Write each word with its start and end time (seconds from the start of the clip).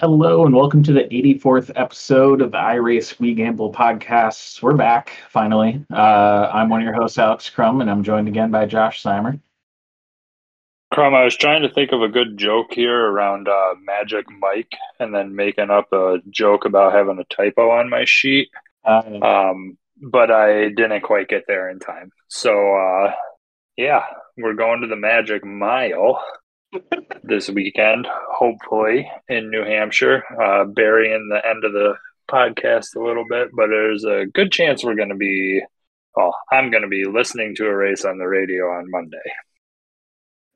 Hello 0.00 0.46
and 0.46 0.54
welcome 0.54 0.84
to 0.84 0.92
the 0.92 1.08
84th 1.10 1.72
episode 1.74 2.40
of 2.40 2.52
the 2.52 2.56
iRace 2.56 3.18
We 3.18 3.34
Gamble 3.34 3.72
podcasts. 3.72 4.62
We're 4.62 4.76
back 4.76 5.10
finally. 5.28 5.84
Uh, 5.92 6.48
I'm 6.54 6.68
one 6.68 6.80
of 6.80 6.84
your 6.84 6.94
hosts, 6.94 7.18
Alex 7.18 7.50
Crumb, 7.50 7.80
and 7.80 7.90
I'm 7.90 8.04
joined 8.04 8.28
again 8.28 8.52
by 8.52 8.66
Josh 8.66 9.02
Simer. 9.02 9.40
Crumb, 10.92 11.16
I 11.16 11.24
was 11.24 11.36
trying 11.36 11.62
to 11.62 11.68
think 11.68 11.90
of 11.90 12.00
a 12.00 12.08
good 12.08 12.38
joke 12.38 12.68
here 12.70 12.96
around 12.96 13.48
uh, 13.48 13.74
Magic 13.82 14.26
Mike, 14.38 14.70
and 15.00 15.12
then 15.12 15.34
making 15.34 15.68
up 15.68 15.92
a 15.92 16.18
joke 16.30 16.64
about 16.64 16.92
having 16.92 17.18
a 17.18 17.34
typo 17.34 17.68
on 17.70 17.90
my 17.90 18.04
sheet. 18.04 18.50
Uh, 18.84 19.02
Um, 19.20 19.78
but 20.00 20.30
I 20.30 20.68
didn't 20.68 21.00
quite 21.00 21.26
get 21.26 21.42
there 21.48 21.70
in 21.70 21.80
time. 21.80 22.12
So, 22.28 22.52
uh, 22.52 23.14
yeah, 23.76 24.04
we're 24.36 24.54
going 24.54 24.82
to 24.82 24.86
the 24.86 24.94
Magic 24.94 25.44
Mile 25.44 26.22
this 27.22 27.48
weekend, 27.50 28.06
hopefully 28.10 29.10
in 29.28 29.50
New 29.50 29.64
Hampshire, 29.64 30.22
uh, 30.40 30.64
burying 30.64 31.28
the 31.28 31.46
end 31.48 31.64
of 31.64 31.72
the 31.72 31.94
podcast 32.28 32.96
a 32.96 33.00
little 33.00 33.24
bit. 33.28 33.48
But 33.54 33.68
there's 33.68 34.04
a 34.04 34.26
good 34.26 34.52
chance 34.52 34.84
we're 34.84 34.94
going 34.94 35.08
to 35.08 35.14
be, 35.14 35.62
well, 36.14 36.36
I'm 36.52 36.70
going 36.70 36.82
to 36.82 36.88
be 36.88 37.04
listening 37.04 37.54
to 37.56 37.66
a 37.66 37.74
race 37.74 38.04
on 38.04 38.18
the 38.18 38.26
radio 38.26 38.64
on 38.70 38.90
Monday. 38.90 39.16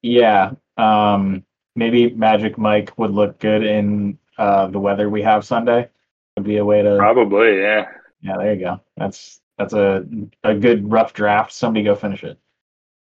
yeah, 0.02 0.52
um, 0.76 1.44
maybe 1.76 2.10
Magic 2.10 2.58
Mike 2.58 2.96
would 2.98 3.12
look 3.12 3.38
good 3.38 3.64
in 3.64 4.18
uh, 4.38 4.66
the 4.66 4.78
weather 4.78 5.08
we 5.08 5.22
have 5.22 5.44
Sunday. 5.44 5.88
Would 6.36 6.46
be 6.46 6.56
a 6.56 6.64
way 6.64 6.82
to. 6.82 6.96
Probably, 6.96 7.60
yeah. 7.60 7.86
Yeah, 8.22 8.36
there 8.38 8.54
you 8.54 8.60
go. 8.60 8.80
That's 8.96 9.40
that's 9.58 9.74
a 9.74 10.04
a 10.42 10.54
good 10.54 10.90
rough 10.90 11.12
draft. 11.12 11.52
Somebody 11.52 11.84
go 11.84 11.94
finish 11.94 12.24
it. 12.24 12.38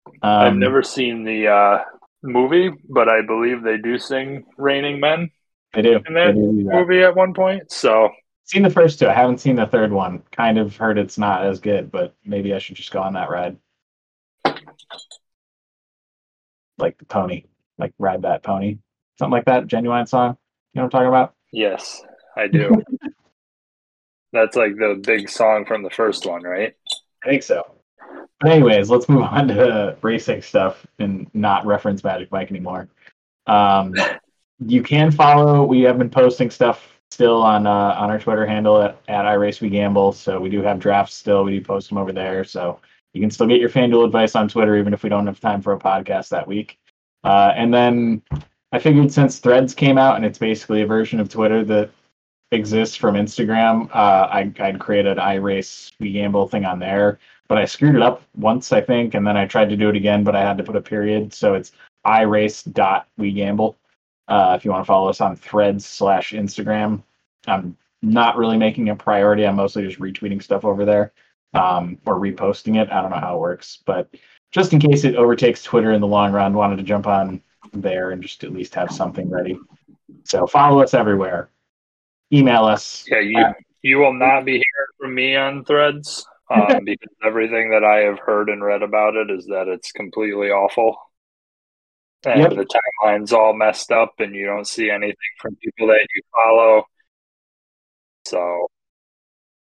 Um, 0.07 0.13
I've 0.21 0.55
never 0.55 0.83
seen 0.83 1.23
the 1.23 1.47
uh, 1.47 1.83
movie, 2.25 2.71
but 2.89 3.07
I 3.09 3.21
believe 3.21 3.63
they 3.63 3.77
do 3.77 3.97
sing 3.97 4.43
"Raining 4.57 4.99
Men" 4.99 5.29
They 5.73 5.81
do. 5.81 5.99
in 6.07 6.13
that 6.15 6.35
do 6.35 6.51
do 6.51 6.63
that. 6.65 6.73
movie 6.75 7.03
at 7.03 7.15
one 7.15 7.33
point. 7.33 7.71
So 7.71 8.09
Seen 8.47 8.61
the 8.61 8.69
first 8.69 8.99
two. 8.99 9.07
I 9.07 9.13
haven't 9.13 9.39
seen 9.39 9.55
the 9.55 9.65
third 9.65 9.91
one. 9.91 10.21
Kind 10.31 10.59
of 10.59 10.77
heard 10.77 10.99
it's 10.99 11.17
not 11.17 11.43
as 11.45 11.59
good, 11.59 11.91
but 11.91 12.13
maybe 12.23 12.53
I 12.53 12.59
should 12.59 12.75
just 12.75 12.91
go 12.91 13.01
on 13.01 13.13
that 13.13 13.29
ride. 13.31 13.57
Like 16.77 16.97
the 16.97 17.05
pony, 17.05 17.45
like 17.79 17.93
ride 17.97 18.21
that 18.23 18.43
pony, 18.43 18.77
something 19.17 19.31
like 19.31 19.45
that. 19.45 19.65
Genuine 19.67 20.05
song. 20.05 20.37
You 20.73 20.79
know 20.81 20.83
what 20.83 20.85
I'm 20.85 20.89
talking 20.91 21.07
about? 21.07 21.33
yes, 21.51 22.01
I 22.37 22.47
do. 22.47 22.83
That's 24.33 24.55
like 24.57 24.75
the 24.75 25.01
big 25.01 25.29
song 25.29 25.65
from 25.65 25.81
the 25.83 25.89
first 25.89 26.25
one, 26.25 26.43
right? 26.43 26.73
I 27.23 27.29
think 27.29 27.43
so. 27.43 27.63
But 28.41 28.51
anyways, 28.51 28.89
let's 28.89 29.07
move 29.07 29.23
on 29.23 29.47
to 29.49 29.97
racing 30.01 30.41
stuff 30.41 30.85
and 30.99 31.29
not 31.33 31.65
reference 31.65 32.03
Magic 32.03 32.31
Mike 32.31 32.51
anymore. 32.51 32.89
Um, 33.47 33.93
you 34.65 34.83
can 34.83 35.11
follow. 35.11 35.63
We 35.63 35.81
have 35.81 35.97
been 35.97 36.09
posting 36.09 36.49
stuff 36.49 36.99
still 37.11 37.41
on 37.41 37.65
uh, 37.65 37.95
on 37.97 38.09
our 38.09 38.19
Twitter 38.19 38.45
handle 38.45 38.81
at, 38.81 38.99
at 39.07 39.25
iRaceWeGamble. 39.25 40.13
So 40.15 40.39
we 40.39 40.49
do 40.49 40.61
have 40.61 40.79
drafts 40.79 41.15
still. 41.15 41.43
We 41.43 41.59
do 41.59 41.63
post 41.63 41.89
them 41.89 41.97
over 41.97 42.11
there. 42.11 42.43
So 42.43 42.79
you 43.13 43.21
can 43.21 43.31
still 43.31 43.47
get 43.47 43.61
your 43.61 43.69
FanDuel 43.69 44.05
advice 44.05 44.35
on 44.35 44.49
Twitter, 44.49 44.77
even 44.77 44.93
if 44.93 45.03
we 45.03 45.09
don't 45.09 45.27
have 45.27 45.39
time 45.39 45.61
for 45.61 45.73
a 45.73 45.79
podcast 45.79 46.29
that 46.29 46.47
week. 46.47 46.77
Uh, 47.23 47.53
and 47.55 47.73
then 47.73 48.21
I 48.71 48.79
figured 48.79 49.11
since 49.11 49.39
Threads 49.39 49.73
came 49.73 49.97
out 49.97 50.17
and 50.17 50.25
it's 50.25 50.37
basically 50.37 50.81
a 50.81 50.85
version 50.85 51.19
of 51.19 51.29
Twitter 51.29 51.63
that 51.63 51.89
exists 52.51 52.95
from 52.95 53.15
Instagram, 53.15 53.89
uh, 53.93 54.27
I, 54.31 54.51
I'd 54.59 54.79
created 54.79 55.17
iRace 55.17 55.91
We 55.99 56.11
Gamble 56.11 56.47
thing 56.47 56.65
on 56.65 56.79
there. 56.79 57.19
But 57.47 57.59
I 57.59 57.65
screwed 57.65 57.95
it 57.95 58.01
up 58.01 58.23
once, 58.35 58.73
I 58.73 58.81
think, 58.81 59.13
and 59.13 59.25
then 59.25 59.37
I 59.37 59.45
tried 59.45 59.69
to 59.69 59.77
do 59.77 59.89
it 59.89 59.95
again, 59.95 60.23
but 60.23 60.35
I 60.35 60.41
had 60.41 60.57
to 60.57 60.63
put 60.63 60.75
a 60.75 60.81
period. 60.81 61.31
So 61.31 61.53
it's 61.53 61.73
iRace.WeGamble. 62.05 63.75
Uh, 64.27 64.55
if 64.57 64.65
you 64.65 64.71
want 64.71 64.83
to 64.83 64.87
follow 64.87 65.09
us 65.09 65.21
on 65.21 65.35
Threads 65.35 65.85
slash 65.85 66.31
Instagram, 66.31 67.03
I'm 67.45 67.77
not 68.01 68.37
really 68.37 68.57
making 68.57 68.89
a 68.89 68.95
priority. 68.95 69.45
I'm 69.45 69.57
mostly 69.57 69.85
just 69.85 69.99
retweeting 69.99 70.41
stuff 70.41 70.65
over 70.65 70.85
there 70.85 71.13
um, 71.53 71.99
or 72.07 72.19
reposting 72.19 72.81
it. 72.81 72.91
I 72.91 73.01
don't 73.01 73.11
know 73.11 73.19
how 73.19 73.35
it 73.35 73.39
works, 73.39 73.79
but 73.85 74.09
just 74.51 74.73
in 74.73 74.79
case 74.79 75.03
it 75.03 75.15
overtakes 75.15 75.61
Twitter 75.61 75.91
in 75.91 76.01
the 76.01 76.07
long 76.07 76.31
run, 76.31 76.53
wanted 76.53 76.77
to 76.77 76.83
jump 76.83 77.05
on 77.05 77.41
there 77.73 78.11
and 78.11 78.23
just 78.23 78.43
at 78.43 78.53
least 78.53 78.73
have 78.73 78.91
something 78.91 79.29
ready. 79.29 79.59
So 80.23 80.47
follow 80.47 80.81
us 80.81 80.95
everywhere. 80.95 81.49
Email 82.33 82.65
us. 82.65 83.05
Yeah, 83.07 83.19
you 83.19 83.45
you 83.81 83.97
will 83.97 84.13
not 84.13 84.45
be 84.45 84.53
hearing 84.53 84.63
from 84.99 85.13
me 85.15 85.35
on 85.35 85.63
Threads 85.63 86.25
um, 86.49 86.79
because 86.85 87.09
everything 87.23 87.69
that 87.69 87.83
I 87.83 87.97
have 88.01 88.19
heard 88.19 88.49
and 88.49 88.63
read 88.63 88.81
about 88.81 89.15
it 89.15 89.29
is 89.29 89.45
that 89.45 89.67
it's 89.67 89.91
completely 89.91 90.49
awful. 90.49 90.97
And 92.23 92.39
Yep. 92.41 92.49
the 92.55 92.65
timeline's 93.03 93.33
all 93.33 93.53
messed 93.53 93.91
up, 93.91 94.13
and 94.17 94.33
you 94.33 94.47
don't 94.47 94.67
see 94.67 94.89
anything 94.89 95.15
from 95.39 95.55
people 95.57 95.87
that 95.87 96.07
you 96.15 96.21
follow. 96.35 96.83
So, 98.25 98.67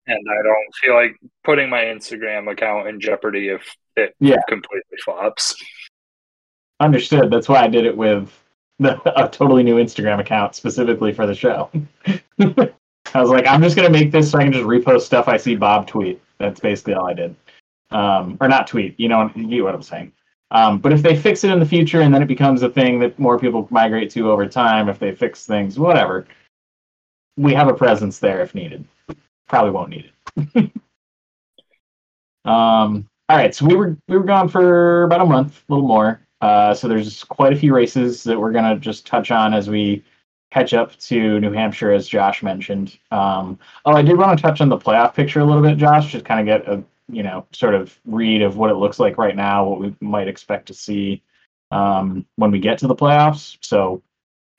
and 0.05 0.19
I 0.29 0.43
don't 0.43 0.75
feel 0.79 0.93
like 0.93 1.15
putting 1.43 1.71
my 1.71 1.85
Instagram 1.85 2.51
account 2.51 2.87
in 2.89 2.99
jeopardy 2.99 3.47
if 3.49 3.75
it 3.95 4.15
Yeah. 4.19 4.35
completely 4.47 4.97
flops. 5.03 5.55
Understood. 6.79 7.31
That's 7.31 7.49
why 7.49 7.63
I 7.63 7.67
did 7.67 7.85
it 7.85 7.97
with 7.97 8.31
a 8.83 9.29
totally 9.31 9.63
new 9.63 9.75
Instagram 9.75 10.19
account 10.19 10.55
specifically 10.55 11.13
for 11.13 11.25
the 11.27 11.35
show. 11.35 11.69
I 12.39 13.21
was 13.21 13.29
like, 13.29 13.47
I'm 13.47 13.61
just 13.61 13.75
gonna 13.75 13.89
make 13.89 14.11
this 14.11 14.31
so 14.31 14.39
I 14.39 14.43
can 14.43 14.53
just 14.53 14.65
repost 14.65 15.01
stuff 15.01 15.27
I 15.27 15.37
see 15.37 15.55
Bob 15.55 15.87
tweet. 15.87 16.21
That's 16.39 16.59
basically 16.59 16.95
all 16.95 17.07
I 17.07 17.13
did, 17.13 17.35
um, 17.91 18.37
or 18.41 18.47
not 18.47 18.67
tweet. 18.67 18.99
You 18.99 19.09
know, 19.09 19.31
you 19.35 19.63
what 19.63 19.75
I'm 19.75 19.83
saying. 19.83 20.11
Um, 20.51 20.79
but 20.79 20.93
if 20.93 21.01
they 21.01 21.15
fix 21.15 21.43
it 21.43 21.51
in 21.51 21.59
the 21.59 21.65
future 21.65 22.01
and 22.01 22.13
then 22.13 22.21
it 22.21 22.27
becomes 22.27 22.61
a 22.61 22.69
thing 22.69 22.99
that 22.99 23.17
more 23.17 23.39
people 23.39 23.67
migrate 23.71 24.11
to 24.11 24.31
over 24.31 24.47
time, 24.47 24.87
if 24.87 24.99
they 24.99 25.13
fix 25.13 25.47
things, 25.47 25.79
whatever, 25.79 26.27
we 27.37 27.53
have 27.53 27.67
a 27.67 27.73
presence 27.73 28.19
there 28.19 28.41
if 28.41 28.53
needed. 28.53 28.85
Probably 29.47 29.71
won't 29.71 29.89
need 29.89 30.11
it. 30.55 30.71
um, 32.45 33.07
all 33.29 33.37
right, 33.37 33.55
so 33.55 33.65
we 33.65 33.75
were 33.75 33.97
we 34.07 34.17
were 34.17 34.23
gone 34.23 34.47
for 34.47 35.03
about 35.03 35.21
a 35.21 35.25
month, 35.25 35.63
a 35.67 35.73
little 35.73 35.87
more. 35.87 36.22
Uh, 36.43 36.73
so 36.73 36.89
there's 36.89 37.23
quite 37.23 37.53
a 37.53 37.55
few 37.55 37.73
races 37.73 38.21
that 38.25 38.37
we're 38.37 38.51
gonna 38.51 38.77
just 38.77 39.07
touch 39.07 39.31
on 39.31 39.53
as 39.53 39.69
we 39.69 40.03
catch 40.51 40.73
up 40.73 40.93
to 40.97 41.39
New 41.39 41.53
Hampshire, 41.53 41.93
as 41.93 42.05
Josh 42.05 42.43
mentioned. 42.43 42.99
Um, 43.11 43.57
oh, 43.85 43.93
I 43.93 44.01
did 44.01 44.17
want 44.17 44.37
to 44.37 44.41
touch 44.41 44.59
on 44.59 44.67
the 44.67 44.77
playoff 44.77 45.13
picture 45.13 45.39
a 45.39 45.45
little 45.45 45.63
bit, 45.63 45.77
Josh, 45.77 46.11
just 46.11 46.25
kind 46.25 46.41
of 46.41 46.45
get 46.45 46.67
a 46.67 46.83
you 47.07 47.23
know 47.23 47.47
sort 47.53 47.75
of 47.75 47.97
read 48.05 48.41
of 48.41 48.57
what 48.57 48.69
it 48.69 48.75
looks 48.75 48.99
like 48.99 49.17
right 49.17 49.37
now, 49.37 49.63
what 49.63 49.79
we 49.79 49.95
might 50.01 50.27
expect 50.27 50.65
to 50.67 50.73
see 50.73 51.23
um, 51.71 52.25
when 52.35 52.51
we 52.51 52.59
get 52.59 52.77
to 52.79 52.87
the 52.87 52.95
playoffs. 52.95 53.57
So 53.61 54.03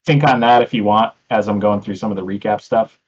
think 0.06 0.25
on 0.25 0.41
that 0.41 0.62
if 0.62 0.72
you 0.72 0.84
want, 0.84 1.12
as 1.28 1.49
I'm 1.49 1.61
going 1.61 1.83
through 1.83 1.97
some 1.97 2.11
of 2.11 2.16
the 2.16 2.25
recap 2.25 2.62
stuff. 2.62 2.99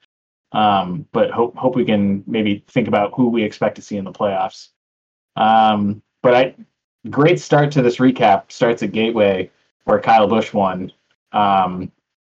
Um, 0.53 1.07
but 1.13 1.31
hope 1.31 1.57
hope 1.57 1.77
we 1.77 1.87
can 1.87 2.25
maybe 2.27 2.63
think 2.69 2.89
about 2.89 3.15
who 3.15 3.31
we 3.31 3.43
expect 3.43 3.77
to 3.77 3.83
see 3.83 3.97
in 3.97 4.05
the 4.05 4.13
playoffs. 4.13 4.69
Um, 5.35 6.03
but 6.23 6.35
I 6.35 6.55
great 7.11 7.41
start 7.41 7.71
to 7.72 7.83
this 7.83 7.97
recap 7.97 8.50
starts 8.50 8.83
at 8.83 8.93
Gateway 8.93 9.50
where 9.84 10.00
Kyle 10.00 10.27
Busch 10.27 10.53
won. 10.53 10.93
Um, 11.33 11.91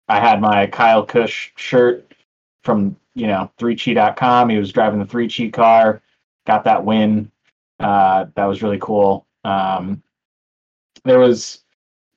I 0.08 0.20
had 0.20 0.42
my 0.42 0.68
Kyle 0.68 1.06
Cush 1.06 1.54
shirt 1.56 2.14
from 2.64 2.96
you 3.16 3.28
know 3.28 3.52
3chi.com. 3.58 4.50
He 4.50 4.58
was 4.58 4.72
driving 4.72 5.00
the 5.00 5.06
3chi 5.06 5.52
car, 5.52 6.02
got 6.46 6.64
that 6.66 6.84
win. 6.84 7.32
Uh, 7.80 8.26
that 8.36 8.46
was 8.46 8.62
really 8.62 8.80
cool. 8.80 9.26
Um, 9.44 10.02
there 11.04 11.20
was 11.20 11.64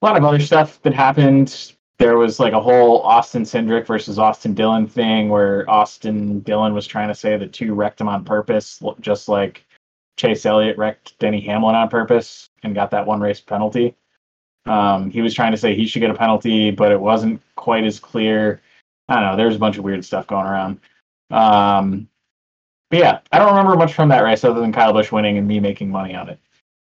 a 0.02 0.06
lot 0.06 0.16
of 0.16 0.24
other 0.24 0.40
stuff 0.40 0.80
that 0.82 0.94
happened. 0.94 1.74
There 1.98 2.16
was 2.16 2.40
like 2.40 2.54
a 2.54 2.60
whole 2.60 3.02
Austin 3.02 3.42
Cindric 3.42 3.86
versus 3.86 4.18
Austin 4.18 4.54
Dillon 4.54 4.86
thing 4.86 5.28
where 5.28 5.68
Austin 5.68 6.40
Dillon 6.40 6.74
was 6.74 6.86
trying 6.86 7.08
to 7.08 7.14
say 7.14 7.36
the 7.36 7.46
two 7.46 7.74
wrecked 7.74 8.00
him 8.00 8.08
on 8.08 8.24
purpose, 8.24 8.82
just 9.00 9.28
like 9.28 9.64
Chase 10.20 10.44
Elliott 10.44 10.76
wrecked 10.76 11.18
Denny 11.18 11.40
Hamlin 11.40 11.74
on 11.74 11.88
purpose 11.88 12.50
and 12.62 12.74
got 12.74 12.90
that 12.90 13.06
one 13.06 13.22
race 13.22 13.40
penalty. 13.40 13.96
Um, 14.66 15.10
he 15.10 15.22
was 15.22 15.32
trying 15.32 15.52
to 15.52 15.56
say 15.56 15.74
he 15.74 15.86
should 15.86 16.00
get 16.00 16.10
a 16.10 16.14
penalty, 16.14 16.70
but 16.70 16.92
it 16.92 17.00
wasn't 17.00 17.40
quite 17.56 17.84
as 17.84 17.98
clear. 17.98 18.60
I 19.08 19.14
don't 19.14 19.24
know. 19.24 19.36
There's 19.36 19.56
a 19.56 19.58
bunch 19.58 19.78
of 19.78 19.84
weird 19.84 20.04
stuff 20.04 20.26
going 20.26 20.46
around. 20.46 20.78
Um, 21.30 22.06
but 22.90 22.98
yeah, 22.98 23.20
I 23.32 23.38
don't 23.38 23.48
remember 23.48 23.76
much 23.76 23.94
from 23.94 24.10
that 24.10 24.20
race 24.22 24.44
other 24.44 24.60
than 24.60 24.74
Kyle 24.74 24.92
Busch 24.92 25.10
winning 25.10 25.38
and 25.38 25.48
me 25.48 25.58
making 25.58 25.90
money 25.90 26.14
on 26.14 26.28
it. 26.28 26.38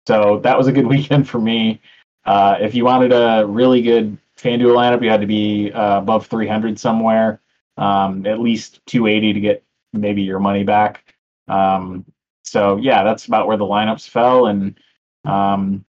So 0.09 0.41
that 0.41 0.59
was 0.59 0.67
a 0.67 0.73
good 0.73 0.87
weekend 0.89 1.29
for 1.29 1.39
me. 1.39 1.81
Uh, 2.25 2.57
if 2.61 2.75
you 2.75 2.85
wanted 2.85 3.13
a 3.13 3.47
really 3.47 3.83
good 3.83 4.19
FanDuel 4.37 4.75
lineup, 4.75 5.01
you 5.01 5.11
had 5.11 5.21
to 5.21 5.29
be 5.29 5.71
uh, 5.71 5.99
above 5.99 6.27
300 6.27 6.77
somewhere, 6.77 7.41
um, 7.77 8.27
at 8.27 8.41
least 8.41 8.85
280 8.87 9.33
to 9.35 9.41
get 9.41 9.63
maybe 9.93 10.23
your 10.23 10.41
money 10.41 10.65
back. 10.65 11.15
Um, 11.47 12.05
so 12.51 12.77
yeah, 12.77 13.05
that's 13.05 13.27
about 13.27 13.47
where 13.47 13.57
the 13.57 13.65
lineups 13.65 14.09
fell. 14.09 14.47
And 14.47 14.79
um, 15.25 15.85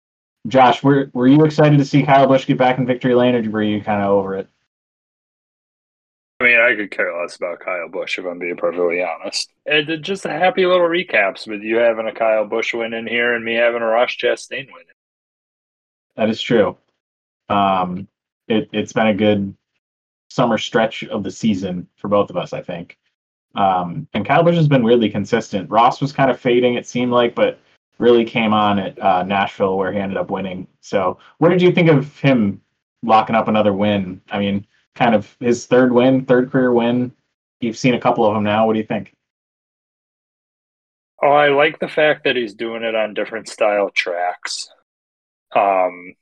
Josh, 0.46 0.82
were 0.82 1.10
were 1.12 1.26
you 1.26 1.44
excited 1.44 1.78
to 1.78 1.84
see 1.84 2.02
Kyle 2.02 2.26
Busch 2.26 2.46
get 2.46 2.58
back 2.58 2.78
in 2.78 2.86
victory 2.86 3.14
lane, 3.14 3.34
or 3.34 3.50
were 3.50 3.62
you 3.62 3.82
kind 3.82 4.02
of 4.02 4.10
over 4.10 4.36
it? 4.36 4.48
I 6.40 6.44
mean, 6.44 6.60
I 6.60 6.74
could 6.76 6.90
care 6.90 7.18
less 7.18 7.36
about 7.36 7.60
Kyle 7.60 7.88
Busch 7.88 8.18
if 8.18 8.26
I'm 8.26 8.38
being 8.38 8.56
perfectly 8.56 9.02
honest. 9.02 9.50
And 9.64 10.04
just 10.04 10.26
a 10.26 10.30
happy 10.30 10.66
little 10.66 10.86
recaps 10.86 11.48
with 11.48 11.62
you 11.62 11.76
having 11.76 12.06
a 12.06 12.12
Kyle 12.12 12.44
Busch 12.44 12.74
win 12.74 12.92
in 12.92 13.06
here 13.06 13.34
and 13.34 13.44
me 13.44 13.54
having 13.54 13.80
a 13.80 13.86
Ross 13.86 14.10
Chastain 14.10 14.66
win. 14.66 14.84
That 16.16 16.28
is 16.28 16.40
true. 16.40 16.76
Um, 17.48 18.06
it 18.48 18.68
it's 18.72 18.92
been 18.92 19.06
a 19.06 19.14
good 19.14 19.56
summer 20.28 20.58
stretch 20.58 21.04
of 21.04 21.22
the 21.22 21.30
season 21.30 21.88
for 21.96 22.08
both 22.08 22.28
of 22.28 22.36
us, 22.36 22.52
I 22.52 22.60
think. 22.60 22.98
Um, 23.56 24.06
and 24.12 24.26
Kyle 24.26 24.42
Busch 24.42 24.56
has 24.56 24.68
been 24.68 24.82
weirdly 24.82 25.08
consistent. 25.08 25.70
Ross 25.70 26.00
was 26.00 26.12
kind 26.12 26.30
of 26.30 26.38
fading, 26.38 26.74
it 26.74 26.86
seemed 26.86 27.12
like, 27.12 27.34
but 27.34 27.58
really 27.98 28.24
came 28.24 28.52
on 28.52 28.78
at 28.78 28.98
uh, 28.98 29.22
Nashville 29.22 29.78
where 29.78 29.92
he 29.92 29.98
ended 29.98 30.18
up 30.18 30.30
winning. 30.30 30.66
So, 30.80 31.18
what 31.38 31.48
did 31.48 31.62
you 31.62 31.72
think 31.72 31.88
of 31.88 32.18
him 32.20 32.60
locking 33.02 33.34
up 33.34 33.48
another 33.48 33.72
win? 33.72 34.20
I 34.30 34.38
mean, 34.38 34.66
kind 34.94 35.14
of 35.14 35.34
his 35.40 35.66
third 35.66 35.92
win, 35.92 36.24
third 36.26 36.50
career 36.50 36.72
win. 36.72 37.12
You've 37.60 37.78
seen 37.78 37.94
a 37.94 38.00
couple 38.00 38.26
of 38.26 38.34
them 38.34 38.44
now. 38.44 38.66
What 38.66 38.74
do 38.74 38.78
you 38.78 38.86
think? 38.86 39.14
Oh, 41.22 41.28
I 41.32 41.48
like 41.48 41.78
the 41.78 41.88
fact 41.88 42.24
that 42.24 42.36
he's 42.36 42.54
doing 42.54 42.82
it 42.82 42.94
on 42.94 43.14
different 43.14 43.48
style 43.48 43.90
tracks. 43.90 44.68
Um, 45.54 46.14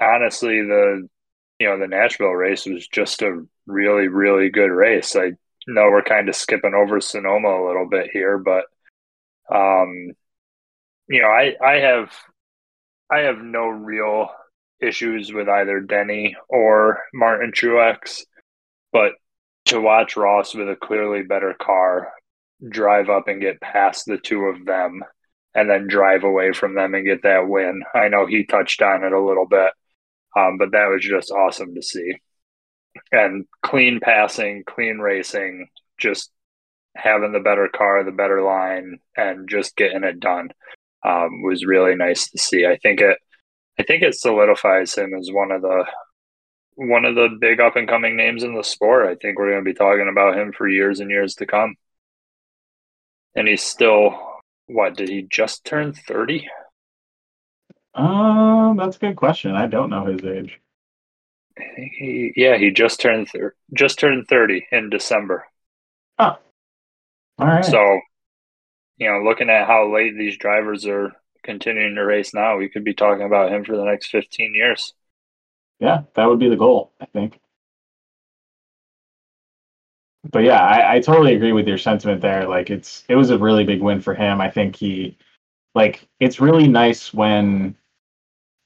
honestly, 0.00 0.60
the 0.60 1.08
you 1.58 1.66
know 1.68 1.78
the 1.78 1.86
Nashville 1.86 2.28
race 2.28 2.66
was 2.66 2.86
just 2.86 3.22
a 3.22 3.46
really 3.66 4.08
really 4.08 4.50
good 4.50 4.70
race. 4.70 5.16
I 5.16 5.32
know 5.66 5.90
we're 5.90 6.02
kind 6.02 6.28
of 6.28 6.36
skipping 6.36 6.74
over 6.74 7.00
Sonoma 7.00 7.48
a 7.48 7.66
little 7.66 7.88
bit 7.88 8.10
here, 8.12 8.38
but 8.38 8.64
um, 9.52 10.12
you 11.08 11.22
know, 11.22 11.28
I 11.28 11.54
I 11.62 11.80
have 11.80 12.12
I 13.10 13.20
have 13.20 13.38
no 13.38 13.66
real 13.68 14.28
issues 14.80 15.32
with 15.32 15.48
either 15.48 15.80
Denny 15.80 16.36
or 16.48 17.00
Martin 17.14 17.52
Truex, 17.52 18.22
but 18.92 19.12
to 19.66 19.80
watch 19.80 20.16
Ross 20.16 20.54
with 20.54 20.68
a 20.68 20.76
clearly 20.76 21.22
better 21.22 21.54
car 21.60 22.12
drive 22.68 23.10
up 23.10 23.28
and 23.28 23.40
get 23.40 23.60
past 23.60 24.06
the 24.06 24.18
two 24.18 24.42
of 24.44 24.64
them 24.64 25.02
and 25.54 25.68
then 25.70 25.88
drive 25.88 26.24
away 26.24 26.52
from 26.52 26.74
them 26.74 26.94
and 26.94 27.06
get 27.06 27.22
that 27.22 27.48
win. 27.48 27.82
I 27.94 28.08
know 28.08 28.26
he 28.26 28.44
touched 28.44 28.82
on 28.82 29.04
it 29.04 29.12
a 29.12 29.20
little 29.20 29.46
bit, 29.46 29.72
um, 30.36 30.58
but 30.58 30.72
that 30.72 30.88
was 30.88 31.02
just 31.02 31.30
awesome 31.30 31.74
to 31.74 31.82
see. 31.82 32.14
And 33.12 33.46
clean 33.62 34.00
passing, 34.00 34.64
clean 34.66 34.98
racing, 34.98 35.68
just 35.98 36.30
having 36.96 37.32
the 37.32 37.40
better 37.40 37.68
car, 37.68 38.04
the 38.04 38.12
better 38.12 38.42
line, 38.42 38.98
and 39.16 39.48
just 39.48 39.76
getting 39.76 40.04
it 40.04 40.20
done 40.20 40.50
um, 41.04 41.42
was 41.42 41.64
really 41.64 41.94
nice 41.94 42.30
to 42.30 42.38
see. 42.38 42.66
I 42.66 42.76
think 42.78 43.00
it, 43.00 43.18
I 43.78 43.82
think 43.82 44.02
it 44.02 44.14
solidifies 44.14 44.94
him 44.94 45.14
as 45.14 45.28
one 45.30 45.52
of 45.52 45.62
the 45.62 45.84
one 46.76 47.06
of 47.06 47.14
the 47.14 47.28
big 47.40 47.58
up 47.58 47.76
and 47.76 47.88
coming 47.88 48.16
names 48.16 48.42
in 48.42 48.54
the 48.54 48.62
sport. 48.62 49.06
I 49.06 49.14
think 49.14 49.38
we're 49.38 49.50
going 49.50 49.64
to 49.64 49.70
be 49.70 49.74
talking 49.74 50.08
about 50.10 50.36
him 50.36 50.52
for 50.52 50.68
years 50.68 51.00
and 51.00 51.10
years 51.10 51.34
to 51.36 51.46
come. 51.46 51.74
And 53.34 53.48
he's 53.48 53.62
still 53.62 54.18
what? 54.66 54.96
Did 54.96 55.08
he 55.08 55.26
just 55.30 55.64
turn 55.64 55.92
thirty? 55.92 56.48
Um, 57.94 58.76
that's 58.76 58.96
a 58.96 59.00
good 59.00 59.16
question. 59.16 59.52
I 59.52 59.66
don't 59.66 59.90
know 59.90 60.04
his 60.04 60.24
age. 60.24 60.60
I 61.58 61.74
think 61.74 61.92
he, 61.92 62.32
yeah, 62.36 62.56
he 62.56 62.70
just 62.70 63.00
turned 63.00 63.28
thir- 63.28 63.54
just 63.72 63.98
turned 63.98 64.28
thirty 64.28 64.66
in 64.70 64.90
December. 64.90 65.46
Oh, 66.18 66.38
all 67.38 67.46
right. 67.46 67.64
So, 67.64 68.00
you 68.98 69.10
know, 69.10 69.22
looking 69.22 69.50
at 69.50 69.66
how 69.66 69.92
late 69.92 70.16
these 70.16 70.36
drivers 70.36 70.86
are 70.86 71.12
continuing 71.42 71.94
to 71.94 72.02
race 72.02 72.34
now, 72.34 72.56
we 72.58 72.68
could 72.68 72.84
be 72.84 72.94
talking 72.94 73.24
about 73.24 73.52
him 73.52 73.64
for 73.64 73.76
the 73.76 73.84
next 73.84 74.08
fifteen 74.08 74.54
years. 74.54 74.92
Yeah, 75.78 76.02
that 76.14 76.26
would 76.26 76.38
be 76.38 76.48
the 76.48 76.56
goal, 76.56 76.92
I 77.00 77.06
think. 77.06 77.40
But 80.30 80.44
yeah, 80.44 80.60
I, 80.60 80.96
I 80.96 81.00
totally 81.00 81.34
agree 81.34 81.52
with 81.52 81.68
your 81.68 81.78
sentiment 81.78 82.20
there. 82.20 82.48
Like 82.48 82.70
it's 82.70 83.04
it 83.08 83.14
was 83.14 83.30
a 83.30 83.38
really 83.38 83.64
big 83.64 83.80
win 83.80 84.00
for 84.00 84.14
him. 84.14 84.40
I 84.40 84.50
think 84.50 84.76
he 84.76 85.16
like 85.74 86.08
it's 86.20 86.40
really 86.40 86.68
nice 86.68 87.14
when 87.14 87.76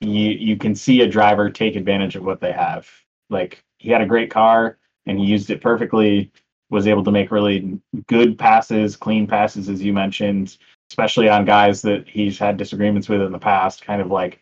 you 0.00 0.31
you 0.31 0.56
can 0.56 0.75
see 0.75 1.02
a 1.02 1.08
driver 1.08 1.50
take 1.50 1.76
advantage 1.76 2.17
of 2.17 2.25
what 2.25 2.41
they 2.41 2.52
have. 2.52 2.88
Like 3.29 3.62
he 3.79 3.91
had 3.91 4.02
a 4.02 4.06
great 4.06 4.31
car 4.31 4.79
and 5.06 5.19
he 5.19 5.25
used 5.25 5.50
it 5.50 5.61
perfectly. 5.61 6.31
Was 6.70 6.87
able 6.87 7.02
to 7.02 7.11
make 7.11 7.32
really 7.32 7.81
good 8.06 8.38
passes, 8.38 8.94
clean 8.94 9.26
passes, 9.26 9.69
as 9.69 9.82
you 9.82 9.93
mentioned, 9.93 10.56
especially 10.88 11.29
on 11.29 11.44
guys 11.44 11.82
that 11.82 12.08
he's 12.08 12.38
had 12.38 12.56
disagreements 12.56 13.08
with 13.08 13.23
in 13.23 13.32
the 13.32 13.38
past. 13.41 13.85
Kind 13.85 14.00
of 14.00 14.08
like 14.08 14.41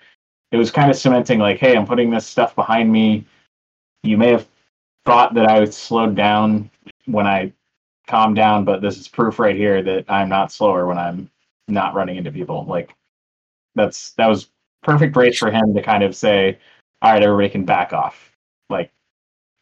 it 0.53 0.59
was 0.59 0.71
kind 0.71 0.91
of 0.91 0.97
cementing, 0.97 1.39
like, 1.39 1.59
hey, 1.59 1.77
I'm 1.77 1.87
putting 1.87 2.11
this 2.11 2.27
stuff 2.27 2.55
behind 2.55 2.93
me. 2.93 3.27
You 4.03 4.19
may 4.19 4.29
have 4.29 4.47
thought 5.07 5.35
that 5.35 5.51
I 5.51 5.65
slowed 5.67 6.15
down 6.15 6.71
when 7.07 7.27
I 7.27 7.53
calmed 8.07 8.37
down, 8.37 8.65
but 8.65 8.83
this 8.83 8.99
is 8.99 9.09
proof 9.09 9.39
right 9.39 9.57
here 9.57 9.83
that 9.83 10.05
I'm 10.09 10.29
not 10.29 10.53
slower 10.53 10.87
when 10.87 10.99
I'm 10.99 11.31
not 11.67 11.95
running 11.95 12.17
into 12.17 12.33
people. 12.33 12.67
Like 12.67 12.95
that's 13.75 14.13
that 14.13 14.27
was 14.27 14.51
perfect 14.83 15.17
race 15.17 15.39
for 15.39 15.51
him 15.51 15.75
to 15.75 15.83
kind 15.83 16.03
of 16.03 16.15
say, 16.15 16.59
all 17.03 17.13
right, 17.13 17.23
everybody 17.23 17.49
can 17.49 17.65
back 17.65 17.93
off. 17.93 18.33
Like 18.71 18.93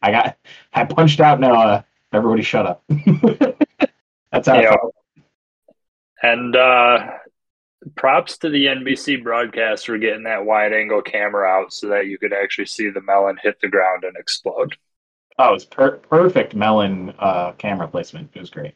I 0.02 0.10
got 0.10 0.38
I 0.72 0.84
punched 0.84 1.20
out 1.20 1.40
Noah. 1.40 1.84
Everybody 2.12 2.42
shut 2.42 2.66
up. 2.66 2.84
that's 4.32 4.48
how 4.48 4.60
yeah. 4.60 4.76
And 6.22 6.56
uh 6.56 6.98
props 7.94 8.38
to 8.38 8.48
the 8.48 8.66
NBC 8.66 9.22
broadcast 9.22 9.86
for 9.86 9.98
getting 9.98 10.24
that 10.24 10.44
wide 10.44 10.72
angle 10.72 11.02
camera 11.02 11.48
out 11.48 11.72
so 11.72 11.88
that 11.88 12.06
you 12.06 12.18
could 12.18 12.32
actually 12.32 12.66
see 12.66 12.90
the 12.90 13.02
melon 13.02 13.36
hit 13.42 13.60
the 13.60 13.68
ground 13.68 14.04
and 14.04 14.16
explode. 14.16 14.76
Oh, 15.38 15.54
it's 15.54 15.64
per- 15.64 15.98
perfect 15.98 16.54
melon 16.54 17.14
uh, 17.18 17.52
camera 17.52 17.86
placement. 17.86 18.30
It 18.34 18.40
was 18.40 18.50
great. 18.50 18.74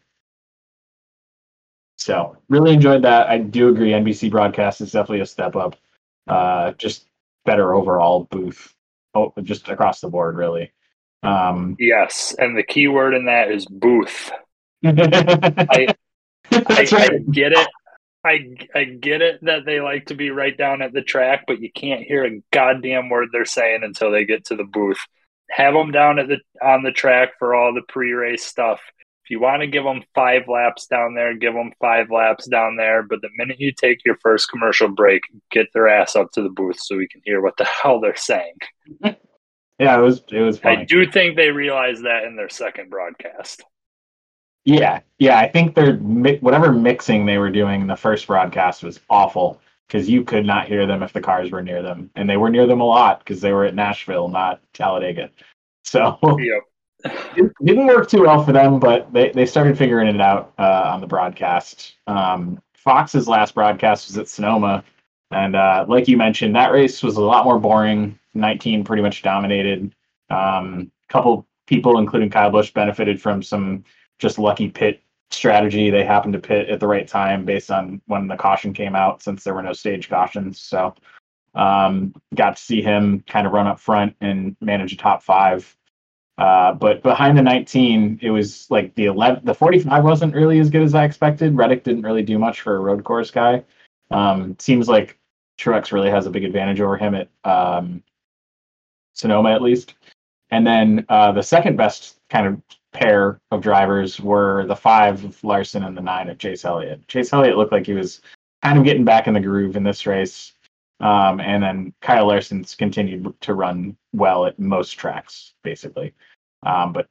So 1.96 2.37
really 2.48 2.72
enjoyed 2.72 3.02
that. 3.02 3.28
I 3.28 3.38
do 3.38 3.69
agree. 3.69 3.90
NBC 3.90 4.31
broadcast 4.31 4.81
is 4.81 4.92
definitely 4.92 5.20
a 5.20 5.26
step 5.26 5.56
up. 5.56 5.76
Uh, 6.26 6.72
just 6.72 7.06
better 7.44 7.75
overall 7.75 8.28
booth, 8.31 8.75
oh, 9.14 9.32
just 9.43 9.69
across 9.69 10.00
the 10.00 10.08
board, 10.08 10.37
really. 10.37 10.72
Um, 11.22 11.76
yes, 11.78 12.34
and 12.38 12.56
the 12.56 12.62
key 12.62 12.88
word 12.88 13.14
in 13.14 13.26
that 13.26 13.50
is 13.50 13.67
booth. 13.67 14.31
I, 14.84 15.87
I, 16.52 16.87
right. 16.93 16.94
I 16.94 17.19
get 17.31 17.52
it. 17.52 17.69
I 18.25 18.55
I 18.75 18.84
get 18.84 19.22
it 19.22 19.44
that 19.44 19.64
they 19.64 19.81
like 19.81 20.06
to 20.06 20.14
be 20.14 20.31
right 20.31 20.56
down 20.56 20.82
at 20.82 20.93
the 20.93 21.02
track, 21.02 21.44
but 21.46 21.61
you 21.61 21.70
can't 21.72 22.02
hear 22.02 22.25
a 22.25 22.43
goddamn 22.52 23.08
word 23.08 23.28
they're 23.32 23.44
saying 23.44 23.81
until 23.82 24.11
they 24.11 24.25
get 24.25 24.46
to 24.46 24.56
the 24.56 24.64
booth. 24.64 24.99
Have 25.50 25.75
them 25.75 25.90
down 25.90 26.19
at 26.19 26.28
the 26.28 26.38
on 26.62 26.82
the 26.82 26.93
track 26.93 27.31
for 27.38 27.55
all 27.55 27.75
the 27.75 27.82
pre-race 27.82 28.44
stuff. 28.44 28.81
If 29.31 29.35
you 29.35 29.41
want 29.43 29.62
to 29.62 29.69
give 29.69 29.85
them 29.85 30.03
five 30.12 30.49
laps 30.49 30.88
down 30.88 31.15
there, 31.15 31.37
give 31.37 31.55
them 31.55 31.71
five 31.81 32.11
laps 32.11 32.49
down 32.49 32.75
there. 32.75 33.04
But 33.04 33.21
the 33.21 33.28
minute 33.37 33.61
you 33.61 33.71
take 33.73 34.04
your 34.04 34.16
first 34.21 34.50
commercial 34.50 34.88
break, 34.88 35.23
get 35.52 35.69
their 35.73 35.87
ass 35.87 36.16
up 36.16 36.33
to 36.33 36.43
the 36.43 36.49
booth 36.49 36.81
so 36.81 36.97
we 36.97 37.07
can 37.07 37.21
hear 37.25 37.40
what 37.40 37.57
the 37.57 37.64
hell 37.83 38.00
they're 38.00 38.16
saying. 38.16 38.57
yeah, 39.04 39.97
it 39.97 40.00
was 40.00 40.25
it 40.33 40.40
was. 40.40 40.59
Funny. 40.59 40.78
I 40.78 40.85
do 40.85 41.09
think 41.09 41.37
they 41.37 41.52
realized 41.52 42.02
that 42.04 42.25
in 42.25 42.35
their 42.35 42.49
second 42.49 42.90
broadcast. 42.90 43.62
Yeah, 44.64 44.99
yeah. 45.21 45.38
I 45.38 45.49
think 45.49 45.76
they're 45.76 45.95
whatever 45.99 46.73
mixing 46.73 47.25
they 47.25 47.38
were 47.38 47.52
doing 47.52 47.83
in 47.83 47.87
the 47.87 47.95
first 47.95 48.26
broadcast 48.26 48.83
was 48.83 48.99
awful 49.09 49.61
because 49.87 50.09
you 50.09 50.25
could 50.25 50.45
not 50.45 50.66
hear 50.66 50.87
them 50.88 51.04
if 51.04 51.12
the 51.12 51.21
cars 51.21 51.52
were 51.52 51.62
near 51.62 51.83
them, 51.83 52.11
and 52.16 52.28
they 52.28 52.37
were 52.37 52.50
near 52.50 52.66
them 52.66 52.81
a 52.81 52.85
lot 52.85 53.21
because 53.21 53.40
they 53.40 53.52
were 53.52 53.64
at 53.64 53.76
Nashville, 53.76 54.26
not 54.26 54.61
Talladega. 54.73 55.31
So 55.85 56.19
yep. 56.40 56.62
It 57.04 57.52
didn't 57.64 57.87
work 57.87 58.09
too 58.09 58.23
well 58.23 58.45
for 58.45 58.52
them, 58.52 58.78
but 58.78 59.12
they, 59.12 59.30
they 59.30 59.47
started 59.47 59.76
figuring 59.76 60.09
it 60.09 60.21
out 60.21 60.52
uh, 60.59 60.90
on 60.92 61.00
the 61.00 61.07
broadcast. 61.07 61.95
Um, 62.07 62.61
Fox's 62.75 63.28
last 63.28 63.54
broadcast 63.54 64.09
was 64.09 64.19
at 64.19 64.28
Sonoma, 64.28 64.85
and 65.30 65.54
uh, 65.54 65.85
like 65.88 66.09
you 66.09 66.16
mentioned, 66.16 66.54
that 66.57 66.73
race 66.73 67.02
was 67.02 67.16
a 67.16 67.23
lot 67.23 67.45
more 67.45 67.59
boring. 67.59 68.19
19 68.35 68.85
pretty 68.85 69.02
much 69.02 69.23
dominated. 69.23 69.95
A 70.30 70.37
um, 70.37 70.90
couple 71.09 71.47
people, 71.66 71.99
including 71.99 72.30
Kyle 72.30 72.50
Busch, 72.50 72.73
benefited 72.73 73.21
from 73.21 73.42
some 73.42 73.85
just 74.19 74.38
lucky 74.38 74.69
pit 74.69 75.02
strategy. 75.30 75.90
They 75.90 76.04
happened 76.04 76.33
to 76.35 76.38
pit 76.38 76.69
at 76.69 76.80
the 76.80 76.87
right 76.87 77.07
time 77.07 77.45
based 77.45 77.71
on 77.71 78.00
when 78.07 78.28
the 78.28 78.37
caution 78.37 78.73
came 78.73 78.95
out, 78.95 79.23
since 79.23 79.45
there 79.45 79.54
were 79.54 79.62
no 79.62 79.73
stage 79.73 80.09
cautions. 80.09 80.61
So, 80.61 80.95
um, 81.54 82.14
got 82.35 82.57
to 82.57 82.62
see 82.62 82.83
him 82.83 83.25
kind 83.26 83.47
of 83.47 83.52
run 83.52 83.66
up 83.66 83.80
front 83.80 84.14
and 84.21 84.57
manage 84.61 84.92
a 84.92 84.97
top 84.97 85.23
five. 85.23 85.76
Uh, 86.40 86.73
but 86.73 87.02
behind 87.02 87.37
the 87.37 87.42
19, 87.42 88.18
it 88.23 88.30
was 88.30 88.66
like 88.70 88.94
the 88.94 89.04
11, 89.04 89.44
the 89.44 89.54
45 89.54 90.02
wasn't 90.02 90.35
really 90.35 90.59
as 90.59 90.70
good 90.70 90.82
as 90.82 90.94
I 90.94 91.04
expected. 91.04 91.54
Reddick 91.54 91.85
didn't 91.85 92.02
really 92.02 92.23
do 92.23 92.38
much 92.38 92.62
for 92.62 92.76
a 92.76 92.80
road 92.80 93.04
course 93.04 93.30
guy. 93.30 93.62
Um, 94.11 94.56
seems 94.59 94.88
like 94.88 95.18
Truex 95.59 95.92
really 95.92 96.09
has 96.11 96.25
a 96.25 96.30
big 96.30 96.44
advantage 96.44 96.80
over 96.80 96.97
him 96.97 97.14
at 97.14 97.28
um, 97.44 98.02
Sonoma, 99.12 99.50
at 99.50 99.61
least. 99.61 99.94
And 100.50 100.66
then 100.66 101.04
uh, 101.11 101.30
the 101.32 101.42
second 101.42 101.76
best 101.76 102.18
kind 102.30 102.47
of 102.47 102.62
pair 102.92 103.38
of 103.50 103.61
drivers 103.61 104.18
were 104.18 104.64
the 104.66 104.75
five 104.75 105.23
of 105.23 105.44
Larson 105.44 105.85
and 105.85 105.94
the 105.94 106.00
nine 106.00 106.30
of 106.30 106.38
Chase 106.38 106.64
Elliott. 106.64 107.06
Chase 107.06 107.35
Elliott 107.35 107.59
looked 107.59 107.73
like 107.73 107.85
he 107.85 107.92
was 107.92 108.23
kind 108.62 108.78
of 108.78 108.85
getting 108.85 109.04
back 109.04 109.26
in 109.26 109.35
the 109.35 109.40
groove 109.40 109.76
in 109.76 109.85
this 109.85 110.06
race. 110.06 110.54
Um, 111.00 111.40
and 111.40 111.62
then 111.62 111.94
Kyle 112.00 112.26
Larson's 112.26 112.75
continued 112.75 113.32
to 113.42 113.54
run 113.54 113.97
well 114.12 114.47
at 114.47 114.59
most 114.59 114.92
tracks, 114.92 115.54
basically. 115.62 116.14
Um, 116.62 116.93
but 116.93 117.09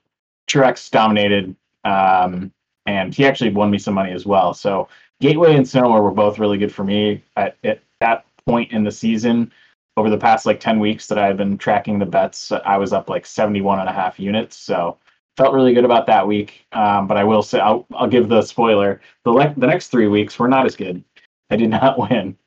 Truex 0.47 0.89
dominated, 0.91 1.55
um, 1.85 2.51
and 2.85 3.13
he 3.13 3.25
actually 3.25 3.51
won 3.51 3.69
me 3.71 3.77
some 3.77 3.93
money 3.93 4.11
as 4.11 4.25
well. 4.25 4.53
So 4.53 4.87
Gateway 5.21 5.55
and 5.55 5.67
Sonoma 5.67 6.01
were 6.01 6.11
both 6.11 6.39
really 6.39 6.57
good 6.57 6.73
for 6.73 6.83
me 6.83 7.23
at, 7.35 7.57
at 7.63 7.81
that 7.99 8.25
point 8.45 8.71
in 8.71 8.83
the 8.83 8.91
season. 8.91 9.51
over 9.97 10.09
the 10.09 10.17
past 10.17 10.45
like 10.45 10.59
10 10.59 10.79
weeks 10.79 11.07
that 11.07 11.17
I've 11.19 11.37
been 11.37 11.57
tracking 11.57 11.99
the 11.99 12.05
bets, 12.05 12.51
I 12.51 12.77
was 12.77 12.93
up 12.93 13.09
like 13.09 13.25
71 13.25 13.79
and 13.79 13.89
a 13.89 13.91
half 13.93 14.19
units. 14.19 14.55
So 14.57 14.97
felt 15.37 15.53
really 15.53 15.73
good 15.73 15.85
about 15.85 16.07
that 16.07 16.25
week. 16.27 16.65
Um, 16.71 17.07
but 17.07 17.17
I 17.17 17.23
will 17.23 17.43
say, 17.43 17.59
I'll, 17.59 17.85
I'll 17.95 18.07
give 18.07 18.29
the 18.29 18.41
spoiler 18.41 19.01
the, 19.25 19.31
le- 19.31 19.53
the 19.57 19.67
next 19.67 19.87
three 19.89 20.07
weeks 20.07 20.37
were 20.39 20.47
not 20.47 20.65
as 20.65 20.75
good. 20.75 21.03
I 21.49 21.55
did 21.57 21.69
not 21.71 21.97
win. 21.99 22.37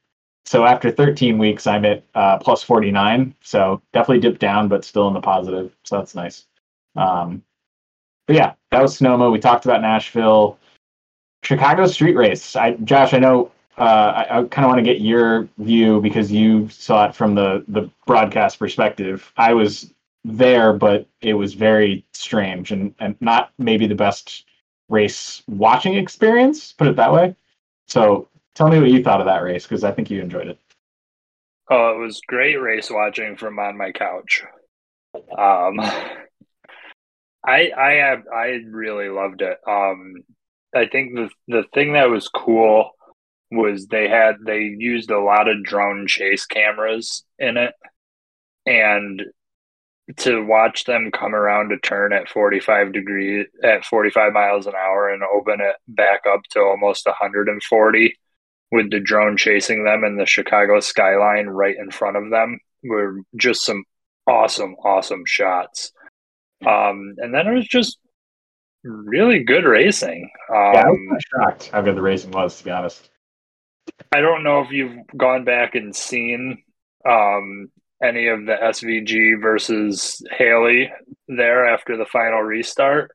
So 0.44 0.64
after 0.66 0.90
13 0.90 1.38
weeks, 1.38 1.66
I'm 1.66 1.84
at 1.84 2.04
uh, 2.14 2.38
plus 2.38 2.62
49. 2.62 3.34
So 3.42 3.82
definitely 3.92 4.20
dipped 4.20 4.40
down, 4.40 4.68
but 4.68 4.84
still 4.84 5.08
in 5.08 5.14
the 5.14 5.20
positive. 5.20 5.74
So 5.84 5.98
that's 5.98 6.14
nice. 6.14 6.46
Um, 6.96 7.42
but 8.26 8.36
yeah, 8.36 8.54
that 8.70 8.82
was 8.82 8.96
Sonoma. 8.96 9.30
We 9.30 9.38
talked 9.38 9.64
about 9.64 9.80
Nashville. 9.80 10.58
Chicago 11.42 11.86
street 11.86 12.14
race. 12.14 12.54
I, 12.54 12.72
Josh, 12.84 13.14
I 13.14 13.18
know 13.18 13.50
uh, 13.78 13.82
I, 13.82 14.38
I 14.38 14.44
kind 14.44 14.64
of 14.64 14.68
want 14.68 14.78
to 14.78 14.84
get 14.84 15.00
your 15.00 15.48
view 15.58 16.00
because 16.00 16.30
you 16.30 16.68
saw 16.68 17.06
it 17.08 17.14
from 17.14 17.34
the 17.34 17.64
the 17.68 17.90
broadcast 18.06 18.58
perspective. 18.58 19.32
I 19.36 19.54
was 19.54 19.92
there, 20.24 20.72
but 20.72 21.06
it 21.20 21.34
was 21.34 21.54
very 21.54 22.04
strange 22.12 22.70
and 22.70 22.94
and 23.00 23.16
not 23.20 23.52
maybe 23.58 23.86
the 23.86 23.94
best 23.94 24.44
race 24.88 25.42
watching 25.48 25.94
experience. 25.94 26.72
Put 26.72 26.86
it 26.86 26.96
that 26.96 27.12
way. 27.12 27.34
So 27.88 28.28
tell 28.54 28.68
me 28.68 28.78
what 28.78 28.90
you 28.90 29.02
thought 29.02 29.20
of 29.20 29.26
that 29.26 29.42
race 29.42 29.64
because 29.64 29.84
I 29.84 29.90
think 29.90 30.10
you 30.10 30.20
enjoyed 30.20 30.46
it. 30.46 30.58
Oh, 31.70 31.94
it 31.94 31.98
was 31.98 32.20
great 32.26 32.56
race 32.56 32.90
watching 32.90 33.36
from 33.36 33.58
on 33.58 33.76
my 33.76 33.90
couch. 33.92 34.44
Um, 35.36 35.80
I 37.44 37.70
I 37.76 37.92
have 37.94 38.24
I 38.32 38.60
really 38.70 39.08
loved 39.08 39.42
it. 39.42 39.58
Um, 39.66 40.14
I 40.74 40.86
think 40.86 41.14
the 41.14 41.30
the 41.48 41.64
thing 41.74 41.94
that 41.94 42.10
was 42.10 42.28
cool 42.28 42.90
was 43.50 43.86
they 43.86 44.08
had 44.08 44.36
they 44.46 44.60
used 44.60 45.10
a 45.10 45.20
lot 45.20 45.48
of 45.48 45.64
drone 45.64 46.06
chase 46.06 46.46
cameras 46.46 47.24
in 47.38 47.56
it, 47.56 47.74
and 48.66 49.22
to 50.18 50.44
watch 50.44 50.84
them 50.84 51.10
come 51.12 51.34
around 51.34 51.72
a 51.72 51.78
turn 51.78 52.12
at 52.12 52.28
45 52.28 52.92
degrees 52.92 53.46
at 53.62 53.84
45 53.84 54.32
miles 54.32 54.66
an 54.66 54.74
hour 54.74 55.08
and 55.08 55.22
open 55.22 55.60
it 55.60 55.76
back 55.88 56.22
up 56.28 56.40
to 56.50 56.60
almost 56.60 57.06
140 57.06 58.14
with 58.72 58.90
the 58.90 59.00
drone 59.00 59.36
chasing 59.36 59.84
them 59.84 60.02
and 60.02 60.18
the 60.18 60.26
Chicago 60.26 60.80
skyline 60.80 61.46
right 61.46 61.76
in 61.78 61.90
front 61.90 62.16
of 62.16 62.30
them 62.30 62.58
were 62.82 63.20
just 63.36 63.64
some 63.64 63.84
awesome 64.26 64.74
awesome 64.84 65.24
shots 65.24 65.92
um, 66.66 67.14
and 67.18 67.34
then 67.34 67.46
it 67.46 67.54
was 67.54 67.66
just 67.66 67.98
really 68.84 69.44
good 69.44 69.64
racing. 69.64 70.30
Um, 70.50 70.72
yeah, 70.74 70.84
I 70.86 70.90
was 70.90 71.22
shocked 71.30 71.70
how 71.72 71.82
good 71.82 71.96
the 71.96 72.02
racing 72.02 72.30
was, 72.30 72.58
to 72.58 72.64
be 72.64 72.70
honest. 72.70 73.08
I 74.12 74.20
don't 74.20 74.44
know 74.44 74.60
if 74.60 74.70
you've 74.70 75.06
gone 75.16 75.44
back 75.44 75.74
and 75.74 75.94
seen 75.94 76.62
um, 77.08 77.70
any 78.02 78.28
of 78.28 78.46
the 78.46 78.56
SVG 78.60 79.40
versus 79.40 80.22
Haley 80.30 80.92
there 81.28 81.66
after 81.66 81.96
the 81.96 82.06
final 82.06 82.40
restart. 82.40 83.10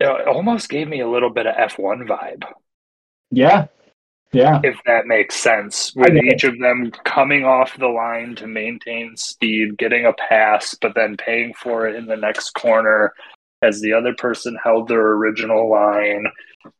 It 0.00 0.26
almost 0.26 0.68
gave 0.68 0.88
me 0.88 1.00
a 1.00 1.08
little 1.08 1.30
bit 1.30 1.46
of 1.46 1.54
F1 1.54 2.06
vibe. 2.06 2.44
Yeah, 3.30 3.66
yeah. 4.34 4.60
If 4.62 4.76
that 4.86 5.06
makes 5.06 5.36
sense, 5.36 5.92
with 5.94 6.16
each 6.16 6.44
of 6.44 6.58
them 6.58 6.90
coming 7.04 7.44
off 7.44 7.76
the 7.78 7.88
line 7.88 8.34
to 8.36 8.46
maintain 8.46 9.16
speed, 9.16 9.78
getting 9.78 10.06
a 10.06 10.12
pass, 10.12 10.74
but 10.80 10.94
then 10.94 11.16
paying 11.16 11.54
for 11.54 11.86
it 11.86 11.94
in 11.94 12.06
the 12.06 12.16
next 12.16 12.50
corner 12.50 13.12
as 13.62 13.80
the 13.80 13.92
other 13.92 14.14
person 14.14 14.58
held 14.62 14.88
their 14.88 15.12
original 15.12 15.70
line 15.70 16.26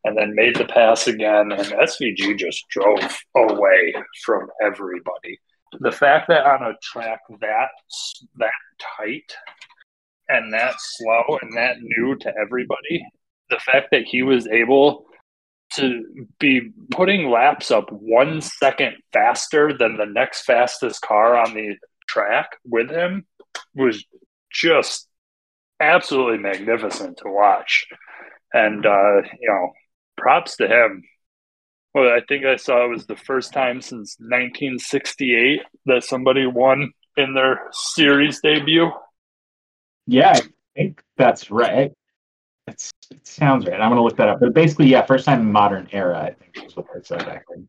and 0.05 0.17
then 0.17 0.35
made 0.35 0.57
the 0.57 0.67
pass 0.67 1.07
again. 1.07 1.53
And 1.53 1.61
SVG 1.61 2.39
just 2.39 2.65
drove 2.69 3.23
away 3.37 3.95
from 4.25 4.49
everybody. 4.63 5.39
The 5.81 5.93
fact 5.93 6.29
that 6.29 6.47
on 6.47 6.63
a 6.63 6.75
track 6.83 7.21
that 7.41 7.69
that 8.37 8.53
tight 8.99 9.35
and 10.29 10.53
that 10.53 10.75
slow 10.79 11.39
and 11.43 11.57
that 11.57 11.77
new 11.81 12.17
to 12.17 12.33
everybody, 12.41 13.05
the 13.51 13.59
fact 13.59 13.89
that 13.91 14.05
he 14.05 14.23
was 14.23 14.47
able 14.49 15.07
to 15.77 16.27
be 16.39 16.71
putting 16.91 17.31
laps 17.31 17.71
up 17.71 17.91
one 17.91 18.41
second 18.41 18.97
faster 19.13 19.77
than 19.77 19.97
the 19.97 20.07
next 20.07 20.43
fastest 20.45 21.01
car 21.03 21.37
on 21.37 21.55
the 21.55 21.77
track 22.09 22.51
with 22.65 22.91
him 22.91 23.27
was 23.75 24.05
just 24.51 25.09
absolutely 25.81 26.39
magnificent 26.39 27.19
to 27.19 27.25
watch. 27.27 27.87
And, 28.53 28.87
uh, 28.87 29.23
you 29.41 29.49
know, 29.49 29.73
props 30.17 30.57
to 30.57 30.69
him. 30.69 31.03
Well, 31.95 32.09
I 32.09 32.21
think 32.27 32.45
I 32.45 32.57
saw 32.57 32.85
it 32.85 32.91
was 32.91 33.07
the 33.07 33.17
first 33.17 33.53
time 33.53 33.81
since 33.81 34.17
1968 34.19 35.61
that 35.87 36.05
somebody 36.05 36.47
won 36.47 36.93
in 37.17 37.35
their 37.35 37.69
series 37.73 38.41
debut. 38.41 38.91
Yeah, 40.07 40.33
I 40.33 40.41
think 40.77 41.03
that's 41.17 41.51
right. 41.51 41.93
It's, 42.67 42.93
it 43.11 43.27
sounds 43.27 43.67
right. 43.67 43.81
I'm 43.81 43.91
going 43.91 43.97
to 43.97 44.03
look 44.03 44.17
that 44.17 44.29
up. 44.29 44.41
But 44.41 44.55
basically, 44.55 44.87
yeah, 44.87 45.05
first 45.05 45.27
time 45.27 45.41
in 45.41 45.53
modern 45.53 45.89
era, 45.93 46.19
I 46.19 46.33
think 46.33 46.67
is 46.67 46.77
what 46.77 46.87
they 46.95 47.01
said 47.03 47.25
back 47.27 47.45
then. 47.49 47.69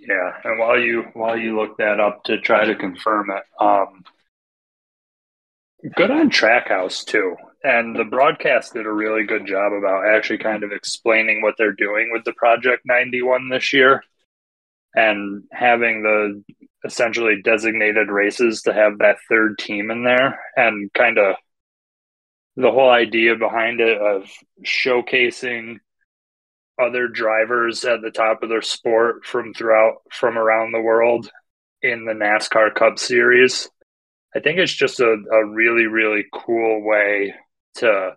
Yeah, 0.00 0.32
and 0.44 0.58
while 0.58 0.78
you 0.78 1.04
while 1.14 1.36
you 1.36 1.56
look 1.58 1.78
that 1.78 1.98
up 1.98 2.24
to 2.24 2.38
try 2.38 2.66
to 2.66 2.74
confirm 2.74 3.30
it, 3.30 3.42
um, 3.64 4.04
good 5.96 6.10
on 6.10 6.30
Trackhouse 6.30 7.04
too. 7.04 7.36
And 7.62 7.96
the 7.96 8.04
broadcast 8.04 8.74
did 8.74 8.84
a 8.86 8.92
really 8.92 9.24
good 9.24 9.46
job 9.46 9.72
about 9.72 10.06
actually 10.06 10.38
kind 10.38 10.62
of 10.62 10.72
explaining 10.72 11.40
what 11.40 11.54
they're 11.56 11.72
doing 11.72 12.10
with 12.12 12.24
the 12.24 12.34
Project 12.34 12.82
91 12.84 13.48
this 13.48 13.72
year 13.72 14.02
and 14.94 15.44
having 15.50 16.02
the 16.02 16.44
essentially 16.84 17.40
designated 17.42 18.08
races 18.08 18.62
to 18.62 18.74
have 18.74 18.98
that 18.98 19.16
third 19.28 19.58
team 19.58 19.90
in 19.90 20.04
there 20.04 20.38
and 20.56 20.92
kind 20.92 21.18
of 21.18 21.36
the 22.56 22.70
whole 22.70 22.90
idea 22.90 23.36
behind 23.36 23.80
it 23.80 23.98
of 23.98 24.28
showcasing 24.64 25.78
other 26.80 27.08
drivers 27.08 27.84
at 27.84 28.00
the 28.02 28.10
top 28.10 28.42
of 28.42 28.48
their 28.48 28.62
sport 28.62 29.24
from 29.24 29.54
throughout 29.54 29.96
from 30.10 30.36
around 30.36 30.72
the 30.72 30.80
world 30.80 31.30
in 31.82 32.04
the 32.04 32.12
NASCAR 32.12 32.74
Cup 32.74 32.98
Series. 32.98 33.68
I 34.34 34.40
think 34.40 34.58
it's 34.58 34.72
just 34.72 35.00
a, 35.00 35.16
a 35.32 35.46
really, 35.46 35.86
really 35.86 36.24
cool 36.32 36.82
way 36.82 37.34
to 37.76 38.16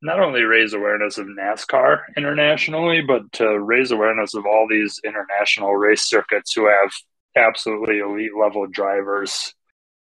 not 0.00 0.20
only 0.20 0.42
raise 0.42 0.72
awareness 0.72 1.18
of 1.18 1.26
NASCAR 1.26 2.00
internationally, 2.16 3.02
but 3.02 3.30
to 3.32 3.58
raise 3.58 3.90
awareness 3.90 4.34
of 4.34 4.46
all 4.46 4.66
these 4.68 5.00
international 5.04 5.74
race 5.74 6.02
circuits 6.02 6.52
who 6.54 6.68
have 6.68 6.92
absolutely 7.36 7.98
elite 7.98 8.36
level 8.38 8.66
drivers 8.66 9.54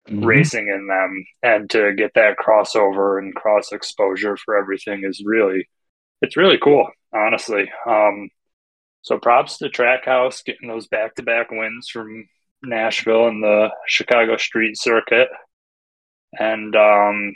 mm-hmm. 0.09 0.25
racing 0.25 0.67
in 0.67 0.87
them 0.87 1.25
and 1.43 1.69
to 1.71 1.93
get 1.93 2.11
that 2.15 2.37
crossover 2.37 3.19
and 3.19 3.35
cross 3.35 3.71
exposure 3.71 4.37
for 4.37 4.57
everything 4.57 5.03
is 5.03 5.23
really 5.25 5.67
it's 6.21 6.37
really 6.37 6.57
cool 6.61 6.89
honestly. 7.13 7.71
Um, 7.87 8.29
so 9.01 9.19
props 9.19 9.59
to 9.59 9.69
trackhouse 9.69 10.43
getting 10.43 10.67
those 10.67 10.87
back-to-back 10.87 11.51
wins 11.51 11.89
from 11.89 12.27
nashville 12.63 13.27
and 13.27 13.43
the 13.43 13.69
chicago 13.87 14.37
street 14.37 14.77
circuit. 14.77 15.29
And 16.37 16.75
um, 16.75 17.35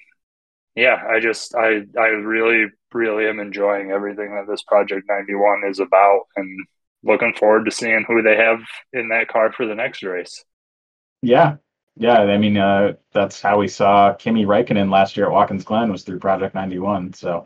yeah 0.75 1.01
i 1.09 1.19
just 1.19 1.55
i 1.55 1.81
i 1.99 2.07
really 2.07 2.67
really 2.93 3.27
am 3.27 3.39
enjoying 3.39 3.91
everything 3.91 4.35
that 4.35 4.49
this 4.49 4.63
project 4.63 5.05
91 5.09 5.63
is 5.67 5.79
about 5.79 6.21
and 6.35 6.67
looking 7.03 7.33
forward 7.33 7.65
to 7.65 7.71
seeing 7.71 8.05
who 8.07 8.21
they 8.21 8.35
have 8.35 8.59
in 8.93 9.09
that 9.09 9.27
car 9.27 9.51
for 9.51 9.65
the 9.65 9.75
next 9.75 10.03
race. 10.03 10.43
Yeah 11.21 11.57
yeah, 11.95 12.19
I 12.19 12.37
mean, 12.37 12.57
uh, 12.57 12.93
that's 13.11 13.41
how 13.41 13.59
we 13.59 13.67
saw 13.67 14.13
Kimi 14.13 14.45
Räikkönen 14.45 14.89
last 14.89 15.17
year 15.17 15.25
at 15.25 15.31
Watkins 15.31 15.63
Glen 15.63 15.91
was 15.91 16.03
through 16.03 16.19
Project 16.19 16.55
91. 16.55 17.13
So 17.13 17.45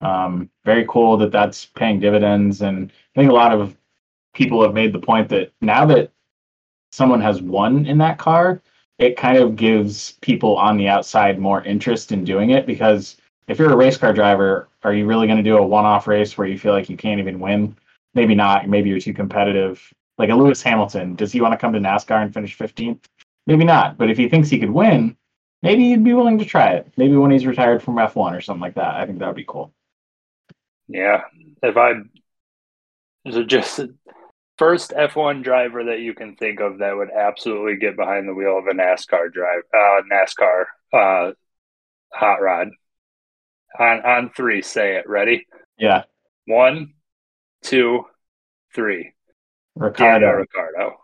um, 0.00 0.50
very 0.64 0.84
cool 0.88 1.16
that 1.18 1.30
that's 1.32 1.66
paying 1.66 2.00
dividends. 2.00 2.62
And 2.62 2.90
I 3.14 3.20
think 3.20 3.30
a 3.30 3.34
lot 3.34 3.52
of 3.52 3.76
people 4.34 4.62
have 4.62 4.74
made 4.74 4.92
the 4.92 4.98
point 4.98 5.28
that 5.28 5.52
now 5.60 5.86
that 5.86 6.10
someone 6.90 7.20
has 7.20 7.40
won 7.40 7.86
in 7.86 7.98
that 7.98 8.18
car, 8.18 8.60
it 8.98 9.16
kind 9.16 9.38
of 9.38 9.56
gives 9.56 10.12
people 10.20 10.56
on 10.56 10.76
the 10.76 10.88
outside 10.88 11.38
more 11.38 11.62
interest 11.64 12.12
in 12.12 12.24
doing 12.24 12.50
it 12.50 12.66
because 12.66 13.16
if 13.48 13.58
you're 13.58 13.72
a 13.72 13.76
race 13.76 13.96
car 13.96 14.12
driver, 14.12 14.68
are 14.82 14.94
you 14.94 15.06
really 15.06 15.26
going 15.26 15.38
to 15.38 15.42
do 15.42 15.56
a 15.56 15.66
one-off 15.66 16.06
race 16.06 16.36
where 16.36 16.46
you 16.46 16.58
feel 16.58 16.72
like 16.72 16.88
you 16.88 16.96
can't 16.96 17.20
even 17.20 17.40
win? 17.40 17.76
Maybe 18.14 18.34
not. 18.34 18.68
Maybe 18.68 18.90
you're 18.90 19.00
too 19.00 19.14
competitive. 19.14 19.82
Like 20.18 20.30
a 20.30 20.34
Lewis 20.34 20.62
Hamilton, 20.62 21.14
does 21.14 21.32
he 21.32 21.40
want 21.40 21.52
to 21.52 21.58
come 21.58 21.72
to 21.72 21.80
NASCAR 21.80 22.22
and 22.22 22.32
finish 22.32 22.56
15th? 22.56 23.00
Maybe 23.46 23.64
not. 23.64 23.98
But 23.98 24.10
if 24.10 24.16
he 24.16 24.28
thinks 24.28 24.48
he 24.48 24.58
could 24.58 24.70
win, 24.70 25.16
maybe 25.62 25.88
he'd 25.88 26.04
be 26.04 26.14
willing 26.14 26.38
to 26.38 26.44
try 26.44 26.74
it. 26.74 26.92
Maybe 26.96 27.16
when 27.16 27.30
he's 27.30 27.46
retired 27.46 27.82
from 27.82 27.96
F1 27.96 28.36
or 28.36 28.40
something 28.40 28.60
like 28.60 28.74
that. 28.74 28.94
I 28.94 29.06
think 29.06 29.18
that 29.18 29.26
would 29.26 29.36
be 29.36 29.44
cool. 29.46 29.72
Yeah. 30.88 31.22
If 31.62 31.76
I 31.76 31.94
so 33.30 33.44
just 33.44 33.80
first 34.58 34.90
F1 34.90 35.42
driver 35.42 35.84
that 35.84 36.00
you 36.00 36.14
can 36.14 36.36
think 36.36 36.60
of 36.60 36.78
that 36.78 36.96
would 36.96 37.10
absolutely 37.10 37.76
get 37.76 37.96
behind 37.96 38.28
the 38.28 38.34
wheel 38.34 38.58
of 38.58 38.66
a 38.66 38.72
NASCAR 38.72 39.32
drive, 39.32 39.62
uh, 39.72 40.02
NASCAR 40.12 40.64
uh, 40.92 41.32
hot 42.12 42.40
rod. 42.42 42.68
On 43.78 44.00
on 44.04 44.30
three, 44.36 44.60
say 44.60 44.96
it. 44.96 45.08
Ready? 45.08 45.46
Yeah. 45.78 46.04
One, 46.46 46.92
two, 47.62 48.04
three. 48.74 49.12
Ricciardo. 49.76 50.44
Ricciardo. 50.44 50.96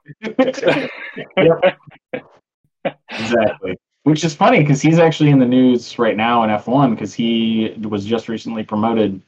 exactly. 3.11 3.77
Which 4.05 4.25
is 4.25 4.35
funny 4.35 4.61
because 4.61 4.81
he's 4.81 4.99
actually 4.99 5.31
in 5.31 5.39
the 5.39 5.47
news 5.47 5.99
right 5.99 6.17
now 6.17 6.43
in 6.45 6.51
F1 6.51 6.91
because 6.91 7.13
he 7.13 7.75
was 7.89 8.05
just 8.05 8.29
recently 8.29 8.63
promoted 8.63 9.21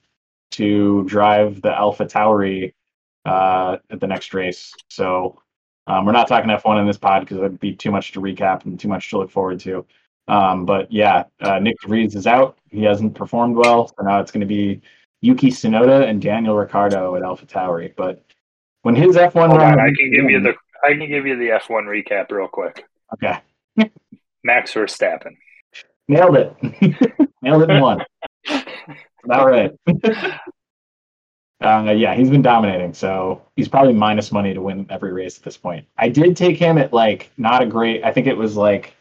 to 0.53 1.05
drive 1.05 1.61
the 1.63 1.77
Alpha 1.77 2.07
Tauri 2.07 2.73
uh, 3.25 3.77
at 3.91 4.01
the 4.01 4.07
next 4.07 4.33
race. 4.35 4.75
So 4.89 5.41
um, 5.87 6.07
we're 6.07 6.13
not 6.13 6.29
talking 6.29 6.51
F1 6.51 6.81
in 6.81 6.87
this 6.87 6.99
pod 6.99 7.23
because 7.23 7.39
it'd 7.39 7.61
be 7.61 7.75
too 7.75 7.91
much 7.91 8.13
to 8.13 8.21
recap 8.21 8.65
and 8.65 8.79
too 8.79 8.89
much 8.89 9.11
to 9.11 9.19
look 9.19 9.31
forward 9.31 9.61
to. 9.61 9.85
Um, 10.29 10.65
but 10.65 10.91
yeah, 10.93 11.25
uh, 11.41 11.59
de 11.59 11.75
Vries 11.87 12.15
is 12.15 12.27
out. 12.27 12.59
He 12.71 12.83
hasn't 12.83 13.15
performed 13.15 13.57
well. 13.57 13.89
So 13.89 14.05
now 14.05 14.21
it's 14.21 14.31
going 14.31 14.43
to 14.43 14.47
be 14.47 14.81
Yuki 15.23 15.51
Tsunoda 15.51 16.09
and 16.09 16.23
Daniel 16.23 16.57
Ricciardo 16.57 17.17
at 17.17 17.23
Alpha 17.23 17.47
Tauri. 17.47 17.95
But 17.97 18.25
when 18.83 18.95
his 18.95 19.17
F1 19.17 19.33
Hold 19.49 19.59
run, 19.61 19.73
on, 19.75 19.81
I 19.81 19.93
can 19.93 20.11
give 20.13 20.31
you 20.31 20.41
the 20.41 20.55
I 20.85 20.95
can 20.95 21.09
give 21.09 21.27
you 21.27 21.37
the 21.37 21.49
F1 21.49 21.85
recap 21.85 22.31
real 22.31 22.49
quick. 22.49 22.85
okay, 23.15 23.39
Max 24.45 24.73
Verstappen. 24.75 25.37
nailed 26.09 26.37
it, 26.37 26.57
nailed 27.43 27.63
it 27.63 27.71
in 27.71 27.81
one. 27.81 28.05
All 29.31 29.47
right. 29.47 29.71
uh, 31.63 31.93
yeah, 31.95 32.15
he's 32.15 32.31
been 32.31 32.41
dominating, 32.43 32.95
so 32.95 33.43
he's 33.57 33.69
probably 33.69 33.93
minus 33.93 34.33
money 34.33 34.55
to 34.55 34.63
win 34.63 34.87
every 34.89 35.13
race 35.13 35.37
at 35.37 35.43
this 35.45 35.59
point. 35.59 35.87
I 35.99 36.09
did 36.09 36.37
take 36.37 36.57
him 36.57 36.79
at 36.79 36.93
like 36.93 37.31
not 37.37 37.63
a 37.63 37.67
great. 37.67 38.03
I 38.03 38.13
think 38.13 38.27
it 38.27 38.37
was 38.37 38.57
like 38.57 38.95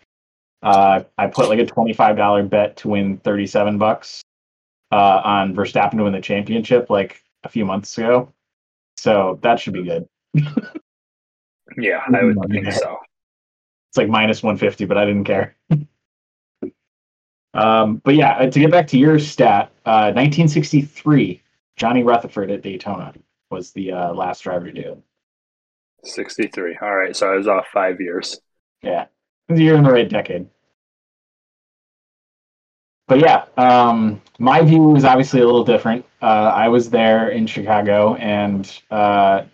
uh, 0.62 1.04
I 1.18 1.28
put 1.28 1.48
like 1.48 1.60
a 1.60 1.66
twenty-five 1.66 2.18
dollar 2.18 2.44
bet 2.44 2.76
to 2.78 2.90
win 2.90 3.18
thirty-seven 3.20 3.78
bucks 3.78 4.22
uh, 4.92 5.22
on 5.24 5.56
Verstappen 5.56 5.98
to 5.98 6.04
win 6.04 6.12
the 6.14 6.20
championship 6.22 6.90
like 6.90 7.22
a 7.46 7.50
few 7.50 7.64
months 7.64 7.98
ago. 7.98 8.34
So 9.00 9.40
that 9.44 9.60
should 9.60 9.74
be 9.74 9.84
good. 9.84 10.08
Yeah, 11.78 12.02
I 12.14 12.24
would 12.24 12.38
think 12.50 12.72
so. 12.74 12.98
It's 13.90 13.98
like 13.98 14.10
minus 14.10 14.44
150, 14.44 14.86
but 14.86 14.98
I 14.98 15.06
didn't 15.06 15.24
care. 15.24 15.56
um, 17.54 18.02
but 18.04 18.16
yeah, 18.16 18.32
uh, 18.34 18.50
to 18.50 18.60
get 18.60 18.72
back 18.72 18.88
to 18.88 18.98
your 18.98 19.18
stat, 19.18 19.72
uh, 19.86 20.12
1963, 20.14 21.42
Johnny 21.78 22.04
Rutherford 22.04 22.52
at 22.52 22.62
Daytona 22.62 23.14
was 23.50 23.72
the 23.72 23.94
uh, 23.94 24.14
last 24.14 24.42
driver 24.44 24.66
to 24.66 24.74
do 24.74 24.92
it. 24.92 25.02
63. 26.04 26.78
All 26.82 26.96
right, 26.96 27.16
so 27.16 27.32
I 27.32 27.36
was 27.36 27.48
off 27.48 27.68
five 27.74 28.02
years. 28.02 28.42
Yeah, 28.82 29.06
you're 29.48 29.78
in 29.78 29.84
the 29.84 29.92
right 29.92 30.10
decade. 30.10 30.48
But 33.10 33.22
yeah, 33.22 33.46
um, 33.58 34.22
my 34.38 34.62
view 34.62 34.96
is 34.96 35.04
obviously 35.04 35.42
a 35.42 35.46
little 35.46 35.64
different. 35.64 36.06
Uh, 36.22 36.54
I 36.56 36.68
was 36.68 36.92
there 36.92 37.30
in 37.30 37.48
Chicago, 37.48 38.14
and 38.16 38.72
uh, 38.92 39.46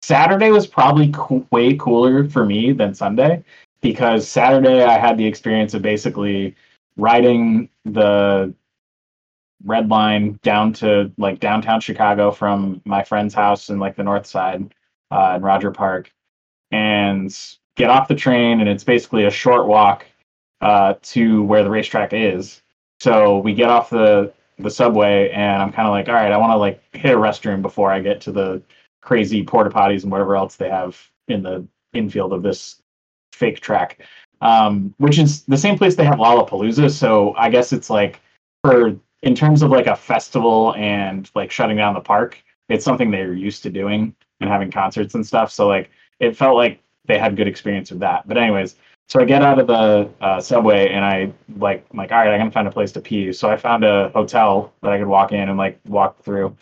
Saturday 0.00 0.50
was 0.50 0.66
probably 0.66 1.12
co- 1.12 1.46
way 1.52 1.76
cooler 1.76 2.26
for 2.26 2.46
me 2.46 2.72
than 2.72 2.94
Sunday 2.94 3.44
because 3.82 4.26
Saturday 4.26 4.82
I 4.82 4.98
had 4.98 5.18
the 5.18 5.26
experience 5.26 5.74
of 5.74 5.82
basically 5.82 6.56
riding 6.96 7.68
the 7.84 8.54
red 9.62 9.90
line 9.90 10.40
down 10.42 10.72
to 10.74 11.12
like 11.18 11.38
downtown 11.38 11.82
Chicago 11.82 12.30
from 12.30 12.80
my 12.86 13.04
friend's 13.04 13.34
house 13.34 13.68
in 13.68 13.78
like 13.78 13.96
the 13.96 14.04
north 14.04 14.26
side 14.26 14.74
uh, 15.10 15.34
in 15.36 15.42
Rogers 15.42 15.76
Park 15.76 16.10
and 16.70 17.36
get 17.76 17.90
off 17.90 18.08
the 18.08 18.14
train 18.14 18.60
and 18.60 18.70
it's 18.70 18.84
basically 18.84 19.26
a 19.26 19.30
short 19.30 19.66
walk 19.66 20.06
uh, 20.62 20.94
to 21.02 21.42
where 21.42 21.62
the 21.62 21.70
racetrack 21.70 22.14
is. 22.14 22.62
So 23.00 23.38
we 23.38 23.54
get 23.54 23.68
off 23.68 23.90
the 23.90 24.32
the 24.58 24.70
subway 24.70 25.30
and 25.30 25.62
I'm 25.62 25.72
kind 25.72 25.86
of 25.86 25.92
like, 25.92 26.08
all 26.08 26.14
right, 26.14 26.32
I 26.32 26.36
want 26.38 26.52
to 26.52 26.56
like 26.56 26.82
hit 26.94 27.14
a 27.14 27.18
restroom 27.18 27.60
before 27.60 27.92
I 27.92 28.00
get 28.00 28.20
to 28.22 28.32
the 28.32 28.62
crazy 29.02 29.44
porta 29.44 29.70
potties 29.70 30.02
and 30.02 30.10
whatever 30.10 30.34
else 30.34 30.56
they 30.56 30.70
have 30.70 30.98
in 31.28 31.42
the 31.42 31.66
infield 31.92 32.32
of 32.32 32.42
this 32.42 32.80
fake 33.32 33.60
track, 33.60 34.00
um, 34.40 34.94
which 34.98 35.18
is 35.18 35.42
the 35.42 35.58
same 35.58 35.76
place 35.76 35.94
they 35.94 36.04
have 36.04 36.18
Lollapalooza. 36.18 36.90
So 36.90 37.34
I 37.36 37.50
guess 37.50 37.72
it's 37.72 37.90
like 37.90 38.20
for 38.64 38.96
in 39.22 39.34
terms 39.34 39.62
of 39.62 39.70
like 39.70 39.86
a 39.86 39.96
festival 39.96 40.74
and 40.76 41.30
like 41.34 41.50
shutting 41.50 41.76
down 41.76 41.94
the 41.94 42.00
park, 42.00 42.42
it's 42.68 42.84
something 42.84 43.10
they're 43.10 43.34
used 43.34 43.62
to 43.64 43.70
doing 43.70 44.14
and 44.40 44.50
having 44.50 44.70
concerts 44.70 45.14
and 45.14 45.26
stuff. 45.26 45.52
So 45.52 45.68
like 45.68 45.90
it 46.20 46.36
felt 46.36 46.56
like 46.56 46.80
they 47.06 47.18
had 47.18 47.36
good 47.36 47.48
experience 47.48 47.90
with 47.90 48.00
that. 48.00 48.26
But 48.26 48.38
anyways, 48.38 48.76
so 49.08 49.20
I 49.20 49.24
get 49.24 49.42
out 49.42 49.58
of 49.58 49.66
the 49.66 50.10
uh, 50.20 50.40
subway 50.40 50.88
and 50.90 51.04
I 51.04 51.32
like 51.56 51.86
I'm 51.90 51.98
like 51.98 52.12
all 52.12 52.18
right, 52.18 52.32
I'm 52.32 52.40
gonna 52.40 52.50
find 52.50 52.68
a 52.68 52.72
place 52.72 52.92
to 52.92 53.00
pee. 53.00 53.32
So 53.32 53.48
I 53.48 53.56
found 53.56 53.84
a 53.84 54.10
hotel 54.10 54.72
that 54.82 54.92
I 54.92 54.98
could 54.98 55.06
walk 55.06 55.32
in 55.32 55.48
and 55.48 55.56
like 55.58 55.78
walk 55.86 56.22
through, 56.22 56.56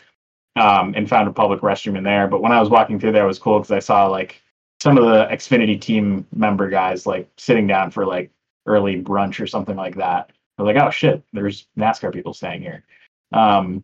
um, 0.56 0.94
and 0.96 1.08
found 1.08 1.28
a 1.28 1.32
public 1.32 1.60
restroom 1.60 1.96
in 1.96 2.04
there. 2.04 2.28
But 2.28 2.42
when 2.42 2.52
I 2.52 2.60
was 2.60 2.70
walking 2.70 2.98
through 3.00 3.12
there, 3.12 3.24
it 3.24 3.28
was 3.28 3.38
cool 3.38 3.58
because 3.58 3.72
I 3.72 3.78
saw 3.78 4.06
like 4.06 4.42
some 4.80 4.98
of 4.98 5.04
the 5.04 5.26
Xfinity 5.34 5.80
team 5.80 6.26
member 6.34 6.68
guys 6.68 7.06
like 7.06 7.28
sitting 7.38 7.66
down 7.66 7.90
for 7.90 8.04
like 8.06 8.30
early 8.66 9.02
brunch 9.02 9.40
or 9.40 9.46
something 9.46 9.76
like 9.76 9.96
that. 9.96 10.30
I 10.58 10.62
was 10.62 10.74
like, 10.74 10.82
oh 10.82 10.90
shit, 10.90 11.22
there's 11.32 11.66
NASCAR 11.78 12.12
people 12.12 12.34
staying 12.34 12.60
here. 12.62 12.84
Um, 13.32 13.82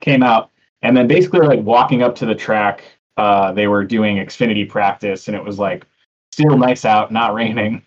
came 0.00 0.22
out 0.22 0.50
and 0.82 0.96
then 0.96 1.06
basically 1.06 1.40
like 1.40 1.60
walking 1.60 2.02
up 2.02 2.14
to 2.16 2.26
the 2.26 2.34
track, 2.34 2.82
uh, 3.16 3.52
they 3.52 3.66
were 3.66 3.84
doing 3.84 4.16
Xfinity 4.16 4.68
practice 4.68 5.28
and 5.28 5.36
it 5.36 5.44
was 5.44 5.58
like 5.58 5.86
still 6.32 6.56
nice 6.56 6.84
out, 6.84 7.12
not 7.12 7.34
raining. 7.34 7.82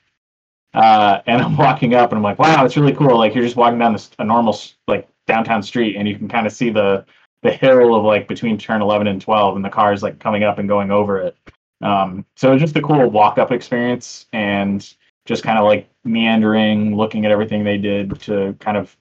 Uh, 0.73 1.21
and 1.27 1.41
I'm 1.41 1.55
walking 1.57 1.93
up 1.93 2.11
and 2.11 2.17
I'm 2.17 2.23
like, 2.23 2.39
wow, 2.39 2.65
it's 2.65 2.77
really 2.77 2.93
cool. 2.93 3.17
Like 3.17 3.35
you're 3.35 3.43
just 3.43 3.55
walking 3.55 3.79
down 3.79 3.93
this 3.93 4.11
a 4.19 4.23
normal 4.23 4.59
like 4.87 5.07
downtown 5.27 5.63
street 5.63 5.95
and 5.95 6.07
you 6.07 6.17
can 6.17 6.27
kind 6.27 6.47
of 6.47 6.53
see 6.53 6.69
the 6.69 7.05
the 7.43 7.51
hill 7.51 7.93
of 7.93 8.03
like 8.03 8.27
between 8.27 8.57
turn 8.57 8.81
11 8.81 9.05
and 9.07 9.21
12 9.21 9.57
and 9.57 9.65
the 9.65 9.69
cars 9.69 10.01
like 10.01 10.17
coming 10.19 10.43
up 10.43 10.59
and 10.59 10.69
going 10.69 10.91
over 10.91 11.19
it. 11.19 11.37
Um, 11.81 12.25
so 12.37 12.57
just 12.57 12.77
a 12.77 12.81
cool 12.81 13.09
walk 13.09 13.37
up 13.37 13.51
experience 13.51 14.27
and 14.31 14.93
just 15.25 15.43
kind 15.43 15.59
of 15.59 15.65
like 15.65 15.89
meandering, 16.05 16.95
looking 16.95 17.25
at 17.25 17.31
everything 17.31 17.63
they 17.63 17.77
did 17.77 18.19
to 18.21 18.55
kind 18.59 18.77
of 18.77 18.95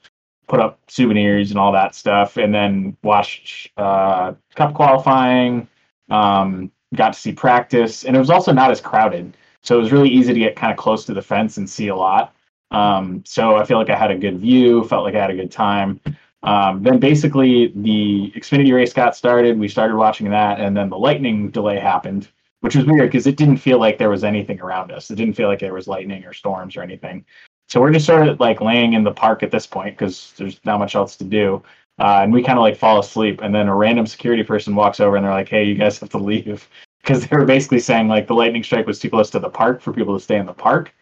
put 0.48 0.60
up 0.60 0.80
souvenirs 0.88 1.50
and 1.50 1.58
all 1.58 1.72
that 1.72 1.94
stuff, 1.94 2.36
and 2.36 2.52
then 2.52 2.96
watched 3.02 3.70
uh, 3.76 4.34
cup 4.54 4.74
qualifying. 4.74 5.68
Um, 6.10 6.70
got 6.94 7.12
to 7.12 7.18
see 7.18 7.32
practice, 7.32 8.04
and 8.04 8.16
it 8.16 8.18
was 8.18 8.30
also 8.30 8.52
not 8.52 8.70
as 8.70 8.80
crowded, 8.80 9.36
so 9.62 9.76
it 9.76 9.80
was 9.80 9.92
really 9.92 10.08
easy 10.08 10.32
to 10.32 10.40
get 10.40 10.56
kind 10.56 10.72
of 10.72 10.78
close 10.78 11.04
to 11.06 11.14
the 11.14 11.22
fence 11.22 11.56
and 11.56 11.68
see 11.68 11.88
a 11.88 11.96
lot. 11.96 12.34
Um, 12.70 13.22
so 13.26 13.56
I 13.56 13.64
feel 13.64 13.78
like 13.78 13.90
I 13.90 13.96
had 13.96 14.10
a 14.10 14.16
good 14.16 14.38
view, 14.38 14.84
felt 14.84 15.04
like 15.04 15.14
I 15.14 15.20
had 15.20 15.30
a 15.30 15.36
good 15.36 15.52
time. 15.52 16.00
Um, 16.42 16.82
then 16.82 16.98
basically 16.98 17.72
the 17.76 18.32
Xfinity 18.34 18.74
race 18.74 18.92
got 18.92 19.14
started. 19.14 19.58
We 19.58 19.68
started 19.68 19.96
watching 19.96 20.30
that, 20.30 20.60
and 20.60 20.76
then 20.76 20.88
the 20.88 20.98
lightning 20.98 21.50
delay 21.50 21.78
happened, 21.78 22.28
which 22.60 22.74
was 22.74 22.86
weird 22.86 23.10
because 23.10 23.26
it 23.26 23.36
didn't 23.36 23.58
feel 23.58 23.78
like 23.78 23.98
there 23.98 24.10
was 24.10 24.24
anything 24.24 24.60
around 24.60 24.90
us. 24.90 25.10
It 25.10 25.16
didn't 25.16 25.36
feel 25.36 25.48
like 25.48 25.60
there 25.60 25.74
was 25.74 25.86
lightning 25.86 26.24
or 26.24 26.32
storms 26.32 26.76
or 26.76 26.82
anything. 26.82 27.24
So 27.68 27.80
we're 27.80 27.92
just 27.92 28.06
sort 28.06 28.26
of 28.26 28.40
like 28.40 28.60
laying 28.60 28.94
in 28.94 29.04
the 29.04 29.12
park 29.12 29.42
at 29.42 29.50
this 29.50 29.66
point 29.66 29.96
because 29.96 30.34
there's 30.36 30.60
not 30.64 30.78
much 30.78 30.94
else 30.94 31.16
to 31.16 31.24
do. 31.24 31.62
Uh, 32.02 32.18
and 32.24 32.32
we 32.32 32.42
kind 32.42 32.58
of 32.58 32.62
like 32.62 32.76
fall 32.76 32.98
asleep, 32.98 33.40
and 33.42 33.54
then 33.54 33.68
a 33.68 33.74
random 33.74 34.08
security 34.08 34.42
person 34.42 34.74
walks 34.74 34.98
over 34.98 35.14
and 35.14 35.24
they're 35.24 35.32
like, 35.32 35.48
"Hey, 35.48 35.62
you 35.62 35.76
guys 35.76 36.00
have 36.00 36.08
to 36.10 36.18
leave," 36.18 36.68
because 37.00 37.24
they 37.24 37.36
were 37.36 37.44
basically 37.44 37.78
saying 37.78 38.08
like 38.08 38.26
the 38.26 38.34
lightning 38.34 38.64
strike 38.64 38.88
was 38.88 38.98
too 38.98 39.08
close 39.08 39.30
to 39.30 39.38
the 39.38 39.48
park 39.48 39.80
for 39.80 39.92
people 39.92 40.18
to 40.18 40.22
stay 40.22 40.36
in 40.36 40.46
the 40.46 40.52
park. 40.52 40.92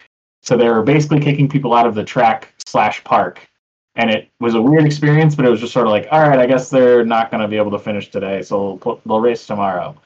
So 0.42 0.58
they 0.58 0.68
were 0.68 0.82
basically 0.82 1.20
kicking 1.20 1.48
people 1.48 1.72
out 1.72 1.86
of 1.86 1.94
the 1.94 2.04
track 2.04 2.52
slash 2.66 3.02
park, 3.02 3.48
and 3.94 4.10
it 4.10 4.28
was 4.40 4.54
a 4.54 4.60
weird 4.60 4.84
experience. 4.84 5.34
But 5.34 5.46
it 5.46 5.48
was 5.48 5.60
just 5.60 5.72
sort 5.72 5.86
of 5.86 5.90
like, 5.90 6.06
all 6.10 6.20
right, 6.20 6.38
I 6.38 6.46
guess 6.46 6.68
they're 6.68 7.04
not 7.04 7.30
going 7.30 7.40
to 7.40 7.48
be 7.48 7.56
able 7.56 7.70
to 7.70 7.78
finish 7.78 8.10
today, 8.10 8.42
so 8.42 8.78
they'll, 8.84 9.00
they'll 9.06 9.20
race 9.20 9.46
tomorrow. 9.46 9.96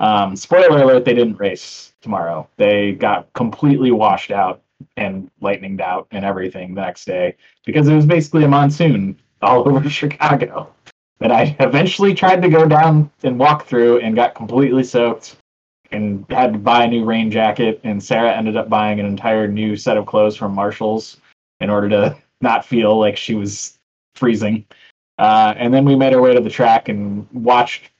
Um, 0.00 0.36
spoiler 0.36 0.82
alert: 0.82 1.04
they 1.04 1.12
didn't 1.12 1.36
race 1.36 1.92
tomorrow. 2.00 2.48
They 2.56 2.92
got 2.92 3.30
completely 3.34 3.90
washed 3.90 4.30
out 4.30 4.62
and 4.96 5.30
lightninged 5.42 5.82
out 5.82 6.06
and 6.12 6.24
everything 6.24 6.74
the 6.74 6.80
next 6.80 7.04
day 7.04 7.36
because 7.66 7.88
it 7.88 7.94
was 7.94 8.06
basically 8.06 8.44
a 8.44 8.48
monsoon 8.48 9.18
all 9.42 9.68
over 9.68 9.88
Chicago 9.88 10.72
that 11.20 11.30
I 11.30 11.56
eventually 11.60 12.14
tried 12.14 12.42
to 12.42 12.48
go 12.48 12.66
down 12.66 13.10
and 13.22 13.38
walk 13.38 13.66
through 13.66 14.00
and 14.00 14.14
got 14.14 14.34
completely 14.34 14.82
soaked 14.82 15.36
and 15.92 16.24
had 16.30 16.52
to 16.54 16.58
buy 16.58 16.84
a 16.84 16.88
new 16.88 17.04
rain 17.04 17.30
jacket. 17.30 17.80
And 17.84 18.02
Sarah 18.02 18.34
ended 18.34 18.56
up 18.56 18.68
buying 18.68 19.00
an 19.00 19.06
entire 19.06 19.46
new 19.46 19.76
set 19.76 19.96
of 19.96 20.06
clothes 20.06 20.36
from 20.36 20.54
Marshalls 20.54 21.18
in 21.60 21.68
order 21.68 21.88
to 21.90 22.16
not 22.40 22.64
feel 22.64 22.98
like 22.98 23.16
she 23.16 23.34
was 23.34 23.78
freezing. 24.14 24.64
Uh, 25.18 25.52
and 25.56 25.72
then 25.74 25.84
we 25.84 25.94
made 25.94 26.14
our 26.14 26.22
way 26.22 26.34
to 26.34 26.40
the 26.40 26.48
track 26.48 26.88
and 26.88 27.26
watched 27.32 27.90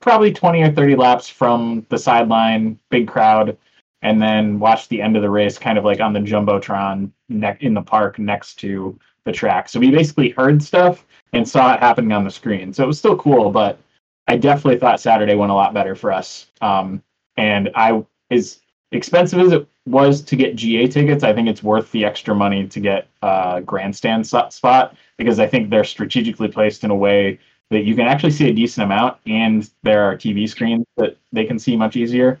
probably 0.00 0.32
20 0.32 0.62
or 0.62 0.72
30 0.72 0.96
laps 0.96 1.28
from 1.28 1.86
the 1.88 1.98
sideline, 1.98 2.78
big 2.90 3.06
crowd, 3.06 3.56
and 4.02 4.20
then 4.20 4.58
watched 4.58 4.88
the 4.88 5.00
end 5.00 5.16
of 5.16 5.22
the 5.22 5.30
race 5.30 5.58
kind 5.58 5.78
of 5.78 5.84
like 5.84 6.00
on 6.00 6.12
the 6.12 6.20
Jumbotron 6.20 7.10
in 7.28 7.74
the 7.74 7.82
park 7.82 8.18
next 8.18 8.56
to 8.56 8.98
the 9.26 9.32
track. 9.32 9.68
So 9.68 9.78
we 9.78 9.90
basically 9.90 10.30
heard 10.30 10.62
stuff 10.62 11.04
and 11.34 11.46
saw 11.46 11.74
it 11.74 11.80
happening 11.80 12.12
on 12.12 12.24
the 12.24 12.30
screen. 12.30 12.72
So 12.72 12.82
it 12.82 12.86
was 12.86 12.98
still 12.98 13.18
cool, 13.18 13.50
but 13.50 13.78
I 14.26 14.36
definitely 14.36 14.78
thought 14.78 15.00
Saturday 15.00 15.34
went 15.34 15.52
a 15.52 15.54
lot 15.54 15.74
better 15.74 15.94
for 15.94 16.10
us. 16.10 16.46
Um, 16.62 17.02
and 17.36 17.70
I, 17.74 18.02
as 18.30 18.60
expensive 18.92 19.40
as 19.40 19.52
it 19.52 19.68
was 19.86 20.22
to 20.22 20.36
get 20.36 20.56
GA 20.56 20.86
tickets, 20.88 21.22
I 21.22 21.34
think 21.34 21.48
it's 21.48 21.62
worth 21.62 21.92
the 21.92 22.04
extra 22.04 22.34
money 22.34 22.66
to 22.66 22.80
get 22.80 23.08
a 23.22 23.62
grandstand 23.64 24.26
spot 24.26 24.96
because 25.18 25.38
I 25.38 25.46
think 25.46 25.68
they're 25.68 25.84
strategically 25.84 26.48
placed 26.48 26.84
in 26.84 26.90
a 26.90 26.96
way 26.96 27.38
that 27.70 27.84
you 27.84 27.94
can 27.94 28.06
actually 28.06 28.30
see 28.30 28.48
a 28.48 28.52
decent 28.52 28.84
amount, 28.84 29.16
and 29.26 29.68
there 29.82 30.04
are 30.04 30.16
TV 30.16 30.48
screens 30.48 30.86
that 30.96 31.16
they 31.32 31.44
can 31.44 31.58
see 31.58 31.76
much 31.76 31.96
easier. 31.96 32.40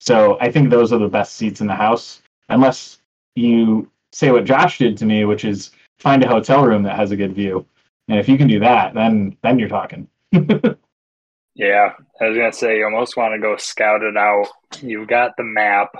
So 0.00 0.36
I 0.40 0.52
think 0.52 0.68
those 0.68 0.92
are 0.92 0.98
the 0.98 1.08
best 1.08 1.36
seats 1.36 1.62
in 1.62 1.66
the 1.66 1.74
house, 1.74 2.20
unless 2.50 2.98
you 3.34 3.90
say 4.12 4.30
what 4.30 4.44
Josh 4.44 4.78
did 4.78 4.98
to 4.98 5.06
me, 5.06 5.24
which 5.24 5.44
is 5.44 5.70
find 5.98 6.22
a 6.22 6.28
hotel 6.28 6.64
room 6.64 6.82
that 6.84 6.96
has 6.96 7.10
a 7.10 7.16
good 7.16 7.34
view. 7.34 7.66
And 8.08 8.18
if 8.18 8.28
you 8.28 8.38
can 8.38 8.48
do 8.48 8.60
that, 8.60 8.94
then 8.94 9.36
then 9.42 9.58
you're 9.58 9.68
talking. 9.68 10.08
yeah, 10.32 11.92
I 12.20 12.28
was 12.28 12.36
gonna 12.36 12.52
say 12.52 12.78
you 12.78 12.84
almost 12.84 13.16
want 13.16 13.34
to 13.34 13.40
go 13.40 13.56
scout 13.56 14.02
it 14.02 14.16
out. 14.16 14.48
You've 14.80 15.08
got 15.08 15.32
the 15.36 15.44
map. 15.44 15.90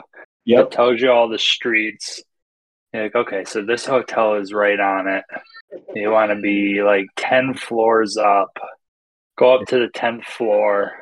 Yep. 0.44 0.66
It 0.66 0.70
tells 0.70 1.00
you 1.00 1.10
all 1.10 1.28
the 1.28 1.38
streets. 1.38 2.22
You're 2.92 3.04
like, 3.04 3.16
okay, 3.16 3.44
so 3.44 3.64
this 3.64 3.84
hotel 3.84 4.34
is 4.36 4.52
right 4.52 4.78
on 4.78 5.08
it. 5.08 5.24
You 5.94 6.10
want 6.10 6.30
to 6.30 6.40
be 6.40 6.82
like 6.82 7.06
ten 7.16 7.54
floors 7.54 8.16
up. 8.16 8.56
Go 9.36 9.54
up 9.54 9.66
to 9.68 9.78
the 9.80 9.88
tenth 9.88 10.24
floor 10.24 10.92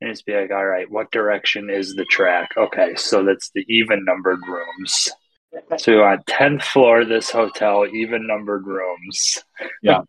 and 0.00 0.12
just 0.12 0.24
be 0.24 0.34
like, 0.34 0.50
all 0.50 0.64
right, 0.64 0.90
what 0.90 1.10
direction 1.10 1.70
is 1.70 1.94
the 1.94 2.04
track? 2.04 2.50
Okay, 2.56 2.94
so 2.96 3.24
that's 3.24 3.50
the 3.50 3.64
even 3.68 4.04
numbered 4.04 4.40
rooms. 4.48 5.10
So 5.78 5.92
we 5.92 6.00
want 6.00 6.26
10th 6.26 6.62
floor 6.62 7.04
this 7.04 7.30
hotel, 7.30 7.86
even 7.86 8.26
numbered 8.26 8.66
rooms. 8.66 9.38
yeah. 9.82 10.02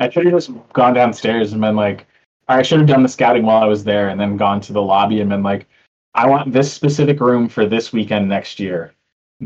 I 0.00 0.10
should 0.10 0.24
have 0.24 0.34
just 0.34 0.50
gone 0.72 0.94
downstairs 0.94 1.52
and 1.52 1.60
been 1.60 1.76
like, 1.76 2.06
I 2.48 2.62
should 2.62 2.78
have 2.78 2.88
done 2.88 3.02
the 3.02 3.08
scouting 3.08 3.44
while 3.44 3.62
I 3.62 3.66
was 3.66 3.84
there 3.84 4.08
and 4.08 4.20
then 4.20 4.36
gone 4.36 4.60
to 4.62 4.72
the 4.72 4.82
lobby 4.82 5.20
and 5.20 5.30
been 5.30 5.42
like, 5.42 5.66
I 6.14 6.26
want 6.26 6.52
this 6.52 6.72
specific 6.72 7.20
room 7.20 7.48
for 7.48 7.66
this 7.66 7.92
weekend 7.92 8.28
next 8.28 8.58
year. 8.58 8.94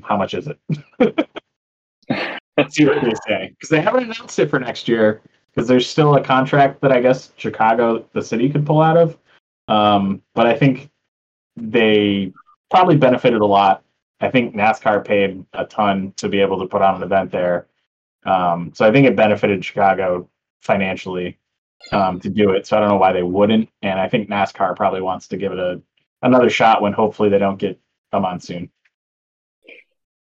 How 0.05 0.17
much 0.17 0.35
is 0.35 0.49
it? 0.49 0.59
See 2.71 2.87
what 2.87 3.03
they 3.03 3.13
say. 3.27 3.49
Because 3.51 3.69
they 3.71 3.81
haven't 3.81 4.05
announced 4.05 4.39
it 4.39 4.49
for 4.49 4.61
next 4.61 4.89
year 4.89 5.21
because 5.53 5.69
there's 5.69 5.89
still 5.89 6.17
a 6.17 6.25
contract 6.25 6.81
that 6.81 6.93
I 6.93 7.01
guess 7.01 7.33
Chicago, 7.37 8.07
the 8.13 8.23
city, 8.23 8.49
could 8.49 8.65
pull 8.65 8.81
out 8.81 8.97
of. 8.97 9.19
Um, 9.69 10.23
but 10.35 10.47
I 10.47 10.55
think 10.55 10.91
they 11.57 12.33
probably 12.71 12.97
benefited 12.97 13.41
a 13.41 13.47
lot. 13.47 13.83
I 14.23 14.31
think 14.31 14.55
NASCAR 14.55 15.05
paid 15.05 15.45
a 15.53 15.67
ton 15.67 16.13
to 16.17 16.29
be 16.29 16.41
able 16.41 16.61
to 16.61 16.67
put 16.67 16.81
on 16.81 16.97
an 16.97 17.03
event 17.03 17.33
there. 17.33 17.67
Um, 18.25 18.73
so 18.73 18.87
I 18.87 18.93
think 18.93 19.07
it 19.07 19.17
benefited 19.17 19.65
Chicago 19.65 20.31
financially 20.61 21.39
um, 21.91 22.21
to 22.21 22.31
do 22.31 22.51
it. 22.51 22.67
So 22.67 22.77
I 22.77 22.81
don't 22.81 22.91
know 22.91 22.97
why 22.97 23.13
they 23.13 23.25
wouldn't. 23.25 23.69
And 23.83 23.99
I 23.99 24.09
think 24.09 24.31
NASCAR 24.31 24.77
probably 24.77 25.01
wants 25.01 25.29
to 25.29 25.37
give 25.37 25.51
it 25.53 25.59
a 25.59 25.83
another 26.23 26.51
shot 26.51 26.81
when 26.81 26.93
hopefully 26.93 27.29
they 27.31 27.39
don't 27.39 27.59
get 27.59 27.81
a 28.13 28.21
monsoon. 28.21 28.71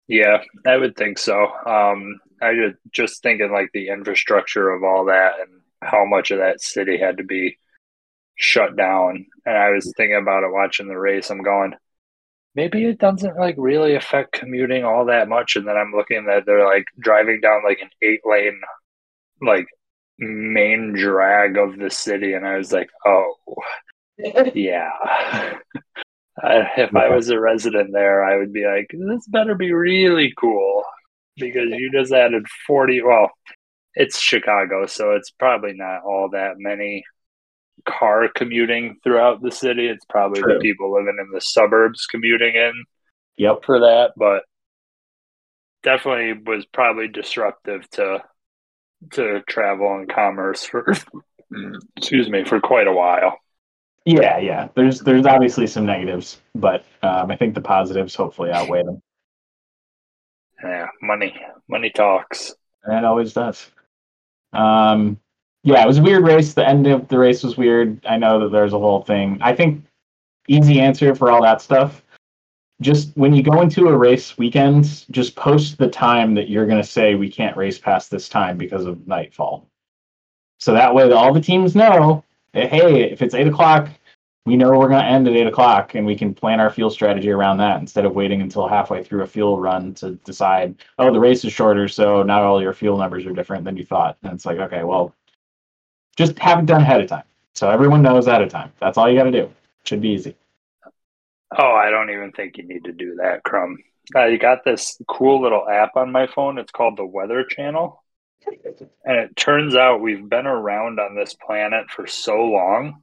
Yeah, 0.06 0.38
I 0.64 0.76
would 0.76 0.96
think 0.96 1.18
so. 1.18 1.46
Um, 1.66 2.20
I 2.40 2.54
just 2.54 2.76
just 2.92 3.22
thinking 3.22 3.50
like 3.52 3.70
the 3.72 3.88
infrastructure 3.88 4.70
of 4.70 4.84
all 4.84 5.06
that 5.06 5.34
and 5.40 5.60
how 5.82 6.04
much 6.04 6.30
of 6.30 6.38
that 6.38 6.60
city 6.60 6.96
had 6.96 7.16
to 7.16 7.24
be 7.24 7.58
shut 8.36 8.76
down. 8.76 9.26
And 9.44 9.56
I 9.56 9.70
was 9.70 9.92
thinking 9.96 10.16
about 10.16 10.44
it 10.44 10.52
watching 10.52 10.88
the 10.88 10.98
race. 10.98 11.30
I'm 11.30 11.42
going, 11.42 11.74
maybe 12.54 12.84
it 12.84 12.98
doesn't 12.98 13.36
like 13.36 13.54
really 13.58 13.94
affect 13.94 14.32
commuting 14.32 14.84
all 14.84 15.06
that 15.06 15.28
much. 15.28 15.56
And 15.56 15.66
then 15.66 15.76
I'm 15.76 15.92
looking 15.92 16.26
that 16.26 16.44
they're 16.46 16.66
like 16.66 16.86
driving 16.98 17.40
down 17.40 17.62
like 17.64 17.80
an 17.80 17.90
eight 18.02 18.20
lane, 18.24 18.60
like 19.40 19.66
main 20.18 20.92
drag 20.92 21.56
of 21.56 21.78
the 21.78 21.90
city. 21.90 22.34
And 22.34 22.46
I 22.46 22.56
was 22.56 22.72
like, 22.72 22.90
oh, 23.06 23.34
yeah. 24.54 24.90
if 26.42 26.94
I 26.94 27.08
was 27.08 27.28
a 27.30 27.40
resident 27.40 27.90
there, 27.92 28.24
I 28.24 28.36
would 28.36 28.52
be 28.52 28.66
like, 28.66 28.90
this 28.92 29.26
better 29.28 29.54
be 29.54 29.72
really 29.72 30.32
cool 30.38 30.84
because 31.36 31.70
you 31.70 31.90
just 31.92 32.12
added 32.12 32.46
40. 32.66 33.02
Well, 33.02 33.30
it's 33.94 34.20
Chicago, 34.20 34.86
so 34.86 35.12
it's 35.12 35.30
probably 35.30 35.72
not 35.74 36.02
all 36.04 36.30
that 36.32 36.54
many 36.58 37.04
car 37.88 38.28
commuting 38.34 38.96
throughout 39.02 39.42
the 39.42 39.50
city. 39.50 39.86
It's 39.86 40.04
probably 40.06 40.42
True. 40.42 40.54
the 40.54 40.60
people 40.60 40.92
living 40.92 41.16
in 41.20 41.30
the 41.32 41.40
suburbs 41.40 42.06
commuting 42.06 42.54
in. 42.54 42.72
Yep. 43.36 43.64
For 43.64 43.80
that, 43.80 44.12
but 44.16 44.42
definitely 45.82 46.42
was 46.44 46.66
probably 46.66 47.08
disruptive 47.08 47.88
to 47.90 48.22
to 49.12 49.40
travel 49.48 49.94
and 49.94 50.12
commerce 50.12 50.64
for 50.64 50.86
excuse 51.96 52.28
me 52.28 52.44
for 52.44 52.60
quite 52.60 52.86
a 52.86 52.92
while. 52.92 53.38
Yeah, 54.04 54.38
yeah. 54.38 54.68
There's 54.74 55.00
there's 55.00 55.26
obviously 55.26 55.66
some 55.66 55.86
negatives, 55.86 56.40
but 56.54 56.84
um, 57.02 57.30
I 57.30 57.36
think 57.36 57.54
the 57.54 57.60
positives 57.60 58.14
hopefully 58.14 58.50
outweigh 58.50 58.82
them. 58.82 59.02
Yeah, 60.62 60.88
money, 61.02 61.34
money 61.68 61.90
talks. 61.90 62.54
And 62.84 62.96
it 62.96 63.04
always 63.04 63.32
does. 63.32 63.70
Um, 64.52 65.18
yeah, 65.62 65.82
it 65.82 65.86
was 65.86 65.98
a 65.98 66.02
weird 66.02 66.24
race. 66.24 66.54
The 66.54 66.66
end 66.66 66.86
of 66.86 67.08
the 67.08 67.18
race 67.18 67.42
was 67.42 67.56
weird. 67.56 68.04
I 68.06 68.16
know 68.16 68.40
that 68.40 68.52
there's 68.52 68.72
a 68.72 68.78
whole 68.78 69.02
thing. 69.02 69.38
I 69.40 69.54
think 69.54 69.84
easy 70.48 70.80
answer 70.80 71.14
for 71.14 71.30
all 71.30 71.42
that 71.42 71.60
stuff. 71.60 72.02
Just 72.80 73.14
when 73.14 73.34
you 73.34 73.42
go 73.42 73.60
into 73.60 73.88
a 73.88 73.96
race 73.96 74.38
weekend, 74.38 75.04
just 75.10 75.36
post 75.36 75.76
the 75.76 75.88
time 75.88 76.34
that 76.34 76.48
you're 76.48 76.66
going 76.66 76.80
to 76.80 76.88
say 76.88 77.14
we 77.14 77.30
can't 77.30 77.56
race 77.56 77.78
past 77.78 78.10
this 78.10 78.28
time 78.28 78.56
because 78.56 78.86
of 78.86 79.06
nightfall. 79.06 79.66
So 80.58 80.72
that 80.72 80.94
way, 80.94 81.10
all 81.12 81.34
the 81.34 81.40
teams 81.40 81.74
know 81.74 82.24
that, 82.54 82.70
hey, 82.70 83.10
if 83.10 83.20
it's 83.20 83.34
eight 83.34 83.46
o'clock, 83.46 83.90
we 84.46 84.56
know 84.56 84.70
we're 84.70 84.88
going 84.88 85.02
to 85.02 85.08
end 85.08 85.28
at 85.28 85.34
eight 85.34 85.46
o'clock 85.46 85.94
and 85.94 86.06
we 86.06 86.16
can 86.16 86.34
plan 86.34 86.58
our 86.58 86.70
fuel 86.70 86.88
strategy 86.88 87.30
around 87.30 87.58
that 87.58 87.80
instead 87.80 88.06
of 88.06 88.14
waiting 88.14 88.40
until 88.40 88.66
halfway 88.66 89.04
through 89.04 89.22
a 89.22 89.26
fuel 89.26 89.60
run 89.60 89.92
to 89.94 90.12
decide, 90.24 90.74
oh, 90.98 91.12
the 91.12 91.20
race 91.20 91.44
is 91.44 91.52
shorter, 91.52 91.86
so 91.86 92.22
now 92.22 92.42
all 92.42 92.62
your 92.62 92.72
fuel 92.72 92.96
numbers 92.96 93.26
are 93.26 93.32
different 93.32 93.64
than 93.64 93.76
you 93.76 93.84
thought. 93.84 94.16
And 94.22 94.32
it's 94.32 94.46
like, 94.46 94.58
okay, 94.58 94.84
well, 94.84 95.14
just 96.20 96.38
have 96.38 96.58
it 96.60 96.66
done 96.66 96.82
ahead 96.82 97.00
of 97.00 97.08
time. 97.08 97.24
So 97.54 97.70
everyone 97.70 98.02
knows 98.02 98.26
ahead 98.26 98.42
of 98.42 98.50
time. 98.50 98.72
That's 98.78 98.98
all 98.98 99.10
you 99.10 99.18
got 99.18 99.24
to 99.24 99.32
do. 99.32 99.50
Should 99.84 100.02
be 100.02 100.10
easy. 100.10 100.36
Oh, 101.56 101.72
I 101.72 101.90
don't 101.90 102.10
even 102.10 102.30
think 102.32 102.58
you 102.58 102.64
need 102.64 102.84
to 102.84 102.92
do 102.92 103.16
that, 103.16 103.42
Crumb. 103.42 103.78
Uh, 104.14 104.20
I 104.20 104.36
got 104.36 104.64
this 104.64 105.00
cool 105.08 105.42
little 105.42 105.68
app 105.68 105.96
on 105.96 106.12
my 106.12 106.26
phone. 106.26 106.58
It's 106.58 106.70
called 106.70 106.96
the 106.96 107.06
Weather 107.06 107.44
Channel. 107.44 108.02
And 109.04 109.16
it 109.16 109.36
turns 109.36 109.74
out 109.74 110.00
we've 110.00 110.28
been 110.28 110.46
around 110.46 111.00
on 111.00 111.16
this 111.16 111.34
planet 111.34 111.90
for 111.90 112.06
so 112.06 112.36
long 112.36 113.02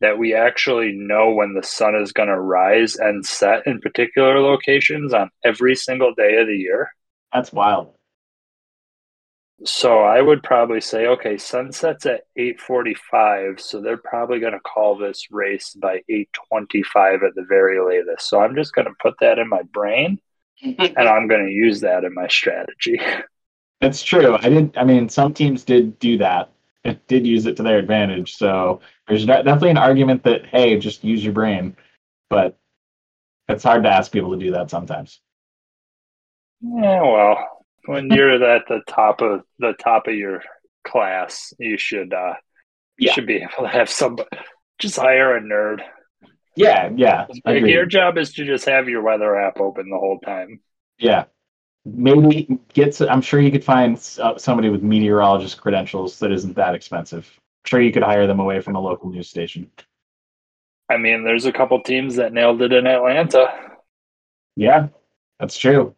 that 0.00 0.18
we 0.18 0.34
actually 0.34 0.92
know 0.92 1.30
when 1.30 1.54
the 1.54 1.62
sun 1.62 1.94
is 1.94 2.12
going 2.12 2.28
to 2.28 2.40
rise 2.40 2.96
and 2.96 3.24
set 3.24 3.66
in 3.66 3.80
particular 3.80 4.40
locations 4.40 5.12
on 5.12 5.30
every 5.44 5.74
single 5.74 6.14
day 6.14 6.36
of 6.36 6.46
the 6.46 6.56
year. 6.56 6.90
That's 7.32 7.52
wild. 7.52 7.94
So 9.64 10.00
I 10.00 10.22
would 10.22 10.42
probably 10.42 10.80
say, 10.80 11.06
okay, 11.06 11.36
sunsets 11.36 12.06
at 12.06 12.22
eight 12.36 12.60
forty-five, 12.60 13.60
so 13.60 13.80
they're 13.80 13.98
probably 13.98 14.40
going 14.40 14.54
to 14.54 14.60
call 14.60 14.96
this 14.96 15.26
race 15.30 15.74
by 15.74 16.00
eight 16.08 16.30
twenty-five 16.48 17.22
at 17.22 17.34
the 17.34 17.44
very 17.46 17.78
latest. 17.78 18.28
So 18.28 18.40
I'm 18.40 18.54
just 18.54 18.74
going 18.74 18.86
to 18.86 18.94
put 19.02 19.14
that 19.20 19.38
in 19.38 19.48
my 19.48 19.62
brain, 19.62 20.18
and 20.62 20.98
I'm 20.98 21.28
going 21.28 21.46
to 21.46 21.52
use 21.52 21.80
that 21.80 22.04
in 22.04 22.14
my 22.14 22.28
strategy. 22.28 23.00
That's 23.80 24.02
true. 24.02 24.36
I 24.36 24.48
didn't. 24.48 24.78
I 24.78 24.84
mean, 24.84 25.08
some 25.08 25.34
teams 25.34 25.64
did 25.64 25.98
do 25.98 26.18
that. 26.18 26.50
It 26.84 27.06
did 27.06 27.26
use 27.26 27.44
it 27.44 27.56
to 27.56 27.62
their 27.62 27.78
advantage. 27.78 28.36
So 28.36 28.80
there's 29.08 29.26
definitely 29.26 29.70
an 29.70 29.78
argument 29.78 30.22
that 30.24 30.46
hey, 30.46 30.78
just 30.78 31.04
use 31.04 31.22
your 31.22 31.34
brain, 31.34 31.76
but 32.30 32.58
it's 33.48 33.64
hard 33.64 33.82
to 33.82 33.90
ask 33.90 34.10
people 34.10 34.32
to 34.32 34.38
do 34.38 34.52
that 34.52 34.70
sometimes. 34.70 35.20
Yeah, 36.62 37.02
well, 37.02 37.59
when 37.90 38.10
you're 38.10 38.42
at 38.42 38.68
the 38.68 38.80
top 38.86 39.20
of 39.20 39.42
the 39.58 39.72
top 39.72 40.06
of 40.06 40.14
your 40.14 40.42
class, 40.86 41.52
you 41.58 41.76
should 41.76 42.12
uh 42.12 42.34
you 42.98 43.08
yeah. 43.08 43.12
should 43.12 43.26
be 43.26 43.36
able 43.36 43.62
to 43.62 43.68
have 43.68 43.88
somebody 43.88 44.28
just 44.78 44.96
hire 44.96 45.36
a 45.36 45.40
nerd. 45.40 45.82
Yeah, 46.56 46.90
yeah. 46.94 47.26
Your 47.46 47.86
job 47.86 48.18
is 48.18 48.32
to 48.34 48.44
just 48.44 48.64
have 48.66 48.88
your 48.88 49.02
weather 49.02 49.36
app 49.36 49.60
open 49.60 49.88
the 49.88 49.98
whole 49.98 50.18
time. 50.18 50.60
Yeah. 50.98 51.24
Maybe 51.84 52.58
get. 52.74 53.00
I'm 53.00 53.22
sure 53.22 53.40
you 53.40 53.50
could 53.50 53.64
find 53.64 53.96
uh, 54.20 54.36
somebody 54.36 54.68
with 54.68 54.82
meteorologist 54.82 55.60
credentials 55.60 56.18
that 56.18 56.30
isn't 56.30 56.54
that 56.56 56.74
expensive. 56.74 57.30
I'm 57.38 57.68
sure 57.68 57.80
you 57.80 57.92
could 57.92 58.02
hire 58.02 58.26
them 58.26 58.40
away 58.40 58.60
from 58.60 58.76
a 58.76 58.80
local 58.80 59.08
news 59.10 59.28
station. 59.28 59.70
I 60.90 60.98
mean, 60.98 61.24
there's 61.24 61.46
a 61.46 61.52
couple 61.52 61.80
teams 61.82 62.16
that 62.16 62.34
nailed 62.34 62.60
it 62.60 62.72
in 62.72 62.86
Atlanta. 62.86 63.48
Yeah, 64.56 64.88
that's 65.38 65.56
true. 65.56 65.94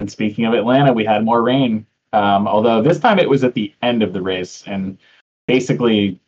And 0.00 0.10
speaking 0.10 0.46
of 0.46 0.54
Atlanta, 0.54 0.92
we 0.92 1.04
had 1.04 1.24
more 1.24 1.42
rain. 1.42 1.86
Um, 2.12 2.48
although 2.48 2.82
this 2.82 2.98
time 2.98 3.18
it 3.18 3.28
was 3.28 3.44
at 3.44 3.54
the 3.54 3.72
end 3.82 4.02
of 4.02 4.12
the 4.12 4.22
race 4.22 4.64
and 4.66 4.98
basically 5.46 6.20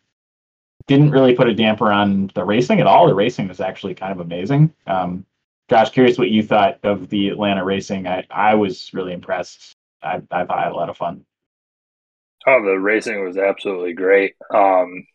didn't 0.87 1.11
really 1.11 1.35
put 1.35 1.48
a 1.48 1.54
damper 1.54 1.90
on 1.90 2.30
the 2.35 2.44
racing 2.44 2.80
at 2.80 2.87
all. 2.87 3.06
The 3.08 3.14
racing 3.14 3.48
was 3.48 3.61
actually 3.61 3.94
kind 3.94 4.12
of 4.12 4.20
amazing. 4.20 4.72
Um, 4.87 5.24
Josh, 5.68 5.90
curious 5.90 6.18
what 6.18 6.30
you 6.30 6.42
thought 6.42 6.78
of 6.82 7.08
the 7.08 7.28
Atlanta 7.28 7.64
racing. 7.64 8.06
I, 8.06 8.26
I 8.30 8.54
was 8.54 8.92
really 8.92 9.12
impressed. 9.12 9.74
I, 10.02 10.20
I 10.30 10.44
thought 10.44 10.58
I 10.58 10.64
had 10.64 10.72
a 10.72 10.76
lot 10.76 10.90
of 10.90 10.96
fun. 10.96 11.24
Oh, 12.46 12.62
the 12.62 12.78
racing 12.78 13.24
was 13.24 13.37
absolutely 13.37 13.94
great. 13.94 14.35
Um, 14.52 15.06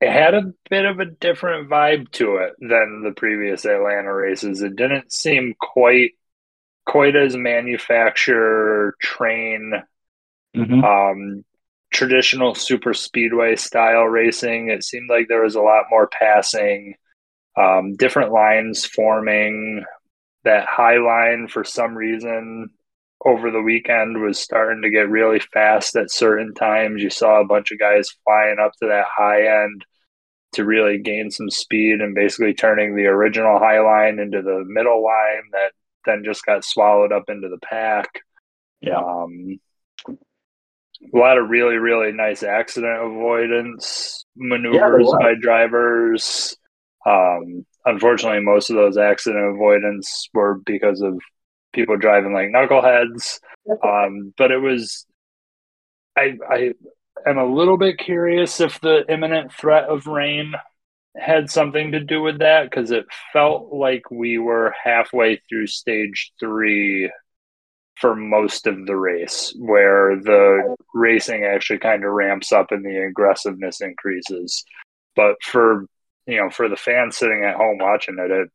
it 0.00 0.10
had 0.10 0.34
a 0.34 0.52
bit 0.68 0.84
of 0.84 0.98
a 0.98 1.06
different 1.06 1.70
vibe 1.70 2.10
to 2.12 2.36
it 2.36 2.54
than 2.58 3.02
the 3.02 3.12
previous 3.16 3.64
Atlanta 3.64 4.12
races. 4.12 4.60
It 4.60 4.76
didn't 4.76 5.12
seem 5.12 5.54
quite 5.58 6.12
quite 6.86 7.16
as 7.16 7.36
manufacture 7.36 8.94
train 9.00 9.72
mm-hmm. 10.56 10.84
um, 10.84 11.44
traditional 11.92 12.54
super 12.54 12.94
speedway 12.94 13.56
style 13.56 14.04
racing. 14.04 14.68
It 14.68 14.84
seemed 14.84 15.08
like 15.08 15.28
there 15.28 15.42
was 15.42 15.54
a 15.54 15.62
lot 15.62 15.86
more 15.90 16.08
passing, 16.08 16.94
um, 17.56 17.96
different 17.96 18.32
lines 18.32 18.84
forming. 18.84 19.84
That 20.44 20.66
high 20.66 20.98
line, 20.98 21.48
for 21.48 21.64
some 21.64 21.94
reason, 21.94 22.68
over 23.24 23.50
the 23.50 23.62
weekend 23.62 24.20
was 24.20 24.38
starting 24.38 24.82
to 24.82 24.90
get 24.90 25.08
really 25.08 25.40
fast 25.40 25.96
at 25.96 26.10
certain 26.10 26.52
times. 26.52 27.02
You 27.02 27.08
saw 27.08 27.40
a 27.40 27.46
bunch 27.46 27.70
of 27.70 27.78
guys 27.78 28.10
flying 28.24 28.58
up 28.60 28.72
to 28.80 28.88
that 28.88 29.06
high 29.08 29.62
end 29.64 29.84
to 30.52 30.64
really 30.64 30.98
gain 30.98 31.30
some 31.30 31.50
speed 31.50 32.00
and 32.00 32.14
basically 32.14 32.54
turning 32.54 32.94
the 32.94 33.06
original 33.06 33.58
high 33.58 33.80
line 33.80 34.18
into 34.18 34.42
the 34.42 34.64
middle 34.66 35.02
line 35.02 35.42
that 35.52 35.72
then 36.04 36.22
just 36.24 36.44
got 36.44 36.64
swallowed 36.64 37.12
up 37.12 37.24
into 37.28 37.48
the 37.48 37.58
pack. 37.58 38.08
Yeah. 38.80 38.98
Um, 38.98 39.58
a 40.08 41.16
lot 41.16 41.38
of 41.38 41.50
really, 41.50 41.76
really 41.76 42.12
nice 42.12 42.42
accident 42.42 43.02
avoidance 43.02 44.24
maneuvers 44.36 45.06
Yeah, 45.06 45.18
by 45.18 45.34
drivers. 45.40 46.56
Um, 47.06 47.66
unfortunately, 47.84 48.40
most 48.40 48.70
of 48.70 48.76
those 48.76 48.96
accident 48.96 49.54
avoidance 49.54 50.28
were 50.32 50.60
because 50.64 51.02
of 51.02 51.18
people 51.72 51.96
driving 51.96 52.32
like 52.32 52.48
knuckleheads. 52.48 53.40
Um, 53.82 54.32
but 54.38 54.50
it 54.50 54.58
was, 54.58 55.06
I, 56.16 56.38
I 56.48 56.72
am 57.26 57.38
a 57.38 57.44
little 57.44 57.76
bit 57.76 57.98
curious 57.98 58.60
if 58.60 58.80
the 58.80 59.04
imminent 59.08 59.52
threat 59.52 59.84
of 59.84 60.06
rain 60.06 60.54
had 61.16 61.50
something 61.50 61.92
to 61.92 62.00
do 62.00 62.20
with 62.20 62.38
that 62.40 62.64
because 62.64 62.90
it 62.90 63.06
felt 63.32 63.72
like 63.72 64.10
we 64.10 64.38
were 64.38 64.74
halfway 64.82 65.36
through 65.48 65.66
stage 65.66 66.32
three 66.40 67.10
for 67.96 68.16
most 68.16 68.66
of 68.66 68.86
the 68.86 68.96
race, 68.96 69.54
where 69.56 70.16
the 70.16 70.74
racing 70.94 71.44
actually 71.44 71.78
kind 71.78 72.04
of 72.04 72.10
ramps 72.10 72.50
up 72.50 72.72
and 72.72 72.84
the 72.84 73.04
aggressiveness 73.04 73.80
increases. 73.80 74.64
But 75.14 75.36
for 75.42 75.86
you 76.26 76.38
know, 76.38 76.50
for 76.50 76.68
the 76.68 76.76
fans 76.76 77.16
sitting 77.16 77.44
at 77.44 77.56
home 77.56 77.78
watching 77.78 78.16
it, 78.18 78.30
it 78.30 78.48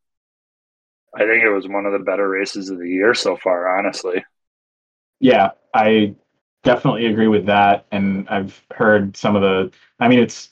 I 1.16 1.20
think 1.20 1.44
it 1.44 1.50
was 1.50 1.68
one 1.68 1.86
of 1.86 1.94
the 1.94 2.00
better 2.00 2.28
races 2.28 2.70
of 2.70 2.80
the 2.80 2.90
year 2.90 3.14
so 3.14 3.36
far, 3.38 3.78
honestly. 3.78 4.24
Yeah, 5.20 5.52
I 5.74 6.16
definitely 6.64 7.08
agree 7.08 7.28
with 7.28 7.46
that. 7.48 7.86
And 7.92 8.28
I've 8.30 8.62
heard 8.72 9.18
some 9.18 9.36
of 9.36 9.42
the, 9.42 9.72
I 10.00 10.08
mean, 10.08 10.20
it's, 10.20 10.50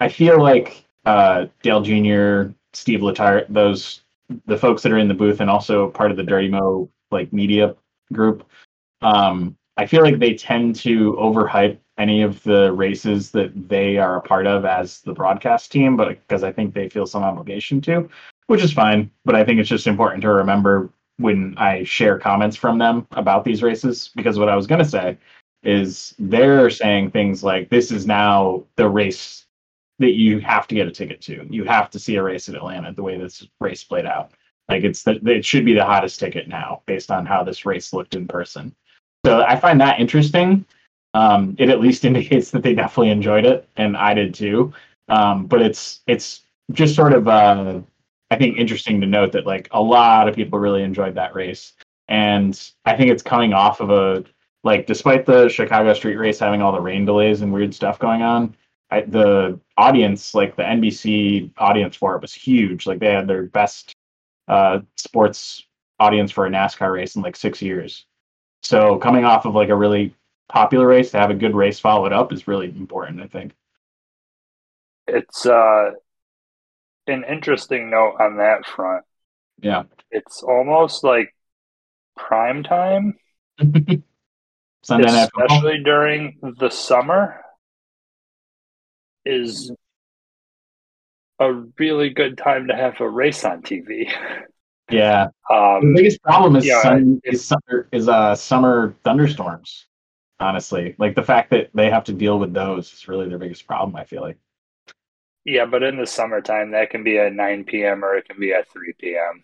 I 0.00 0.08
feel 0.08 0.40
like 0.40 0.84
uh, 1.04 1.46
Dale 1.62 1.80
Jr., 1.80 2.52
Steve 2.72 3.00
Letarte, 3.00 3.46
those, 3.48 4.02
the 4.46 4.58
folks 4.58 4.82
that 4.82 4.92
are 4.92 4.98
in 4.98 5.08
the 5.08 5.14
booth 5.14 5.40
and 5.40 5.50
also 5.50 5.90
part 5.90 6.10
of 6.10 6.16
the 6.16 6.22
Dirty 6.22 6.48
Mo 6.48 6.88
like 7.10 7.32
media 7.32 7.74
group, 8.12 8.46
um, 9.02 9.56
I 9.76 9.86
feel 9.86 10.02
like 10.02 10.18
they 10.18 10.34
tend 10.34 10.74
to 10.76 11.14
overhype 11.14 11.78
any 11.98 12.22
of 12.22 12.42
the 12.42 12.72
races 12.72 13.30
that 13.30 13.68
they 13.68 13.96
are 13.96 14.18
a 14.18 14.22
part 14.22 14.46
of 14.46 14.64
as 14.64 15.00
the 15.00 15.12
broadcast 15.12 15.72
team, 15.72 15.96
but 15.96 16.08
because 16.08 16.42
I 16.42 16.52
think 16.52 16.74
they 16.74 16.88
feel 16.88 17.06
some 17.06 17.22
obligation 17.22 17.80
to, 17.82 18.08
which 18.46 18.62
is 18.62 18.72
fine. 18.72 19.10
But 19.24 19.34
I 19.34 19.44
think 19.44 19.60
it's 19.60 19.68
just 19.68 19.86
important 19.86 20.22
to 20.22 20.28
remember 20.32 20.90
when 21.18 21.54
I 21.58 21.84
share 21.84 22.18
comments 22.18 22.56
from 22.56 22.78
them 22.78 23.06
about 23.12 23.44
these 23.44 23.62
races, 23.62 24.10
because 24.14 24.38
what 24.38 24.48
I 24.48 24.56
was 24.56 24.66
going 24.66 24.78
to 24.80 24.88
say 24.88 25.18
is 25.64 26.14
they're 26.18 26.70
saying 26.70 27.10
things 27.10 27.42
like, 27.42 27.68
this 27.68 27.90
is 27.90 28.06
now 28.06 28.64
the 28.76 28.88
race 28.88 29.46
that 29.98 30.12
you 30.12 30.38
have 30.38 30.66
to 30.68 30.74
get 30.74 30.86
a 30.86 30.92
ticket 30.92 31.20
to. 31.22 31.46
You 31.50 31.64
have 31.64 31.90
to 31.90 31.98
see 31.98 32.16
a 32.16 32.22
race 32.22 32.48
at 32.48 32.54
Atlanta 32.54 32.92
the 32.92 33.02
way 33.02 33.18
this 33.18 33.46
race 33.60 33.82
played 33.82 34.06
out. 34.06 34.32
Like 34.68 34.84
it's 34.84 35.02
the, 35.02 35.20
it 35.26 35.44
should 35.44 35.64
be 35.64 35.74
the 35.74 35.84
hottest 35.84 36.20
ticket 36.20 36.48
now 36.48 36.82
based 36.86 37.10
on 37.10 37.26
how 37.26 37.42
this 37.42 37.64
race 37.64 37.92
looked 37.92 38.14
in 38.14 38.28
person. 38.28 38.74
So 39.24 39.42
I 39.42 39.56
find 39.56 39.80
that 39.80 39.98
interesting. 39.98 40.64
Um, 41.14 41.56
it 41.58 41.68
at 41.70 41.80
least 41.80 42.04
indicates 42.04 42.50
that 42.50 42.62
they 42.62 42.74
definitely 42.74 43.10
enjoyed 43.10 43.46
it, 43.46 43.68
and 43.76 43.96
I 43.96 44.14
did 44.14 44.34
too. 44.34 44.72
Um, 45.08 45.46
but 45.46 45.62
it's 45.62 46.00
it's 46.06 46.42
just 46.72 46.94
sort 46.94 47.14
of 47.14 47.26
uh, 47.28 47.80
I 48.30 48.36
think 48.36 48.58
interesting 48.58 49.00
to 49.00 49.06
note 49.06 49.32
that 49.32 49.46
like 49.46 49.68
a 49.72 49.82
lot 49.82 50.28
of 50.28 50.34
people 50.34 50.58
really 50.58 50.82
enjoyed 50.82 51.14
that 51.14 51.34
race, 51.34 51.72
and 52.08 52.70
I 52.84 52.94
think 52.94 53.10
it's 53.10 53.22
coming 53.22 53.54
off 53.54 53.80
of 53.80 53.90
a 53.90 54.24
like 54.64 54.86
despite 54.86 55.24
the 55.24 55.48
Chicago 55.48 55.94
street 55.94 56.16
race 56.16 56.38
having 56.38 56.60
all 56.60 56.72
the 56.72 56.80
rain 56.80 57.06
delays 57.06 57.40
and 57.40 57.52
weird 57.52 57.74
stuff 57.74 57.98
going 57.98 58.22
on, 58.22 58.54
I, 58.90 59.02
the 59.02 59.60
audience 59.76 60.34
like 60.34 60.56
the 60.56 60.62
NBC 60.62 61.50
audience 61.58 61.96
for 61.96 62.14
it 62.16 62.22
was 62.22 62.32
huge. 62.32 62.86
Like 62.86 62.98
they 63.00 63.12
had 63.12 63.26
their 63.26 63.44
best 63.44 63.94
uh, 64.48 64.80
sports 64.96 65.64
audience 66.00 66.30
for 66.30 66.46
a 66.46 66.50
NASCAR 66.50 66.92
race 66.92 67.16
in 67.16 67.22
like 67.22 67.36
six 67.36 67.60
years. 67.60 68.06
So 68.62 68.98
coming 68.98 69.24
off 69.24 69.44
of 69.44 69.54
like 69.54 69.68
a 69.68 69.76
really 69.76 70.14
popular 70.48 70.86
race 70.86 71.10
to 71.10 71.18
have 71.18 71.30
a 71.30 71.34
good 71.34 71.54
race 71.54 71.78
followed 71.78 72.12
up 72.12 72.32
is 72.32 72.48
really 72.48 72.68
important, 72.68 73.20
I 73.20 73.26
think. 73.26 73.52
It's 75.06 75.46
uh, 75.46 75.92
an 77.06 77.24
interesting 77.24 77.90
note 77.90 78.16
on 78.20 78.36
that 78.38 78.66
front. 78.66 79.04
Yeah. 79.60 79.84
It's 80.10 80.42
almost 80.42 81.04
like 81.04 81.34
prime 82.16 82.62
time, 82.62 83.14
Sunday 84.82 85.08
especially 85.08 85.82
during 85.84 86.38
the 86.58 86.70
summer, 86.70 87.42
is 89.28 89.72
a 91.40 91.52
really 91.78 92.10
good 92.10 92.36
time 92.38 92.68
to 92.68 92.74
have 92.76 93.00
a 93.00 93.08
race 93.08 93.44
on 93.44 93.62
TV. 93.62 94.10
Yeah. 94.90 95.28
The 95.80 95.88
Um, 95.90 95.94
biggest 95.94 96.22
problem 96.22 96.56
is 96.56 96.66
yeah, 96.66 96.82
sun, 96.82 97.20
is 97.24 97.44
summer 97.46 97.88
is 97.92 98.08
uh 98.08 98.34
summer 98.34 98.96
thunderstorms. 99.04 99.86
Honestly, 100.40 100.94
like 100.98 101.14
the 101.16 101.22
fact 101.22 101.50
that 101.50 101.70
they 101.74 101.90
have 101.90 102.04
to 102.04 102.12
deal 102.12 102.38
with 102.38 102.54
those 102.54 102.92
is 102.92 103.08
really 103.08 103.28
their 103.28 103.38
biggest 103.38 103.66
problem. 103.66 103.96
I 103.96 104.04
feel 104.04 104.22
like. 104.22 104.38
yeah, 105.44 105.64
but 105.66 105.82
in 105.82 105.96
the 105.96 106.06
summertime, 106.06 106.72
that 106.72 106.90
can 106.90 107.04
be 107.04 107.18
at 107.18 107.32
9 107.32 107.84
p.m. 107.84 108.04
or 108.04 108.16
it 108.16 108.28
can 108.28 108.38
be 108.38 108.52
at 108.52 108.68
3 108.70 109.16
p.m. 109.16 109.42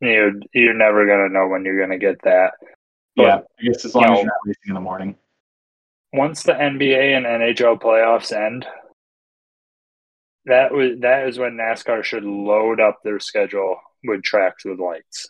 You're, 0.00 0.32
you're 0.52 0.74
never 0.74 1.06
going 1.06 1.28
to 1.28 1.32
know 1.32 1.46
when 1.48 1.64
you're 1.64 1.78
going 1.78 1.98
to 1.98 2.04
get 2.04 2.20
that. 2.22 2.54
But 3.16 3.22
yeah, 3.22 3.40
I 3.58 3.62
guess 3.62 3.84
as 3.84 3.94
long 3.94 4.10
you 4.10 4.12
as 4.12 4.18
you're 4.18 4.26
not 4.26 4.36
racing 4.44 4.68
in 4.68 4.74
the 4.74 4.80
morning. 4.80 5.16
once 6.14 6.42
the 6.42 6.58
NBA 6.58 7.14
and 7.14 7.26
NHL 7.26 7.78
playoffs 7.78 8.32
end, 8.34 8.66
that 10.46 10.72
was 10.72 10.98
that 11.00 11.28
is 11.28 11.38
when 11.38 11.52
NASCAR 11.52 12.02
should 12.04 12.24
load 12.24 12.80
up 12.80 12.98
their 13.04 13.20
schedule 13.20 13.76
with 14.04 14.22
tracks 14.22 14.64
with 14.64 14.78
lights. 14.78 15.28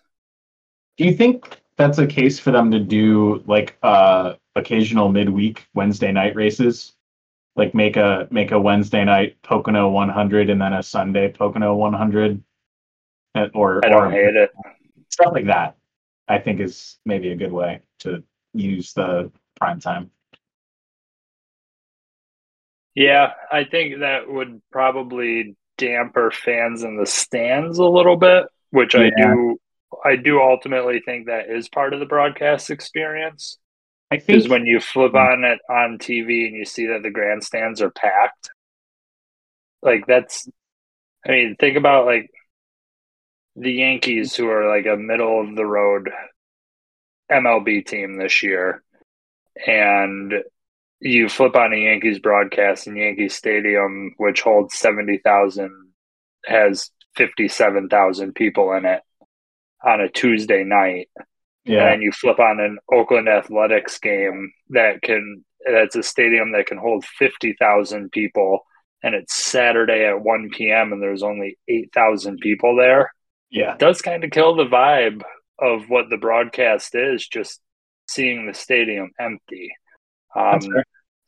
Do 0.96 1.04
you 1.04 1.14
think 1.14 1.60
that's 1.76 1.98
a 1.98 2.06
case 2.06 2.38
for 2.38 2.50
them 2.50 2.70
to 2.70 2.80
do 2.80 3.42
like 3.46 3.76
uh 3.82 4.34
occasional 4.56 5.08
midweek 5.08 5.66
Wednesday 5.74 6.12
night 6.12 6.34
races? 6.34 6.92
Like 7.56 7.74
make 7.74 7.96
a 7.96 8.26
make 8.30 8.50
a 8.52 8.60
Wednesday 8.60 9.04
night 9.04 9.36
Pocono 9.42 9.88
100 9.88 10.50
and 10.50 10.60
then 10.60 10.72
a 10.72 10.82
Sunday 10.82 11.30
Pocono 11.30 11.74
100, 11.76 12.42
Uh, 13.36 13.48
or 13.54 13.80
I 13.84 13.88
don't 13.88 14.04
or 14.04 14.10
hate 14.10 14.34
it. 14.36 14.50
stuff 15.08 15.32
like 15.32 15.46
that. 15.46 15.76
I 16.26 16.38
think 16.38 16.60
is 16.60 16.98
maybe 17.04 17.30
a 17.30 17.36
good 17.36 17.52
way 17.52 17.80
to 18.00 18.22
use 18.54 18.92
the 18.92 19.30
prime 19.56 19.78
time. 19.78 20.10
Yeah, 22.94 23.32
I 23.50 23.64
think 23.64 24.00
that 24.00 24.28
would 24.28 24.62
probably 24.70 25.56
damper 25.78 26.30
fans 26.30 26.84
in 26.84 26.96
the 26.96 27.06
stands 27.06 27.78
a 27.78 27.84
little 27.84 28.16
bit, 28.16 28.46
which 28.70 28.94
I 28.94 29.10
do 29.10 29.58
I 30.04 30.16
do 30.16 30.40
ultimately 30.40 31.00
think 31.04 31.26
that 31.26 31.50
is 31.50 31.68
part 31.68 31.94
of 31.94 32.00
the 32.00 32.06
broadcast 32.06 32.70
experience. 32.70 33.58
I 34.10 34.16
Because 34.16 34.42
think 34.42 34.50
when 34.50 34.66
you 34.66 34.80
flip 34.80 35.14
on 35.14 35.44
it 35.44 35.58
on 35.68 35.98
TV 35.98 36.46
and 36.46 36.54
you 36.56 36.64
see 36.64 36.86
that 36.88 37.02
the 37.02 37.10
grandstands 37.10 37.80
are 37.80 37.90
packed, 37.90 38.50
like 39.82 40.06
that's, 40.06 40.48
I 41.26 41.30
mean, 41.30 41.56
think 41.58 41.76
about 41.76 42.06
like 42.06 42.30
the 43.56 43.72
Yankees, 43.72 44.34
who 44.34 44.48
are 44.48 44.68
like 44.68 44.86
a 44.86 44.96
middle 44.96 45.40
of 45.40 45.56
the 45.56 45.66
road 45.66 46.10
MLB 47.30 47.86
team 47.86 48.16
this 48.16 48.42
year, 48.42 48.82
and 49.66 50.32
you 51.00 51.28
flip 51.28 51.56
on 51.56 51.72
a 51.72 51.76
Yankees 51.76 52.18
broadcast 52.18 52.86
and 52.86 52.96
Yankee 52.96 53.28
Stadium, 53.28 54.14
which 54.16 54.40
holds 54.40 54.74
70,000, 54.78 55.70
has 56.46 56.90
57,000 57.16 58.34
people 58.34 58.72
in 58.72 58.84
it 58.84 59.02
on 59.84 60.00
a 60.00 60.08
Tuesday 60.08 60.64
night 60.64 61.08
yeah, 61.64 61.92
and 61.92 62.02
you 62.02 62.12
flip 62.12 62.38
on 62.38 62.60
an 62.60 62.78
Oakland 62.92 63.28
Athletics 63.28 63.98
game 63.98 64.52
that 64.70 65.02
can 65.02 65.44
that's 65.70 65.96
a 65.96 66.02
stadium 66.02 66.52
that 66.52 66.66
can 66.66 66.76
hold 66.76 67.06
50,000 67.06 68.12
people 68.12 68.66
and 69.02 69.14
it's 69.14 69.34
Saturday 69.34 70.04
at 70.04 70.20
1 70.20 70.50
p.m. 70.50 70.92
and 70.92 71.02
there's 71.02 71.22
only 71.22 71.58
8,000 71.68 72.38
people 72.38 72.76
there. 72.76 73.12
yeah, 73.50 73.72
It 73.72 73.78
does 73.78 74.02
kind 74.02 74.24
of 74.24 74.30
kill 74.30 74.56
the 74.56 74.66
vibe 74.66 75.22
of 75.58 75.88
what 75.88 76.10
the 76.10 76.18
broadcast 76.18 76.94
is 76.94 77.26
just 77.26 77.60
seeing 78.08 78.46
the 78.46 78.52
stadium 78.54 79.12
empty. 79.18 79.74
Um, 80.34 80.60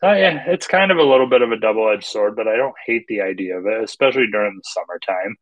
yeah, 0.03 0.45
it's 0.47 0.66
kind 0.66 0.90
of 0.90 0.99
a 0.99 1.03
little 1.03 1.29
bit 1.29 1.42
of 1.42 1.53
a 1.53 1.59
double 1.59 1.90
edged 1.90 2.05
sword, 2.05 2.37
but 2.37 2.49
I 2.49 2.57
don't 2.57 2.75
hate 2.87 3.07
the 3.09 3.23
idea 3.23 3.59
of 3.59 3.66
it, 3.66 3.83
especially 3.83 4.27
during 4.31 4.57
the 4.57 4.62
summertime. 4.64 5.37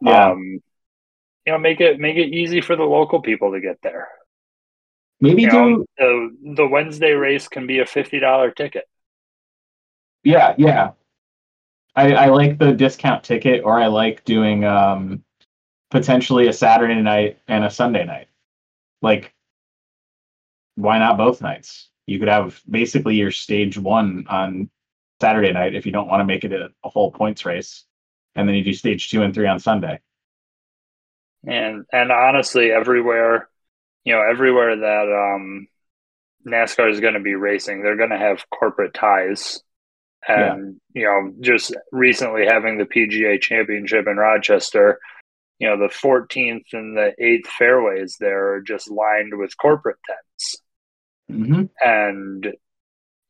yeah. 0.00 0.30
Um, 0.30 0.60
you 1.46 1.52
know, 1.52 1.58
make 1.58 1.80
it 1.80 1.98
make 1.98 2.16
it 2.16 2.28
easy 2.34 2.60
for 2.60 2.76
the 2.76 2.84
local 2.84 3.22
people 3.22 3.52
to 3.52 3.60
get 3.60 3.78
there. 3.82 4.08
maybe 5.20 5.42
You 5.42 5.50
do 5.50 5.56
know, 5.56 5.84
the 5.96 6.54
the 6.56 6.66
Wednesday 6.66 7.12
race 7.12 7.48
can 7.48 7.66
be 7.66 7.80
a 7.80 7.86
fifty 7.86 8.18
dollar 8.20 8.50
ticket. 8.50 8.84
Yeah, 10.24 10.54
yeah. 10.58 10.90
I, 11.96 12.12
I 12.12 12.26
like 12.26 12.58
the 12.58 12.72
discount 12.72 13.24
ticket, 13.24 13.64
or 13.64 13.80
I 13.80 13.86
like 13.86 14.24
doing 14.24 14.64
um, 14.64 15.24
potentially 15.90 16.46
a 16.48 16.52
Saturday 16.52 17.00
night 17.00 17.38
and 17.48 17.64
a 17.64 17.70
Sunday 17.70 18.04
night. 18.04 18.28
Like, 19.02 19.34
why 20.76 20.98
not 20.98 21.16
both 21.16 21.40
nights? 21.40 21.88
You 22.08 22.18
could 22.18 22.28
have 22.28 22.58
basically 22.68 23.16
your 23.16 23.30
stage 23.30 23.76
one 23.76 24.24
on 24.30 24.70
Saturday 25.20 25.52
night 25.52 25.74
if 25.74 25.84
you 25.84 25.92
don't 25.92 26.08
want 26.08 26.20
to 26.20 26.24
make 26.24 26.42
it 26.42 26.52
a, 26.52 26.70
a 26.82 26.88
whole 26.88 27.12
points 27.12 27.44
race, 27.44 27.84
and 28.34 28.48
then 28.48 28.56
you 28.56 28.64
do 28.64 28.72
stage 28.72 29.10
two 29.10 29.22
and 29.22 29.34
three 29.34 29.46
on 29.46 29.58
Sunday. 29.58 30.00
And 31.46 31.84
and 31.92 32.10
honestly, 32.10 32.72
everywhere, 32.72 33.50
you 34.04 34.14
know, 34.14 34.22
everywhere 34.22 34.76
that 34.76 35.34
um, 35.36 35.68
NASCAR 36.46 36.90
is 36.90 37.00
going 37.00 37.12
to 37.12 37.20
be 37.20 37.34
racing, 37.34 37.82
they're 37.82 37.96
going 37.96 38.08
to 38.08 38.18
have 38.18 38.48
corporate 38.48 38.94
ties. 38.94 39.62
And 40.26 40.80
yeah. 40.94 41.00
you 41.00 41.06
know, 41.06 41.34
just 41.40 41.76
recently 41.92 42.46
having 42.46 42.78
the 42.78 42.86
PGA 42.86 43.38
Championship 43.38 44.06
in 44.06 44.16
Rochester, 44.16 44.98
you 45.58 45.68
know, 45.68 45.76
the 45.76 45.92
14th 45.92 46.72
and 46.72 46.96
the 46.96 47.12
8th 47.20 47.46
fairways 47.48 48.16
there 48.18 48.54
are 48.54 48.62
just 48.62 48.90
lined 48.90 49.36
with 49.36 49.58
corporate 49.58 49.98
tents. 50.06 50.62
Mm-hmm. 51.30 51.64
And, 51.80 52.46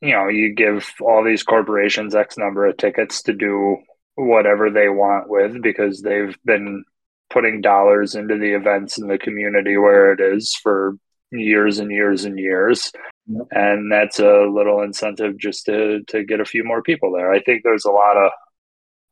you 0.01 0.13
know, 0.13 0.29
you 0.29 0.55
give 0.55 0.89
all 1.01 1.25
these 1.25 1.43
corporations 1.43 2.15
X 2.15 2.37
number 2.39 2.67
of 2.67 2.77
tickets 2.77 3.23
to 3.23 3.33
do 3.33 3.79
whatever 4.15 4.71
they 4.71 4.89
want 4.89 5.29
with 5.29 5.63
because 5.63 6.03
they've 6.03 6.37
been 6.45 6.85
putting 7.31 7.61
dollars 7.61 8.15
into 8.15 8.37
the 8.37 8.55
events 8.55 8.99
in 8.99 9.09
the 9.09 9.19
community 9.19 9.77
where 9.77 10.13
it 10.13 10.21
is 10.21 10.55
for 10.63 10.97
years 11.31 11.79
and 11.79 11.91
years 11.91 12.25
and 12.25 12.39
years. 12.39 12.91
Yep. 13.27 13.47
And 13.51 13.93
that's 13.93 14.19
a 14.19 14.47
little 14.51 14.83
incentive 14.83 15.37
just 15.39 15.67
to 15.67 16.03
to 16.09 16.25
get 16.25 16.41
a 16.41 16.47
few 16.47 16.65
more 16.65 16.83
people 16.83 17.13
there. 17.13 17.31
I 17.31 17.41
think 17.43 17.63
there's 17.63 17.85
a 17.85 17.91
lot 17.91 18.17
of 18.17 18.31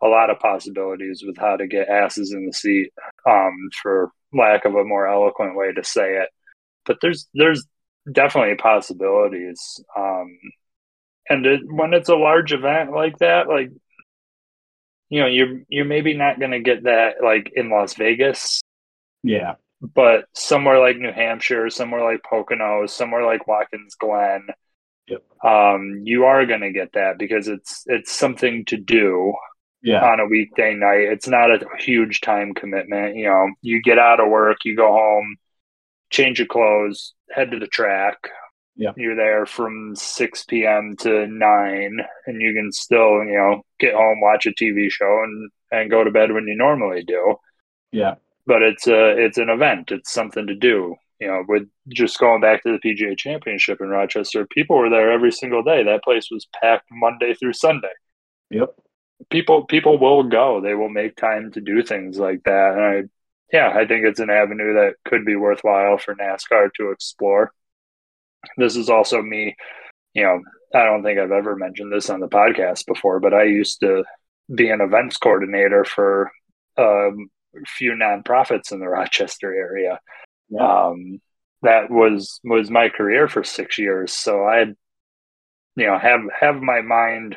a 0.02 0.08
lot 0.08 0.30
of 0.30 0.38
possibilities 0.38 1.22
with 1.26 1.36
how 1.38 1.56
to 1.56 1.66
get 1.66 1.88
asses 1.88 2.32
in 2.32 2.46
the 2.46 2.52
seat, 2.52 2.92
um, 3.26 3.54
for 3.82 4.10
lack 4.32 4.64
of 4.64 4.74
a 4.74 4.84
more 4.84 5.06
eloquent 5.06 5.56
way 5.56 5.72
to 5.72 5.84
say 5.84 6.16
it. 6.16 6.28
But 6.84 6.98
there's 7.00 7.28
there's 7.34 7.66
definitely 8.10 8.56
possibilities. 8.56 9.82
Um, 9.96 10.38
and 11.28 11.44
it, 11.46 11.60
when 11.66 11.94
it's 11.94 12.08
a 12.08 12.16
large 12.16 12.52
event 12.52 12.92
like 12.92 13.18
that, 13.18 13.48
like 13.48 13.70
you 15.08 15.20
know, 15.20 15.26
you're 15.26 15.60
you're 15.68 15.84
maybe 15.84 16.14
not 16.14 16.38
going 16.38 16.50
to 16.50 16.60
get 16.60 16.84
that 16.84 17.16
like 17.22 17.52
in 17.54 17.70
Las 17.70 17.94
Vegas. 17.94 18.60
Yeah. 19.22 19.54
But 19.80 20.24
somewhere 20.32 20.80
like 20.80 20.96
New 20.96 21.12
Hampshire, 21.12 21.68
somewhere 21.70 22.02
like 22.02 22.22
Pocono, 22.28 22.86
somewhere 22.86 23.24
like 23.24 23.46
Watkins 23.46 23.94
Glen, 23.94 24.46
yep. 25.06 25.22
um, 25.44 26.00
you 26.04 26.24
are 26.24 26.46
going 26.46 26.62
to 26.62 26.72
get 26.72 26.94
that 26.94 27.18
because 27.18 27.46
it's 27.46 27.84
it's 27.86 28.12
something 28.12 28.64
to 28.66 28.78
do 28.78 29.34
yeah. 29.82 30.04
on 30.04 30.18
a 30.18 30.26
weekday 30.26 30.74
night. 30.74 31.02
It's 31.12 31.28
not 31.28 31.50
a 31.50 31.60
huge 31.78 32.20
time 32.20 32.54
commitment. 32.54 33.16
You 33.16 33.26
know, 33.26 33.50
you 33.62 33.82
get 33.82 33.98
out 33.98 34.18
of 34.18 34.28
work, 34.28 34.64
you 34.64 34.74
go 34.76 34.88
home, 34.88 35.36
change 36.10 36.38
your 36.38 36.48
clothes, 36.48 37.14
head 37.30 37.50
to 37.50 37.58
the 37.58 37.66
track. 37.66 38.28
Yeah. 38.74 38.92
You're 38.96 39.16
there 39.16 39.46
from 39.46 39.96
6 39.96 40.44
p.m. 40.44 40.96
to 41.00 41.26
9, 41.26 41.98
and 42.26 42.42
you 42.42 42.52
can 42.52 42.70
still, 42.72 43.24
you 43.24 43.36
know, 43.36 43.62
get 43.78 43.94
home, 43.94 44.20
watch 44.20 44.44
a 44.44 44.50
TV 44.50 44.90
show, 44.90 45.22
and, 45.24 45.50
and 45.72 45.90
go 45.90 46.04
to 46.04 46.10
bed 46.10 46.32
when 46.32 46.46
you 46.46 46.56
normally 46.56 47.02
do. 47.02 47.36
Yeah. 47.90 48.16
But 48.46 48.62
it's 48.62 48.86
a 48.86 49.16
it's 49.16 49.38
an 49.38 49.48
event. 49.48 49.90
It's 49.90 50.12
something 50.12 50.46
to 50.46 50.54
do. 50.54 50.94
You 51.20 51.28
know, 51.28 51.44
with 51.48 51.66
just 51.88 52.20
going 52.20 52.42
back 52.42 52.62
to 52.62 52.72
the 52.72 52.78
PGA 52.78 53.16
Championship 53.16 53.80
in 53.80 53.88
Rochester, 53.88 54.46
people 54.46 54.76
were 54.76 54.90
there 54.90 55.10
every 55.10 55.32
single 55.32 55.62
day. 55.62 55.82
That 55.82 56.04
place 56.04 56.28
was 56.30 56.46
packed 56.60 56.86
Monday 56.92 57.34
through 57.34 57.54
Sunday. 57.54 57.88
Yep 58.50 58.74
people 59.30 59.64
people 59.64 59.98
will 59.98 60.22
go. 60.24 60.60
They 60.60 60.74
will 60.74 60.88
make 60.88 61.16
time 61.16 61.52
to 61.52 61.60
do 61.60 61.82
things 61.82 62.18
like 62.18 62.42
that. 62.44 62.72
And 62.72 62.82
I 62.82 63.02
yeah, 63.52 63.72
I 63.74 63.86
think 63.86 64.04
it's 64.04 64.20
an 64.20 64.30
avenue 64.30 64.74
that 64.74 64.94
could 65.04 65.24
be 65.24 65.36
worthwhile 65.36 65.98
for 65.98 66.14
NASCAR 66.14 66.70
to 66.74 66.90
explore. 66.90 67.52
This 68.56 68.76
is 68.76 68.90
also 68.90 69.22
me, 69.22 69.56
you 70.14 70.22
know, 70.22 70.40
I 70.74 70.84
don't 70.84 71.02
think 71.02 71.18
I've 71.18 71.32
ever 71.32 71.56
mentioned 71.56 71.92
this 71.92 72.10
on 72.10 72.20
the 72.20 72.28
podcast 72.28 72.86
before, 72.86 73.20
but 73.20 73.34
I 73.34 73.44
used 73.44 73.80
to 73.80 74.04
be 74.52 74.70
an 74.70 74.80
events 74.80 75.16
coordinator 75.16 75.84
for 75.84 76.30
um, 76.76 77.28
a 77.54 77.64
few 77.66 77.92
nonprofits 77.92 78.72
in 78.72 78.80
the 78.80 78.88
Rochester 78.88 79.54
area. 79.54 80.00
Yeah. 80.48 80.86
Um, 80.86 81.20
that 81.62 81.90
was 81.90 82.40
was 82.44 82.70
my 82.70 82.88
career 82.88 83.28
for 83.28 83.42
six 83.42 83.78
years. 83.78 84.12
So 84.12 84.44
I, 84.44 84.60
you 84.60 85.86
know, 85.86 85.98
have 85.98 86.20
have 86.38 86.56
my 86.56 86.80
mind 86.82 87.36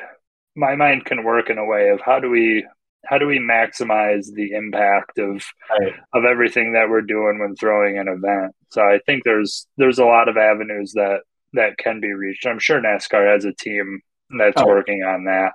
my 0.56 0.76
mind 0.76 1.06
can 1.06 1.24
work 1.24 1.50
in 1.50 1.58
a 1.58 1.66
way 1.66 1.90
of 1.90 2.02
how 2.02 2.20
do 2.20 2.30
we 2.30 2.66
how 3.06 3.18
do 3.18 3.26
we 3.26 3.40
maximize 3.40 4.32
the 4.34 4.52
impact 4.52 5.18
of 5.18 5.44
right. 5.70 5.94
of 6.14 6.26
everything 6.26 6.74
that 6.74 6.90
we're 6.90 7.02
doing 7.02 7.40
when 7.40 7.56
throwing 7.56 7.98
an 7.98 8.08
event 8.08 8.54
so 8.70 8.82
i 8.82 9.00
think 9.06 9.24
there's 9.24 9.68
there's 9.78 10.00
a 10.00 10.06
lot 10.06 10.28
of 10.28 10.38
avenues 10.38 10.94
that 10.94 11.22
that 11.54 11.78
can 11.78 12.00
be 12.00 12.14
reached 12.14 12.46
i'm 12.46 12.60
sure 12.60 12.82
nascar 12.82 13.32
has 13.32 13.46
a 13.46 13.54
team 13.54 14.02
that's 14.38 14.62
oh. 14.62 14.68
working 14.68 15.04
on 15.04 15.26
that 15.26 15.52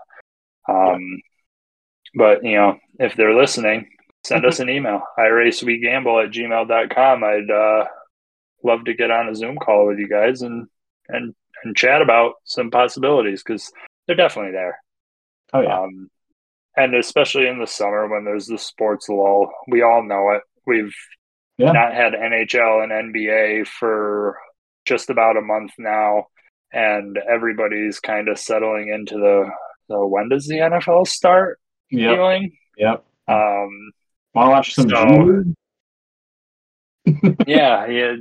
um 0.69 1.01
yeah. 1.01 1.19
but 2.15 2.45
you 2.45 2.57
know 2.57 2.79
if 2.99 3.15
they're 3.15 3.37
listening 3.37 3.89
send 4.25 4.45
us 4.45 4.61
an 4.61 4.71
email 4.71 5.03
iracewegamble 5.19 6.25
at 6.25 6.33
gmail.com 6.33 7.25
i'd 7.25 7.51
uh 7.51 7.85
love 8.63 8.85
to 8.85 8.95
get 8.95 9.11
on 9.11 9.29
a 9.29 9.35
zoom 9.35 9.57
call 9.57 9.87
with 9.87 9.99
you 9.99 10.09
guys 10.09 10.43
and 10.43 10.67
and 11.09 11.35
and 11.63 11.77
chat 11.77 12.03
about 12.03 12.35
some 12.45 12.71
possibilities 12.71 13.43
because 13.43 13.71
they're 14.07 14.17
definitely 14.17 14.53
there 14.53 14.79
Oh 15.55 15.61
yeah. 15.61 15.81
Um, 15.81 16.11
and 16.77 16.95
especially 16.95 17.47
in 17.47 17.61
the 17.61 17.67
summer 17.67 18.09
when 18.09 18.25
there's 18.25 18.47
the 18.47 18.59
sports 18.59 19.09
lull, 19.09 19.51
we 19.69 19.83
all 19.83 20.03
know 20.03 20.31
it. 20.31 20.43
We've 20.67 20.95
yeah. 21.59 21.73
not 21.73 21.95
had 21.95 22.15
NHL 22.15 22.83
and 22.83 23.15
NBA 23.15 23.67
for 23.67 24.39
just 24.85 25.11
about 25.11 25.37
a 25.37 25.43
month 25.43 25.73
now, 25.79 26.27
and 26.73 27.17
everybody's 27.17 28.01
kind 28.01 28.29
of 28.29 28.39
settling 28.39 28.89
into 28.89 29.15
the, 29.15 29.51
the 29.89 30.07
when 30.07 30.29
does 30.29 30.47
the 30.47 30.57
NFL 30.57 31.07
start 31.07 31.61
yep. 31.91 32.17
feeling. 32.17 32.57
Yep. 32.77 33.05
Um, 33.29 33.93
to 34.35 34.49
watch 34.49 34.75
some? 34.75 34.89
So, 34.89 35.45
yeah, 37.47 37.87
yeah. 37.87 38.17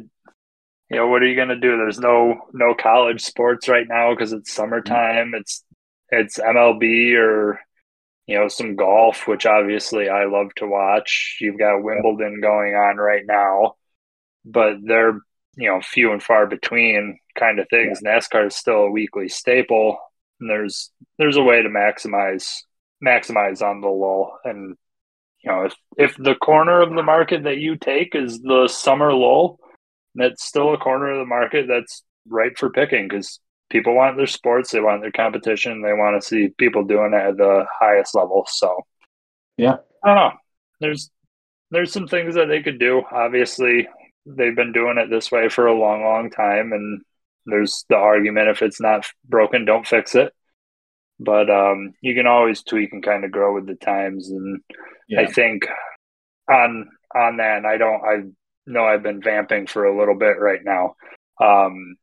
You 0.89 1.00
know, 1.00 1.08
what 1.08 1.24
are 1.24 1.28
you 1.28 1.36
going 1.36 1.48
to 1.50 1.60
do? 1.60 1.78
There's 1.78 2.00
no 2.00 2.42
no 2.54 2.76
college 2.76 3.22
sports 3.22 3.68
right 3.68 3.88
now 3.88 4.13
because 4.13 4.32
it's 4.32 4.54
summertime. 4.54 5.34
It's 5.34 5.63
it's 6.10 6.38
MLB 6.38 7.16
or 7.18 7.60
you 8.27 8.39
know 8.39 8.47
some 8.47 8.75
golf, 8.75 9.27
which 9.27 9.45
obviously 9.45 10.09
I 10.09 10.25
love 10.25 10.53
to 10.57 10.67
watch. 10.67 11.38
You've 11.41 11.59
got 11.59 11.83
Wimbledon 11.83 12.39
going 12.41 12.73
on 12.75 12.97
right 12.97 13.23
now, 13.25 13.75
but 14.45 14.75
they're 14.83 15.19
you 15.55 15.69
know 15.69 15.81
few 15.81 16.12
and 16.12 16.23
far 16.23 16.47
between 16.47 17.19
kind 17.38 17.59
of 17.59 17.67
things. 17.69 17.99
Yeah. 18.03 18.17
NASCAR 18.17 18.47
is 18.47 18.55
still 18.55 18.83
a 18.83 18.91
weekly 18.91 19.27
staple, 19.29 19.97
and 20.39 20.49
there's 20.49 20.91
there's 21.17 21.38
a 21.38 21.43
way 21.43 21.62
to 21.62 21.69
maximize 21.69 22.62
maximize 23.03 23.62
on 23.62 23.81
the 23.81 23.89
lull. 23.89 24.39
And 24.45 24.77
you 25.43 25.51
know 25.51 25.63
if 25.63 25.75
if 25.97 26.15
the 26.17 26.36
corner 26.36 26.81
of 26.81 26.93
the 26.93 27.03
market 27.03 27.43
that 27.43 27.57
you 27.57 27.75
take 27.75 28.15
is 28.15 28.39
the 28.41 28.67
summer 28.67 29.13
lull, 29.13 29.59
that's 30.15 30.45
still 30.45 30.73
a 30.73 30.77
corner 30.77 31.12
of 31.12 31.19
the 31.19 31.25
market 31.25 31.65
that's 31.67 32.03
ripe 32.27 32.57
for 32.57 32.69
picking 32.69 33.07
because 33.07 33.39
people 33.73 33.95
want 33.95 34.15
their 34.15 34.27
sports, 34.27 34.71
they 34.71 34.79
want 34.79 35.01
their 35.01 35.12
competition, 35.12 35.81
they 35.81 35.93
want 35.93 36.21
to 36.21 36.25
see 36.25 36.53
people 36.59 36.83
doing 36.83 37.12
it 37.13 37.27
at 37.29 37.38
the 37.38 37.65
highest 37.79 38.13
level. 38.15 38.45
So, 38.47 38.77
yeah, 39.57 39.77
I 40.05 40.07
don't 40.07 40.15
know. 40.15 40.31
There's 40.79 41.09
there's 41.71 41.91
some 41.91 42.07
things 42.07 42.36
that 42.36 42.47
they 42.47 42.62
could 42.62 42.79
do. 42.79 43.01
Obviously, 43.12 43.88
they've 44.27 44.55
been 44.55 44.73
doing 44.73 44.99
it 44.99 45.09
this 45.09 45.31
way 45.31 45.49
for 45.49 45.65
a 45.65 45.78
long, 45.78 46.03
long 46.03 46.30
time, 46.30 46.71
and 46.71 47.01
there's 47.47 47.84
the 47.89 47.95
argument 47.95 48.49
if 48.49 48.61
it's 48.61 48.80
not 48.80 49.05
broken, 49.26 49.65
don't 49.65 49.88
fix 49.88 50.13
it. 50.13 50.32
But 51.19 51.49
um, 51.49 51.93
you 52.01 52.13
can 52.13 52.28
always 52.28 52.61
tweak 52.63 52.93
and 52.93 53.03
kind 53.03 53.26
of 53.26 53.32
grow 53.32 53.55
with 53.55 53.65
the 53.65 53.76
times, 53.76 54.30
and 54.30 54.61
yeah. 55.09 55.21
I 55.21 55.26
think 55.26 55.65
on 56.47 56.89
on 57.15 57.38
that, 57.38 57.57
and 57.57 57.67
I 57.67 57.78
don't, 57.78 58.03
I 58.03 58.24
know 58.67 58.86
I've 58.86 59.03
been 59.03 59.21
vamping 59.21 59.65
for 59.65 59.86
a 59.86 59.97
little 59.97 60.15
bit 60.15 60.39
right 60.39 60.61
now. 60.63 60.95
Um, 61.41 61.95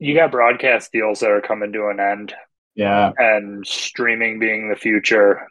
you 0.00 0.14
got 0.14 0.32
broadcast 0.32 0.90
deals 0.92 1.20
that 1.20 1.30
are 1.30 1.42
coming 1.42 1.72
to 1.72 1.88
an 1.88 2.00
end. 2.00 2.34
Yeah. 2.74 3.12
And 3.16 3.64
streaming 3.66 4.40
being 4.40 4.68
the 4.68 4.76
future, 4.76 5.46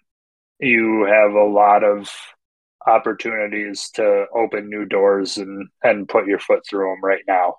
you 0.59 1.05
have 1.05 1.33
a 1.33 1.45
lot 1.45 1.83
of 1.83 2.09
opportunities 2.85 3.91
to 3.91 4.25
open 4.33 4.69
new 4.69 4.85
doors 4.85 5.37
and 5.37 5.69
and 5.83 6.09
put 6.09 6.25
your 6.25 6.39
foot 6.39 6.63
through 6.67 6.89
them 6.89 7.03
right 7.03 7.23
now. 7.27 7.55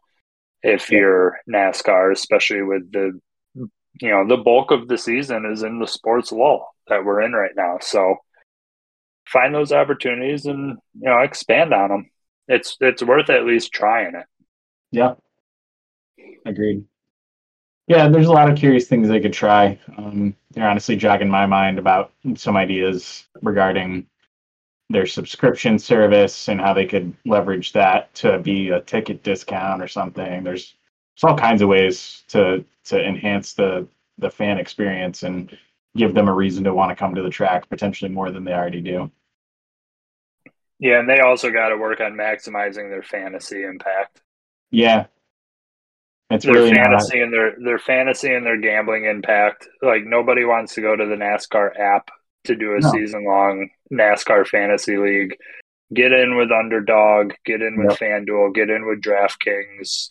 If 0.62 0.90
yeah. 0.90 0.98
you're 0.98 1.38
NASCAR, 1.48 2.12
especially 2.12 2.62
with 2.62 2.90
the 2.92 3.20
you 3.54 4.10
know, 4.10 4.26
the 4.26 4.42
bulk 4.42 4.70
of 4.70 4.88
the 4.88 4.98
season 4.98 5.46
is 5.46 5.62
in 5.62 5.78
the 5.78 5.86
sports 5.86 6.32
lull 6.32 6.74
that 6.88 7.04
we're 7.04 7.22
in 7.22 7.32
right 7.32 7.52
now. 7.54 7.78
So 7.80 8.16
find 9.26 9.54
those 9.54 9.72
opportunities 9.72 10.46
and 10.46 10.78
you 10.98 11.08
know, 11.08 11.20
expand 11.20 11.72
on 11.72 11.90
them. 11.90 12.10
It's 12.48 12.76
it's 12.80 13.02
worth 13.02 13.30
at 13.30 13.44
least 13.44 13.72
trying 13.72 14.16
it. 14.16 14.26
Yeah. 14.90 15.14
Agreed. 16.46 16.84
yeah, 17.86 18.08
there's 18.08 18.28
a 18.28 18.32
lot 18.32 18.50
of 18.50 18.58
curious 18.58 18.86
things 18.86 19.08
they 19.08 19.20
could 19.20 19.32
try. 19.32 19.78
Um, 19.96 20.34
they're 20.52 20.68
honestly 20.68 20.96
jogging 20.96 21.28
my 21.28 21.46
mind 21.46 21.78
about 21.78 22.12
some 22.36 22.56
ideas 22.56 23.26
regarding 23.42 24.06
their 24.90 25.06
subscription 25.06 25.78
service 25.78 26.48
and 26.48 26.60
how 26.60 26.74
they 26.74 26.86
could 26.86 27.14
leverage 27.24 27.72
that 27.72 28.12
to 28.14 28.38
be 28.40 28.70
a 28.70 28.80
ticket 28.80 29.22
discount 29.22 29.82
or 29.82 29.88
something. 29.88 30.42
There's 30.42 30.74
there's 31.14 31.30
all 31.30 31.38
kinds 31.38 31.62
of 31.62 31.68
ways 31.68 32.24
to 32.28 32.64
to 32.84 33.02
enhance 33.02 33.54
the 33.54 33.86
the 34.18 34.30
fan 34.30 34.58
experience 34.58 35.22
and 35.22 35.56
give 35.96 36.14
them 36.14 36.28
a 36.28 36.34
reason 36.34 36.64
to 36.64 36.74
want 36.74 36.90
to 36.90 36.96
come 36.96 37.14
to 37.14 37.22
the 37.22 37.30
track 37.30 37.68
potentially 37.68 38.10
more 38.10 38.30
than 38.30 38.44
they 38.44 38.52
already 38.52 38.80
do. 38.80 39.10
Yeah, 40.78 40.98
and 40.98 41.08
they 41.08 41.20
also 41.20 41.50
got 41.50 41.68
to 41.68 41.76
work 41.76 42.00
on 42.00 42.12
maximizing 42.12 42.88
their 42.90 43.02
fantasy 43.02 43.64
impact. 43.64 44.22
Yeah. 44.70 45.06
It's 46.30 46.44
their 46.44 46.54
really 46.54 46.74
fantasy 46.74 47.18
not, 47.18 47.24
and 47.24 47.32
their 47.32 47.54
their 47.64 47.78
fantasy 47.78 48.32
and 48.32 48.46
their 48.46 48.60
gambling 48.60 49.04
impact. 49.04 49.68
Like 49.82 50.04
nobody 50.04 50.44
wants 50.44 50.74
to 50.74 50.80
go 50.80 50.94
to 50.94 51.06
the 51.06 51.16
NASCAR 51.16 51.78
app 51.78 52.08
to 52.44 52.54
do 52.54 52.74
a 52.74 52.80
No. 52.80 52.90
season 52.90 53.24
long 53.24 53.68
NASCAR 53.92 54.46
fantasy 54.46 54.96
league. 54.96 55.36
Get 55.92 56.12
in 56.12 56.36
with 56.36 56.52
Underdog, 56.52 57.32
get 57.44 57.62
in 57.62 57.76
with 57.76 57.98
FanDuel, 57.98 58.54
get 58.54 58.70
in 58.70 58.86
with 58.86 59.00
DraftKings, 59.00 60.10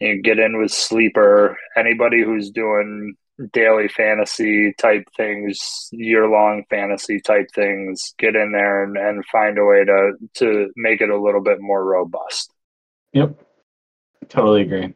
you 0.00 0.22
get 0.22 0.38
in 0.38 0.58
with 0.58 0.70
Sleeper. 0.72 1.58
Anybody 1.76 2.22
who's 2.24 2.50
doing 2.50 3.14
daily 3.52 3.88
fantasy 3.88 4.72
type 4.78 5.04
things, 5.16 5.88
year 5.92 6.26
long 6.28 6.64
fantasy 6.70 7.20
type 7.20 7.48
things, 7.54 8.14
get 8.18 8.34
in 8.36 8.52
there 8.52 8.84
and, 8.84 8.96
and 8.96 9.24
find 9.26 9.58
a 9.58 9.64
way 9.66 9.84
to 9.84 10.12
to 10.36 10.70
make 10.76 11.02
it 11.02 11.10
a 11.10 11.20
little 11.20 11.42
bit 11.42 11.60
more 11.60 11.84
robust. 11.84 12.50
Yep. 13.12 13.38
Totally 14.30 14.62
agree. 14.62 14.94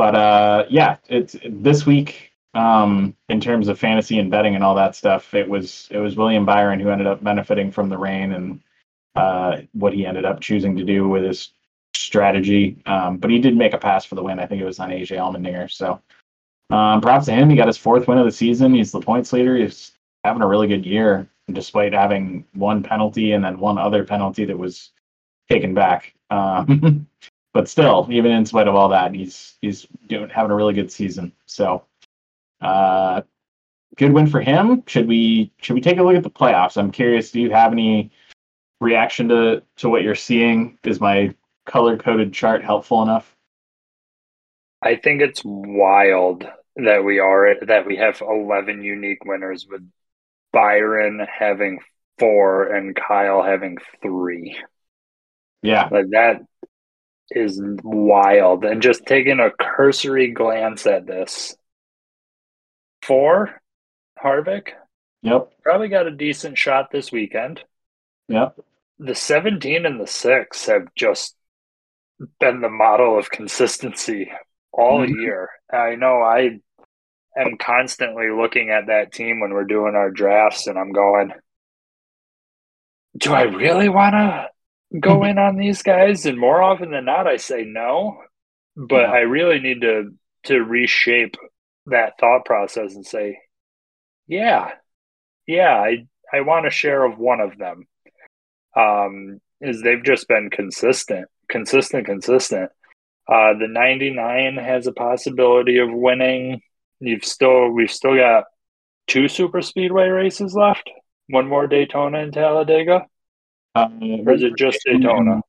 But 0.00 0.14
uh 0.14 0.64
yeah, 0.70 0.96
it's 1.10 1.36
this 1.44 1.84
week 1.84 2.32
um 2.54 3.14
in 3.28 3.38
terms 3.38 3.68
of 3.68 3.78
fantasy 3.78 4.18
and 4.18 4.30
betting 4.30 4.54
and 4.54 4.64
all 4.64 4.74
that 4.76 4.96
stuff, 4.96 5.34
it 5.34 5.46
was 5.46 5.88
it 5.90 5.98
was 5.98 6.16
William 6.16 6.46
Byron 6.46 6.80
who 6.80 6.88
ended 6.88 7.06
up 7.06 7.22
benefiting 7.22 7.70
from 7.70 7.90
the 7.90 7.98
rain 7.98 8.32
and 8.32 8.62
uh 9.14 9.58
what 9.72 9.92
he 9.92 10.06
ended 10.06 10.24
up 10.24 10.40
choosing 10.40 10.74
to 10.74 10.84
do 10.84 11.06
with 11.06 11.22
his 11.24 11.52
strategy. 11.92 12.80
Um 12.86 13.18
but 13.18 13.30
he 13.30 13.40
did 13.40 13.58
make 13.58 13.74
a 13.74 13.78
pass 13.78 14.06
for 14.06 14.14
the 14.14 14.22
win. 14.22 14.38
I 14.38 14.46
think 14.46 14.62
it 14.62 14.64
was 14.64 14.80
on 14.80 14.88
AJ 14.88 15.18
Allmendinger. 15.18 15.70
So 15.70 16.00
um 16.70 17.02
props 17.02 17.26
to 17.26 17.32
him. 17.32 17.50
He 17.50 17.56
got 17.56 17.66
his 17.66 17.76
fourth 17.76 18.08
win 18.08 18.16
of 18.16 18.24
the 18.24 18.32
season. 18.32 18.72
He's 18.72 18.92
the 18.92 19.02
points 19.02 19.34
leader. 19.34 19.54
He's 19.58 19.92
having 20.24 20.40
a 20.40 20.48
really 20.48 20.66
good 20.66 20.86
year 20.86 21.28
despite 21.52 21.92
having 21.92 22.46
one 22.54 22.82
penalty 22.82 23.32
and 23.32 23.44
then 23.44 23.60
one 23.60 23.76
other 23.76 24.04
penalty 24.06 24.46
that 24.46 24.58
was 24.58 24.92
taken 25.50 25.74
back. 25.74 26.14
Um 26.30 27.06
but 27.52 27.68
still, 27.68 28.06
even 28.10 28.30
in 28.32 28.46
spite 28.46 28.68
of 28.68 28.74
all 28.74 28.88
that, 28.90 29.14
he's 29.14 29.56
he's 29.60 29.86
doing 30.06 30.28
having 30.28 30.50
a 30.50 30.54
really 30.54 30.74
good 30.74 30.90
season. 30.90 31.32
So, 31.46 31.84
uh, 32.60 33.22
good 33.96 34.12
win 34.12 34.26
for 34.26 34.40
him. 34.40 34.82
Should 34.86 35.08
we 35.08 35.52
should 35.60 35.74
we 35.74 35.80
take 35.80 35.98
a 35.98 36.02
look 36.02 36.16
at 36.16 36.22
the 36.22 36.30
playoffs? 36.30 36.76
I'm 36.76 36.92
curious. 36.92 37.30
Do 37.30 37.40
you 37.40 37.50
have 37.50 37.72
any 37.72 38.10
reaction 38.80 39.28
to 39.28 39.62
to 39.76 39.88
what 39.88 40.02
you're 40.02 40.14
seeing? 40.14 40.78
Is 40.84 41.00
my 41.00 41.34
color 41.66 41.96
coded 41.96 42.32
chart 42.32 42.62
helpful 42.64 43.02
enough? 43.02 43.36
I 44.82 44.96
think 44.96 45.20
it's 45.20 45.42
wild 45.44 46.46
that 46.76 47.04
we 47.04 47.18
are 47.18 47.56
that 47.66 47.86
we 47.86 47.96
have 47.96 48.20
11 48.20 48.82
unique 48.82 49.24
winners 49.24 49.66
with 49.68 49.82
Byron 50.52 51.26
having 51.38 51.80
four 52.18 52.72
and 52.74 52.94
Kyle 52.94 53.42
having 53.42 53.78
three. 54.02 54.56
Yeah, 55.62 55.88
Like 55.90 56.10
that 56.10 56.40
is 57.30 57.60
wild. 57.82 58.64
And 58.64 58.82
just 58.82 59.06
taking 59.06 59.40
a 59.40 59.50
cursory 59.50 60.30
glance 60.32 60.86
at 60.86 61.06
this, 61.06 61.56
four, 63.02 63.60
Harvick 64.22 64.70
yep, 65.22 65.50
probably 65.62 65.88
got 65.88 66.06
a 66.06 66.10
decent 66.10 66.58
shot 66.58 66.90
this 66.90 67.10
weekend. 67.10 67.62
yep, 68.28 68.56
The 68.98 69.14
17 69.14 69.86
and 69.86 70.00
the 70.00 70.06
six 70.06 70.66
have 70.66 70.94
just 70.94 71.36
been 72.38 72.60
the 72.60 72.68
model 72.68 73.18
of 73.18 73.30
consistency 73.30 74.30
all 74.72 75.00
Mhm. 75.06 75.20
year. 75.20 75.50
I 75.72 75.94
know 75.94 76.20
I 76.20 76.60
am 77.36 77.56
constantly 77.58 78.30
looking 78.30 78.70
at 78.70 78.86
that 78.86 79.12
team 79.12 79.40
when 79.40 79.52
we're 79.54 79.64
doing 79.64 79.94
our 79.94 80.10
drafts, 80.10 80.66
and 80.66 80.78
I'm 80.78 80.92
going, 80.92 81.32
do 83.16 83.32
I 83.32 83.42
really 83.42 83.88
want 83.88 84.14
to 84.14 84.50
go 84.98 85.24
in 85.24 85.38
on 85.38 85.56
these 85.56 85.82
guys? 85.82 86.26
And 86.26 86.38
more 86.38 86.62
often 86.62 86.90
than 86.90 87.04
not, 87.04 87.26
I 87.26 87.36
say 87.36 87.64
no. 87.64 88.22
But 88.76 89.02
Yeah. 89.02 89.12
I 89.12 89.18
really 89.20 89.60
need 89.60 89.82
to 89.82 90.14
to 90.44 90.58
reshape 90.58 91.36
that 91.86 92.14
thought 92.18 92.44
process 92.46 92.94
and 92.94 93.04
say, 93.06 93.38
yeah, 94.26 94.72
yeah, 95.46 95.74
I 95.74 96.06
I 96.32 96.40
want 96.42 96.66
a 96.66 96.70
share 96.70 97.04
of 97.04 97.18
one 97.18 97.40
of 97.40 97.58
them. 97.58 97.86
Um, 98.76 99.40
is 99.60 99.82
they've 99.82 100.02
just 100.02 100.28
been 100.28 100.48
consistent, 100.50 101.28
consistent, 101.48 102.06
consistent. 102.06 102.70
Uh, 103.28 103.52
the 103.58 103.68
99 103.68 104.56
has 104.56 104.86
a 104.86 104.92
possibility 104.92 105.78
of 105.78 105.88
winning. 105.92 106.62
You've 107.00 107.24
still 107.24 107.68
we've 107.70 107.90
still 107.90 108.16
got 108.16 108.44
two 109.08 109.28
super 109.28 109.60
speedway 109.60 110.08
races 110.08 110.54
left. 110.54 110.88
One 111.28 111.48
more 111.48 111.66
Daytona 111.66 112.20
and 112.20 112.32
Talladega, 112.32 113.06
uh, 113.74 113.88
or 114.26 114.32
is 114.32 114.42
it 114.42 114.56
just 114.56 114.80
Daytona? 114.84 115.42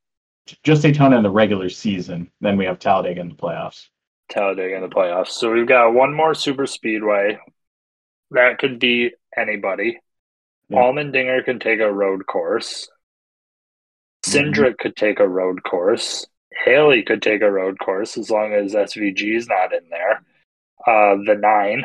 Just 0.63 0.81
Daytona 0.81 1.17
in 1.17 1.23
the 1.23 1.29
regular 1.29 1.69
season. 1.69 2.29
Then 2.41 2.57
we 2.57 2.65
have 2.65 2.79
Talladega 2.79 3.21
in 3.21 3.29
the 3.29 3.35
playoffs. 3.35 3.87
Talladega 4.29 4.75
in 4.75 4.81
the 4.81 4.89
playoffs. 4.89 5.29
So 5.29 5.51
we've 5.51 5.67
got 5.67 5.93
one 5.93 6.13
more 6.13 6.33
super 6.33 6.65
speedway. 6.65 7.37
That 8.31 8.59
could 8.59 8.79
be 8.79 9.11
anybody. 9.37 9.99
Yeah. 10.69 10.79
Allmendinger 10.79 11.43
can 11.43 11.59
take 11.59 11.79
a 11.79 11.91
road 11.91 12.25
course. 12.25 12.89
Cindric 14.25 14.77
could 14.77 14.95
take 14.95 15.19
a 15.19 15.27
road 15.27 15.63
course. 15.63 16.25
Haley 16.65 17.03
could 17.03 17.21
take 17.21 17.41
a 17.41 17.51
road 17.51 17.79
course 17.79 18.17
as 18.17 18.29
long 18.29 18.53
as 18.53 18.73
SVG 18.73 19.35
is 19.35 19.47
not 19.47 19.73
in 19.73 19.89
there. 19.89 20.23
Uh, 20.85 21.15
the 21.25 21.35
nine 21.39 21.83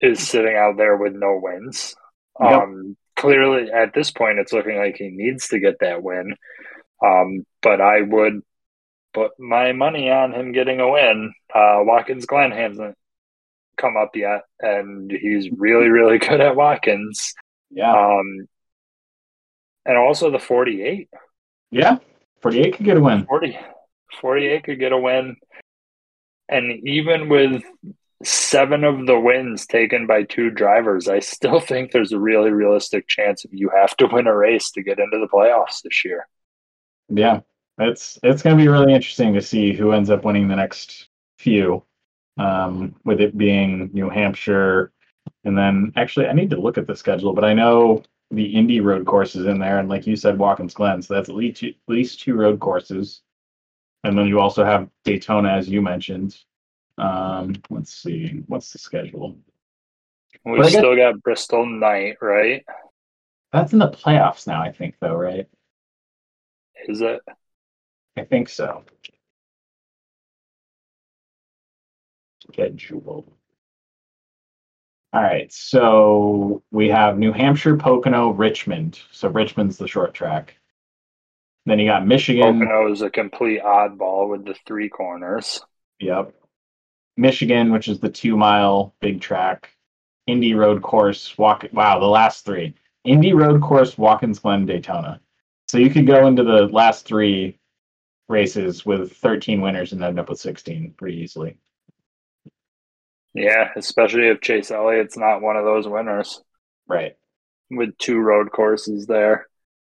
is 0.00 0.26
sitting 0.26 0.56
out 0.56 0.76
there 0.76 0.96
with 0.96 1.14
no 1.14 1.40
wins. 1.42 1.94
Yep. 2.40 2.52
Um, 2.52 2.96
clearly, 3.16 3.70
at 3.70 3.94
this 3.94 4.10
point, 4.10 4.38
it's 4.38 4.52
looking 4.52 4.76
like 4.78 4.96
he 4.96 5.08
needs 5.08 5.48
to 5.48 5.58
get 5.60 5.78
that 5.80 6.02
win. 6.02 6.34
Um, 7.04 7.44
but 7.62 7.80
I 7.80 8.00
would 8.02 8.42
put 9.12 9.32
my 9.38 9.72
money 9.72 10.10
on 10.10 10.32
him 10.32 10.52
getting 10.52 10.80
a 10.80 10.90
win. 10.90 11.32
Uh, 11.54 11.78
Watkins 11.80 12.26
Glen 12.26 12.50
hasn't 12.52 12.96
come 13.76 13.96
up 13.96 14.14
yet, 14.14 14.42
and 14.60 15.10
he's 15.10 15.50
really, 15.50 15.88
really 15.88 16.18
good 16.18 16.40
at 16.40 16.56
Watkins. 16.56 17.34
Yeah, 17.70 17.92
Um, 17.92 18.46
and 19.84 19.96
also 19.96 20.30
the 20.30 20.38
48. 20.38 21.08
yeah. 21.70 21.98
48 22.42 22.76
could 22.76 22.86
get 22.86 22.96
a 22.96 23.00
win. 23.00 23.24
40, 23.26 23.56
48 24.20 24.64
could 24.64 24.78
get 24.80 24.92
a 24.92 24.98
win. 24.98 25.36
And 26.48 26.86
even 26.88 27.28
with 27.28 27.62
seven 28.24 28.84
of 28.84 29.06
the 29.06 29.18
wins 29.18 29.66
taken 29.66 30.06
by 30.06 30.22
two 30.24 30.50
drivers, 30.50 31.08
I 31.08 31.20
still 31.20 31.60
think 31.68 31.90
there's 31.90 32.12
a 32.12 32.18
really 32.18 32.50
realistic 32.50 33.08
chance 33.08 33.44
if 33.44 33.52
you 33.52 33.70
have 33.74 33.96
to 33.98 34.06
win 34.06 34.26
a 34.26 34.36
race 34.36 34.70
to 34.72 34.82
get 34.82 34.98
into 34.98 35.18
the 35.18 35.28
playoffs 35.28 35.82
this 35.82 36.04
year. 36.04 36.26
Yeah, 37.08 37.40
it's 37.78 38.18
it's 38.22 38.42
going 38.42 38.56
to 38.56 38.62
be 38.62 38.68
really 38.68 38.94
interesting 38.94 39.34
to 39.34 39.42
see 39.42 39.72
who 39.72 39.92
ends 39.92 40.10
up 40.10 40.24
winning 40.24 40.48
the 40.48 40.56
next 40.56 41.08
few. 41.38 41.84
Um, 42.38 42.94
with 43.04 43.20
it 43.20 43.36
being 43.36 43.90
New 43.92 44.08
Hampshire, 44.08 44.90
and 45.44 45.56
then 45.56 45.92
actually 45.96 46.28
I 46.28 46.32
need 46.32 46.48
to 46.50 46.60
look 46.60 46.78
at 46.78 46.86
the 46.86 46.96
schedule, 46.96 47.34
but 47.34 47.44
I 47.44 47.52
know 47.52 48.02
the 48.30 48.46
Indy 48.46 48.80
road 48.80 49.04
course 49.04 49.36
is 49.36 49.44
in 49.44 49.58
there, 49.58 49.78
and 49.78 49.88
like 49.88 50.06
you 50.06 50.16
said, 50.16 50.38
Watkins 50.38 50.72
Glen, 50.72 51.02
so 51.02 51.12
that's 51.12 51.28
at 51.28 51.34
least 51.34 51.60
two, 51.60 51.68
at 51.68 51.74
least 51.92 52.20
two 52.20 52.34
road 52.34 52.58
courses, 52.58 53.20
and 54.02 54.16
then 54.16 54.26
you 54.28 54.40
also 54.40 54.64
have 54.64 54.88
Daytona, 55.04 55.50
as 55.50 55.68
you 55.68 55.82
mentioned. 55.82 56.34
Um, 56.98 57.54
let's 57.70 57.92
see, 57.94 58.42
what's 58.46 58.72
the 58.72 58.78
schedule? 58.78 59.36
We 60.44 60.56
But 60.56 60.60
I 60.66 60.70
guess- 60.70 60.78
still 60.78 60.96
got 60.96 61.22
Bristol 61.22 61.66
Night, 61.66 62.16
right? 62.20 62.64
That's 63.52 63.72
in 63.72 63.78
the 63.78 63.88
playoffs 63.90 64.46
now, 64.46 64.62
I 64.62 64.72
think, 64.72 64.96
though, 65.00 65.14
right? 65.14 65.46
Is 66.88 67.00
it? 67.02 67.20
I 68.16 68.24
think 68.24 68.48
so. 68.48 68.84
Schedule. 72.50 73.26
All 75.14 75.22
right, 75.22 75.52
so 75.52 76.62
we 76.70 76.88
have 76.88 77.18
New 77.18 77.32
Hampshire, 77.32 77.76
Pocono, 77.76 78.30
Richmond. 78.30 78.98
So 79.10 79.28
Richmond's 79.28 79.76
the 79.76 79.86
short 79.86 80.14
track. 80.14 80.56
Then 81.66 81.78
you 81.78 81.86
got 81.86 82.06
Michigan. 82.06 82.60
Pocono 82.60 82.90
is 82.90 83.02
a 83.02 83.10
complete 83.10 83.60
oddball 83.62 84.30
with 84.30 84.44
the 84.46 84.54
three 84.66 84.88
corners. 84.88 85.60
Yep. 86.00 86.34
Michigan, 87.16 87.72
which 87.72 87.88
is 87.88 88.00
the 88.00 88.08
two 88.10 88.36
mile 88.36 88.94
big 89.00 89.20
track. 89.20 89.70
Indy 90.26 90.54
Road 90.54 90.82
Course, 90.82 91.36
walk. 91.36 91.66
Wow, 91.72 91.98
the 91.98 92.06
last 92.06 92.44
three. 92.44 92.74
Indy 93.04 93.32
Road 93.32 93.60
Course, 93.60 93.98
Watkins 93.98 94.38
Glen, 94.38 94.66
Daytona. 94.66 95.20
So 95.68 95.78
you 95.78 95.90
could 95.90 96.06
go 96.06 96.26
into 96.26 96.44
the 96.44 96.66
last 96.68 97.04
three 97.06 97.58
races 98.28 98.86
with 98.86 99.12
13 99.16 99.60
winners 99.60 99.92
and 99.92 100.02
end 100.02 100.20
up 100.20 100.28
with 100.28 100.38
16 100.38 100.94
pretty 100.96 101.18
easily. 101.18 101.56
Yeah, 103.34 103.70
especially 103.76 104.28
if 104.28 104.40
Chase 104.40 104.70
Elliott's 104.70 105.16
not 105.16 105.40
one 105.42 105.56
of 105.56 105.64
those 105.64 105.88
winners 105.88 106.40
Right. 106.86 107.16
with 107.70 107.96
two 107.98 108.18
road 108.18 108.52
courses 108.52 109.06
there. 109.06 109.46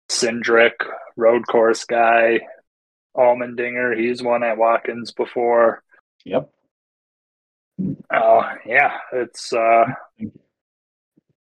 Cindric, 0.10 0.74
road 1.18 1.46
course 1.48 1.84
guy. 1.86 2.40
Allmendinger, 3.16 3.98
he's 3.98 4.24
won 4.24 4.44
at 4.44 4.58
Watkins 4.58 5.12
before. 5.12 5.84
Yep. 6.26 6.50
Oh 8.12 8.44
yeah, 8.66 8.98
it's 9.12 9.52
uh 9.54 9.86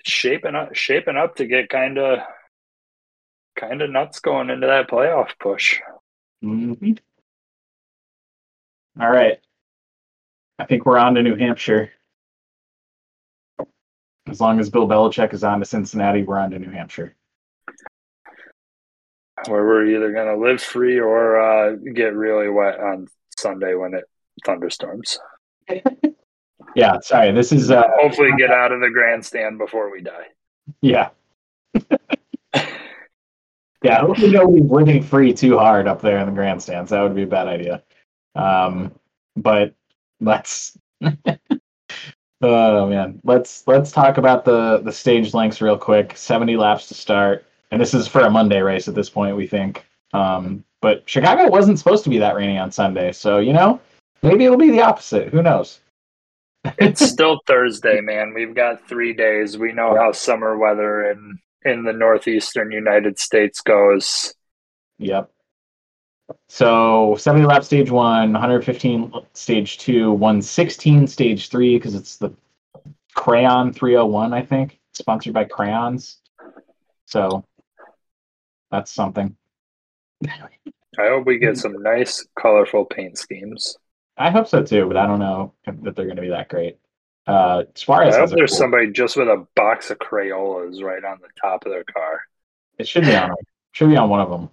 shaping 0.03 0.55
up 0.55 0.75
shaping 0.75 1.17
up 1.17 1.35
to 1.35 1.45
get 1.45 1.69
kind 1.69 1.97
of 1.97 2.19
kind 3.55 3.81
of 3.81 3.89
nuts 3.89 4.19
going 4.19 4.49
into 4.49 4.67
that 4.67 4.89
playoff 4.89 5.29
push. 5.39 5.79
Mhm. 6.43 6.99
All 8.99 9.09
right. 9.09 9.39
I 10.59 10.65
think 10.65 10.85
we're 10.85 10.97
on 10.97 11.15
to 11.15 11.23
New 11.23 11.35
Hampshire. 11.35 11.91
As 14.27 14.41
long 14.41 14.59
as 14.59 14.69
Bill 14.69 14.87
Belichick 14.87 15.33
is 15.33 15.43
on 15.43 15.59
to 15.59 15.65
Cincinnati, 15.65 16.23
we're 16.23 16.39
on 16.39 16.51
to 16.51 16.59
New 16.59 16.71
Hampshire. 16.71 17.15
Where 19.47 19.65
we're 19.65 19.85
either 19.87 20.11
gonna 20.11 20.37
live 20.37 20.61
free 20.61 20.99
or 20.99 21.39
uh, 21.39 21.75
get 21.75 22.13
really 22.13 22.49
wet 22.49 22.79
on 22.79 23.07
Sunday 23.37 23.75
when 23.75 23.93
it 23.93 24.05
thunderstorms. 24.45 25.19
Yeah, 26.75 26.99
sorry. 27.01 27.31
This 27.31 27.51
is 27.51 27.71
uh 27.71 27.83
Hopefully, 27.99 28.31
get 28.37 28.51
out 28.51 28.71
of 28.71 28.81
the 28.81 28.89
grandstand 28.89 29.57
before 29.57 29.91
we 29.91 30.01
die. 30.01 30.27
yeah. 30.81 31.09
yeah, 33.83 33.99
hopefully 34.01 34.31
nobody's 34.31 34.69
living 34.69 35.01
free 35.01 35.33
too 35.33 35.57
hard 35.57 35.87
up 35.87 36.01
there 36.01 36.17
in 36.19 36.25
the 36.25 36.31
grandstands. 36.33 36.91
That 36.91 37.01
would 37.01 37.15
be 37.15 37.23
a 37.23 37.27
bad 37.27 37.47
idea. 37.47 37.81
Um 38.35 38.93
but 39.37 39.73
let's 40.19 40.77
oh 42.41 42.87
man. 42.89 43.19
Let's 43.23 43.63
let's 43.67 43.91
talk 43.91 44.17
about 44.17 44.43
the 44.45 44.79
the 44.83 44.91
stage 44.91 45.33
lengths 45.33 45.61
real 45.61 45.77
quick. 45.77 46.17
70 46.17 46.57
laps 46.57 46.87
to 46.87 46.93
start. 46.93 47.45
And 47.71 47.81
this 47.81 47.93
is 47.93 48.07
for 48.07 48.21
a 48.21 48.29
Monday 48.29 48.61
race 48.61 48.87
at 48.87 48.95
this 48.95 49.09
point, 49.09 49.35
we 49.37 49.47
think. 49.47 49.85
Um 50.13 50.63
but 50.81 51.09
Chicago 51.09 51.49
wasn't 51.49 51.79
supposed 51.79 52.03
to 52.03 52.09
be 52.09 52.17
that 52.19 52.35
rainy 52.35 52.57
on 52.57 52.69
Sunday, 52.71 53.11
so 53.13 53.39
you 53.39 53.53
know, 53.53 53.79
maybe 54.21 54.43
it'll 54.45 54.57
be 54.57 54.71
the 54.71 54.81
opposite. 54.81 55.29
Who 55.29 55.41
knows? 55.41 55.79
It's 56.77 57.05
still 57.05 57.39
Thursday, 57.45 58.01
man. 58.01 58.33
We've 58.33 58.55
got 58.55 58.87
three 58.87 59.13
days. 59.13 59.57
We 59.57 59.71
know 59.71 59.95
how 59.95 60.11
summer 60.11 60.57
weather 60.57 61.11
in 61.11 61.39
in 61.63 61.83
the 61.83 61.93
northeastern 61.93 62.71
United 62.71 63.19
States 63.19 63.61
goes. 63.61 64.33
Yep. 64.99 65.31
So 66.47 67.15
70 67.17 67.45
lap 67.45 67.63
stage 67.63 67.91
one, 67.91 68.33
115 68.33 69.11
stage 69.33 69.77
two, 69.79 70.11
116 70.11 71.07
stage 71.07 71.49
three, 71.49 71.77
because 71.77 71.95
it's 71.95 72.17
the 72.17 72.33
Crayon 73.15 73.73
301, 73.73 74.33
I 74.33 74.41
think, 74.41 74.79
sponsored 74.93 75.33
by 75.33 75.45
Crayons. 75.45 76.17
So 77.05 77.45
that's 78.71 78.91
something. 78.91 79.35
I 80.27 81.07
hope 81.09 81.25
we 81.25 81.39
get 81.39 81.57
some 81.57 81.81
nice, 81.81 82.25
colorful 82.39 82.85
paint 82.85 83.17
schemes. 83.17 83.77
I 84.17 84.31
hope 84.31 84.47
so 84.47 84.63
too, 84.63 84.87
but 84.87 84.97
I 84.97 85.05
don't 85.05 85.19
know 85.19 85.53
that 85.65 85.95
they're 85.95 86.05
going 86.05 86.15
to 86.15 86.21
be 86.21 86.29
that 86.29 86.49
great. 86.49 86.77
Uh, 87.27 87.63
I 87.89 88.19
hope 88.19 88.29
there's 88.29 88.51
cool- 88.51 88.57
somebody 88.57 88.91
just 88.91 89.17
with 89.17 89.27
a 89.27 89.45
box 89.55 89.89
of 89.89 89.97
Crayolas 89.97 90.81
right 90.83 91.03
on 91.03 91.19
the 91.21 91.29
top 91.41 91.65
of 91.65 91.71
their 91.71 91.83
car. 91.83 92.21
It 92.77 92.87
should 92.87 93.03
be 93.03 93.15
on 93.15 93.31
should 93.71 93.89
be 93.89 93.97
on 93.97 94.09
one 94.09 94.21
of 94.21 94.29
them. 94.29 94.49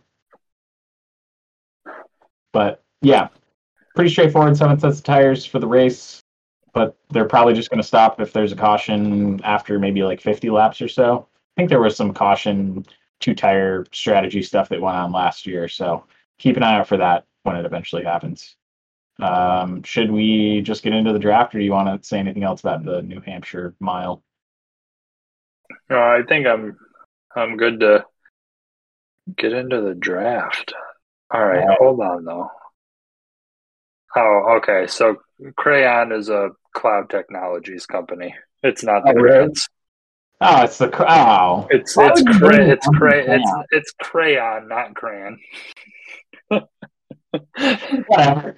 But 2.52 2.82
yeah, 3.02 3.28
pretty 3.94 4.10
straightforward. 4.10 4.56
Seven 4.56 4.78
sets 4.78 4.98
of 4.98 5.04
tires 5.04 5.44
for 5.44 5.58
the 5.58 5.66
race, 5.66 6.22
but 6.72 6.96
they're 7.10 7.28
probably 7.28 7.54
just 7.54 7.70
going 7.70 7.80
to 7.80 7.86
stop 7.86 8.20
if 8.20 8.32
there's 8.32 8.52
a 8.52 8.56
caution 8.56 9.40
after 9.44 9.78
maybe 9.78 10.02
like 10.02 10.20
50 10.20 10.50
laps 10.50 10.80
or 10.80 10.88
so. 10.88 11.26
I 11.56 11.60
think 11.60 11.68
there 11.68 11.80
was 11.80 11.96
some 11.96 12.14
caution 12.14 12.86
two 13.20 13.34
tire 13.34 13.86
strategy 13.92 14.42
stuff 14.42 14.68
that 14.70 14.80
went 14.80 14.96
on 14.96 15.12
last 15.12 15.46
year, 15.46 15.68
so 15.68 16.04
keep 16.38 16.56
an 16.56 16.62
eye 16.62 16.78
out 16.78 16.88
for 16.88 16.96
that 16.96 17.26
when 17.42 17.56
it 17.56 17.66
eventually 17.66 18.02
happens. 18.02 18.56
Um, 19.20 19.82
should 19.82 20.10
we 20.10 20.62
just 20.62 20.82
get 20.82 20.94
into 20.94 21.12
the 21.12 21.18
draft, 21.18 21.54
or 21.54 21.58
do 21.58 21.64
you 21.64 21.72
want 21.72 22.02
to 22.02 22.06
say 22.06 22.18
anything 22.18 22.44
else 22.44 22.60
about 22.60 22.84
the 22.84 23.02
New 23.02 23.20
Hampshire 23.20 23.74
mile? 23.78 24.22
No, 25.90 25.98
I 25.98 26.22
think 26.28 26.46
I'm 26.46 26.76
I'm 27.36 27.56
good 27.56 27.80
to 27.80 28.04
get 29.36 29.52
into 29.52 29.80
the 29.80 29.94
draft. 29.94 30.72
All 31.32 31.44
right, 31.44 31.60
All 31.60 31.68
right. 31.68 31.78
hold 31.78 32.00
on 32.00 32.24
though. 32.24 32.50
Oh, 34.16 34.56
okay. 34.58 34.86
So 34.88 35.16
Crayon 35.56 36.12
is 36.12 36.28
a 36.28 36.50
cloud 36.74 37.08
technologies 37.10 37.86
company. 37.86 38.34
It's 38.62 38.82
not 38.82 39.04
the 39.04 39.12
Oh, 39.12 39.20
crayons. 39.20 39.68
Oh, 40.40 40.62
it's 40.64 40.78
the 40.78 40.90
oh, 41.08 41.66
It's 41.70 41.96
Why 41.96 42.08
it's 42.08 42.22
cray 42.38 42.70
it's 42.70 42.86
it 42.88 42.96
cray 42.98 43.20
the 43.24 43.34
it's 43.34 43.52
crayon? 43.52 43.64
it's 43.70 43.92
crayon, 44.02 44.68
not 44.68 44.94
crayon. 44.94 45.38
whatever. 48.06 48.56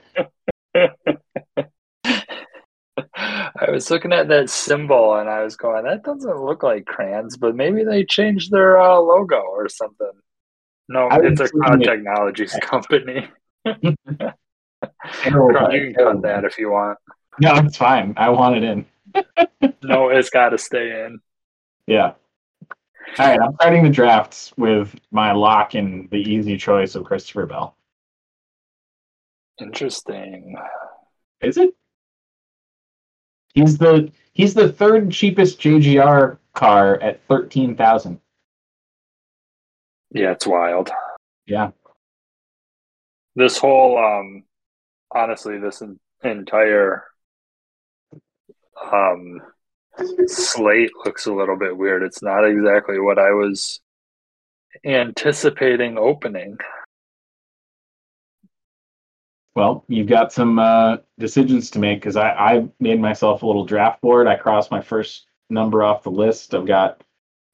I 3.17 3.71
was 3.71 3.91
looking 3.91 4.13
at 4.13 4.29
that 4.29 4.51
symbol 4.51 5.15
and 5.17 5.29
I 5.29 5.43
was 5.43 5.57
going, 5.57 5.85
that 5.85 6.05
doesn't 6.05 6.43
look 6.43 6.63
like 6.63 6.87
crayons, 6.87 7.37
but 7.37 7.55
maybe 7.55 7.85
they 7.85 8.05
changed 8.05 8.51
their 8.51 8.81
uh, 8.81 8.99
logo 8.99 9.41
or 9.41 9.69
something. 9.69 10.11
No, 10.89 11.09
I 11.09 11.19
it's 11.23 11.41
a 11.41 11.49
cloud 11.49 11.83
technologies 11.83 12.57
company. 12.61 13.29
You 13.73 13.97
can 15.71 15.95
cut 15.95 16.23
that 16.23 16.45
if 16.45 16.59
you 16.59 16.71
want. 16.71 16.99
No, 17.41 17.55
it's 17.57 17.77
fine. 17.77 18.15
I 18.17 18.29
want 18.29 18.57
it 18.57 18.65
in. 18.65 18.87
No, 19.83 20.09
it's 20.09 20.31
got 20.31 20.51
to 20.51 20.59
stay 20.59 21.05
in. 21.05 21.21
Yeah. 21.87 22.13
All 23.19 23.27
right, 23.27 23.39
I'm 23.41 23.55
starting 23.55 23.85
the 23.85 23.91
drafts 23.91 24.53
with 24.57 24.95
my 25.11 25.33
lock 25.33 25.75
and 25.75 26.09
the 26.11 26.17
easy 26.17 26.57
choice 26.57 26.95
of 26.95 27.05
Christopher 27.05 27.47
Bell. 27.47 27.77
Interesting. 29.61 30.57
Is 31.41 31.57
it? 31.57 31.75
He's 33.55 33.79
the 33.79 34.11
he's 34.33 34.55
the 34.55 34.73
third 34.73 35.13
cheapest 35.13 35.61
JGR 35.61 36.39
car 36.55 37.01
at 37.01 37.25
thirteen 37.29 37.77
thousand. 37.77 38.21
Yeah, 40.11 40.33
it's 40.33 40.47
wild. 40.47 40.91
Yeah. 41.47 41.71
This 43.37 43.59
whole, 43.59 43.99
um, 43.99 44.45
honestly, 45.13 45.59
this 45.59 45.83
en- 45.83 45.99
entire 46.23 47.05
um, 48.93 49.41
slate 50.27 50.93
looks 51.05 51.27
a 51.27 51.33
little 51.33 51.57
bit 51.57 51.77
weird. 51.77 52.03
It's 52.03 52.23
not 52.23 52.45
exactly 52.45 53.01
what 53.01 53.19
I 53.19 53.31
was 53.31 53.81
anticipating 54.85 55.99
opening. 55.99 56.59
Well, 59.55 59.85
you've 59.89 60.09
got 60.09 60.33
some 60.33 60.59
uh, 60.59 60.97
decisions 61.19 61.71
to 61.71 61.79
make 61.79 62.01
because 62.01 62.17
I, 62.17 62.31
I 62.31 62.69
made 62.81 63.01
myself 63.01 63.43
a 63.43 63.47
little 63.47 63.65
draft 63.65 64.01
board. 64.01 64.27
I 64.27 64.37
crossed 64.37 64.71
my 64.71 64.81
first 64.81 65.27
number 65.49 65.83
off 65.85 66.03
the 66.03 66.11
list. 66.11 66.55
I've 66.55 66.67
got 66.67 67.03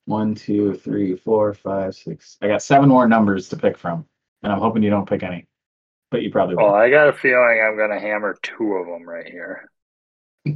one, 0.07 0.34
two, 0.34 0.74
three, 0.74 1.14
four, 1.16 1.53
five, 1.55 1.94
six. 1.94 2.38
I 2.40 2.48
got 2.48 2.62
seven 2.62 2.88
more 2.88 3.07
numbers 3.07 3.48
to 3.51 3.57
pick 3.57 3.76
from, 3.76 4.07
and 4.42 4.53
I'm 4.53 4.59
hoping 4.61 4.82
you 4.82 4.90
don't 4.90 5.09
pick 5.09 5.22
any, 5.22 5.46
but 6.11 6.22
you 6.22 6.30
probably 6.30 6.57
will. 6.57 6.72
Well, 6.72 6.74
I 6.74 6.90
got 6.90 7.09
a 7.09 7.12
feeling 7.12 7.62
I'm 7.62 7.76
going 7.76 7.90
to 7.90 8.01
hammer 8.01 8.36
two 8.42 8.74
of 8.74 8.86
them 8.86 9.09
right 9.09 9.26
here. 9.26 9.70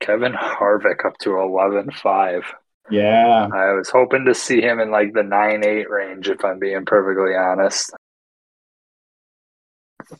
Kevin 0.00 0.32
Harvick 0.32 1.04
up 1.04 1.16
to 1.22 1.38
eleven 1.38 1.90
five. 1.90 2.42
yeah, 2.90 3.48
I 3.52 3.72
was 3.72 3.88
hoping 3.90 4.24
to 4.26 4.34
see 4.34 4.60
him 4.60 4.80
in 4.80 4.90
like 4.90 5.12
the 5.12 5.22
9 5.22 5.64
8 5.64 5.90
range, 5.90 6.28
if 6.28 6.44
I'm 6.44 6.58
being 6.58 6.84
perfectly 6.84 7.34
honest. 7.36 7.92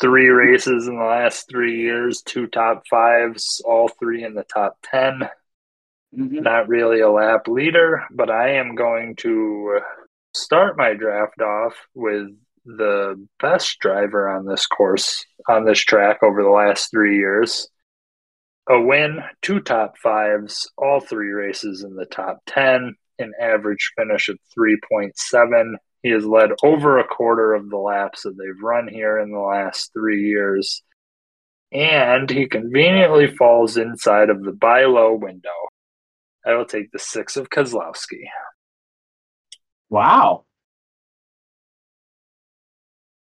Three 0.00 0.28
races 0.28 0.88
in 0.88 0.96
the 0.96 1.04
last 1.04 1.48
three 1.48 1.80
years, 1.80 2.22
two 2.22 2.46
top 2.46 2.84
fives, 2.88 3.62
all 3.64 3.88
three 3.88 4.24
in 4.24 4.34
the 4.34 4.44
top 4.44 4.78
10. 4.82 5.28
Mhm. 6.14 6.42
Not 6.42 6.68
really 6.68 7.00
a 7.00 7.10
lap 7.10 7.48
leader, 7.48 8.04
but 8.10 8.30
I 8.30 8.50
am 8.50 8.74
going 8.74 9.16
to 9.16 9.80
start 10.34 10.76
my 10.76 10.94
draft 10.94 11.40
off 11.40 11.74
with 11.94 12.28
the 12.64 13.26
best 13.40 13.78
driver 13.80 14.28
on 14.28 14.46
this 14.46 14.66
course, 14.66 15.24
on 15.48 15.64
this 15.64 15.80
track 15.80 16.22
over 16.22 16.42
the 16.42 16.50
last 16.50 16.90
three 16.90 17.16
years. 17.16 17.68
A 18.68 18.80
win, 18.80 19.22
two 19.40 19.60
top 19.60 19.98
fives, 19.98 20.70
all 20.78 21.00
three 21.00 21.30
races 21.30 21.82
in 21.82 21.96
the 21.96 22.06
top 22.06 22.40
10, 22.46 22.94
an 23.18 23.32
average 23.40 23.92
finish 23.96 24.28
of 24.28 24.38
3.7. 24.54 25.76
He 26.02 26.10
has 26.10 26.24
led 26.24 26.50
over 26.64 26.98
a 26.98 27.06
quarter 27.06 27.54
of 27.54 27.70
the 27.70 27.76
laps 27.76 28.22
that 28.22 28.36
they've 28.36 28.62
run 28.62 28.88
here 28.88 29.18
in 29.18 29.30
the 29.30 29.38
last 29.38 29.92
three 29.92 30.26
years. 30.26 30.82
And 31.72 32.28
he 32.28 32.46
conveniently 32.46 33.28
falls 33.28 33.76
inside 33.76 34.28
of 34.28 34.42
the 34.42 34.52
buy 34.52 34.84
low 34.84 35.14
window. 35.14 35.50
I 36.44 36.54
will 36.54 36.64
take 36.64 36.90
the 36.90 36.98
six 36.98 37.36
of 37.36 37.50
Keselowski. 37.50 38.24
Wow. 39.88 40.44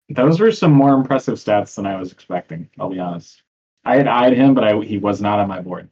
Those 0.09 0.39
were 0.39 0.51
some 0.51 0.71
more 0.71 0.93
impressive 0.93 1.36
stats 1.36 1.75
than 1.75 1.86
I 1.86 1.97
was 1.97 2.11
expecting, 2.11 2.69
I'll 2.80 2.89
be 2.89 2.99
honest. 2.99 3.41
I 3.84 3.95
had 3.95 4.07
eyed 4.07 4.34
him, 4.34 4.53
but 4.53 4.63
I, 4.63 4.80
he 4.82 4.97
was 4.97 5.21
not 5.21 5.39
on 5.39 5.47
my 5.47 5.61
board. 5.61 5.89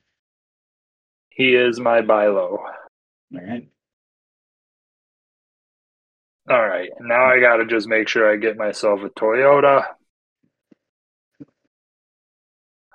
He 1.30 1.56
is 1.56 1.80
my 1.80 2.02
buy 2.02 2.28
low. 2.28 2.60
All 2.60 3.42
right. 3.42 3.68
All 6.50 6.68
right. 6.68 6.90
Now 7.00 7.26
I 7.26 7.40
got 7.40 7.58
to 7.58 7.66
just 7.66 7.88
make 7.88 8.08
sure 8.08 8.32
I 8.32 8.36
get 8.36 8.58
myself 8.58 9.02
a 9.02 9.10
Toyota. 9.10 9.84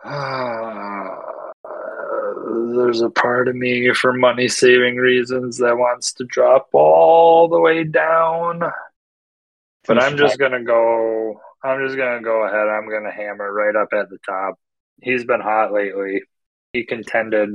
Ah, 0.04 1.18
there's 2.74 3.02
a 3.02 3.10
part 3.10 3.48
of 3.48 3.56
me, 3.56 3.92
for 3.92 4.12
money 4.12 4.48
saving 4.48 4.96
reasons, 4.96 5.58
that 5.58 5.76
wants 5.76 6.14
to 6.14 6.24
drop 6.24 6.68
all 6.72 7.48
the 7.48 7.60
way 7.60 7.84
down. 7.84 8.62
But 9.86 10.02
I'm 10.02 10.16
just 10.16 10.38
gonna 10.38 10.62
go. 10.62 11.40
I'm 11.62 11.84
just 11.84 11.96
gonna 11.98 12.22
go 12.22 12.44
ahead. 12.44 12.68
I'm 12.68 12.88
gonna 12.88 13.12
hammer 13.12 13.52
right 13.52 13.76
up 13.76 13.88
at 13.92 14.08
the 14.08 14.18
top. 14.24 14.58
He's 15.02 15.24
been 15.24 15.40
hot 15.40 15.72
lately. 15.72 16.22
He 16.72 16.84
contended 16.84 17.50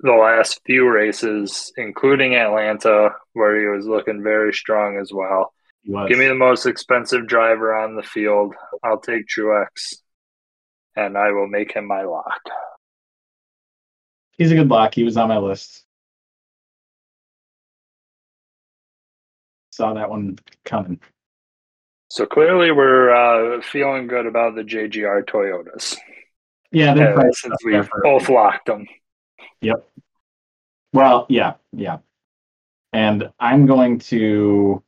the 0.00 0.12
last 0.12 0.60
few 0.64 0.88
races, 0.88 1.72
including 1.76 2.34
Atlanta, 2.34 3.10
where 3.32 3.58
he 3.58 3.66
was 3.66 3.86
looking 3.86 4.22
very 4.22 4.52
strong 4.52 4.98
as 5.00 5.12
well. 5.12 5.52
Give 5.84 6.18
me 6.18 6.26
the 6.26 6.34
most 6.34 6.66
expensive 6.66 7.26
driver 7.26 7.74
on 7.74 7.96
the 7.96 8.02
field. 8.02 8.54
I'll 8.84 9.00
take 9.00 9.26
Truex, 9.26 9.94
and 10.94 11.16
I 11.16 11.30
will 11.30 11.48
make 11.48 11.72
him 11.72 11.86
my 11.86 12.02
lock. 12.02 12.40
He's 14.36 14.52
a 14.52 14.54
good 14.54 14.68
lock. 14.68 14.94
He 14.94 15.04
was 15.04 15.16
on 15.16 15.28
my 15.28 15.38
list. 15.38 15.84
Saw 19.72 19.94
that 19.94 20.10
one 20.10 20.38
coming. 20.64 21.00
So 22.10 22.26
clearly, 22.26 22.70
we're 22.70 23.10
uh, 23.10 23.62
feeling 23.62 24.08
good 24.08 24.26
about 24.26 24.54
the 24.54 24.62
JGR 24.62 25.24
Toyotas. 25.24 25.96
Yeah, 26.70 26.94
they're 26.94 27.18
uh, 27.18 27.32
since 27.32 27.56
we 27.64 27.80
both 28.02 28.28
locked 28.28 28.66
them. 28.66 28.86
Yep. 29.60 29.88
Well, 30.92 31.26
yeah, 31.28 31.54
yeah. 31.72 31.98
And 32.92 33.30
I'm 33.38 33.66
going 33.66 33.98
to 34.00 34.82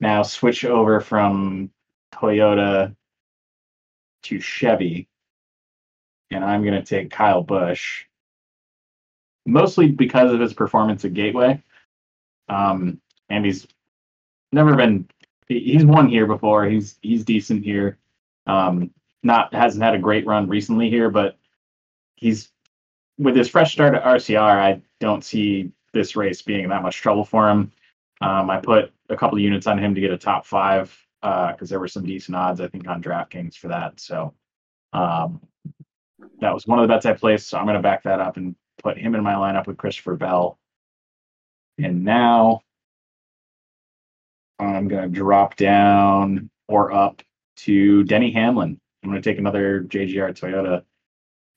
now 0.00 0.22
switch 0.22 0.64
over 0.64 1.00
from 1.00 1.70
Toyota 2.12 2.94
to 4.24 4.40
Chevy. 4.40 5.08
And 6.30 6.44
I'm 6.44 6.62
going 6.62 6.74
to 6.74 6.82
take 6.82 7.10
Kyle 7.10 7.42
Busch, 7.42 8.04
mostly 9.46 9.88
because 9.88 10.32
of 10.32 10.40
his 10.40 10.52
performance 10.52 11.04
at 11.04 11.14
Gateway. 11.14 11.62
Um, 12.48 13.00
and 13.28 13.44
he's 13.44 13.66
never 14.52 14.76
been, 14.76 15.08
he's 15.48 15.84
won 15.84 16.08
here 16.08 16.26
before. 16.26 16.66
He's 16.66 16.98
he's 17.02 17.24
decent 17.24 17.64
here. 17.64 17.98
Um, 18.46 18.90
not 19.22 19.52
hasn't 19.54 19.82
had 19.82 19.94
a 19.94 19.98
great 19.98 20.26
run 20.26 20.48
recently 20.48 20.88
here, 20.88 21.10
but 21.10 21.36
he's 22.16 22.50
with 23.20 23.36
his 23.36 23.50
fresh 23.50 23.72
start 23.72 23.94
at 23.94 24.02
RCR, 24.02 24.40
I 24.40 24.80
don't 24.98 25.22
see 25.22 25.70
this 25.92 26.16
race 26.16 26.40
being 26.40 26.68
that 26.70 26.82
much 26.82 26.96
trouble 26.96 27.24
for 27.24 27.50
him. 27.50 27.70
Um, 28.22 28.48
I 28.48 28.58
put 28.58 28.92
a 29.10 29.16
couple 29.16 29.36
of 29.36 29.44
units 29.44 29.66
on 29.66 29.78
him 29.78 29.94
to 29.94 30.00
get 30.00 30.10
a 30.10 30.18
top 30.18 30.46
five 30.46 30.96
because 31.20 31.62
uh, 31.62 31.66
there 31.66 31.80
were 31.80 31.88
some 31.88 32.06
decent 32.06 32.34
odds, 32.34 32.62
I 32.62 32.68
think, 32.68 32.88
on 32.88 33.02
DraftKings 33.02 33.56
for 33.56 33.68
that. 33.68 34.00
So 34.00 34.32
um, 34.94 35.40
that 36.40 36.54
was 36.54 36.66
one 36.66 36.78
of 36.78 36.88
the 36.88 36.94
bets 36.94 37.04
I 37.04 37.12
placed. 37.12 37.48
So 37.48 37.58
I'm 37.58 37.66
going 37.66 37.76
to 37.76 37.82
back 37.82 38.04
that 38.04 38.20
up 38.20 38.38
and 38.38 38.56
put 38.82 38.96
him 38.96 39.14
in 39.14 39.22
my 39.22 39.34
lineup 39.34 39.66
with 39.66 39.76
Christopher 39.76 40.16
Bell. 40.16 40.58
And 41.76 42.04
now 42.04 42.62
I'm 44.58 44.88
going 44.88 45.02
to 45.02 45.08
drop 45.08 45.56
down 45.56 46.48
or 46.68 46.90
up 46.90 47.22
to 47.58 48.02
Denny 48.04 48.32
Hamlin. 48.32 48.80
I'm 49.02 49.10
going 49.10 49.20
to 49.20 49.30
take 49.30 49.38
another 49.38 49.82
JGR 49.82 50.30
Toyota 50.38 50.84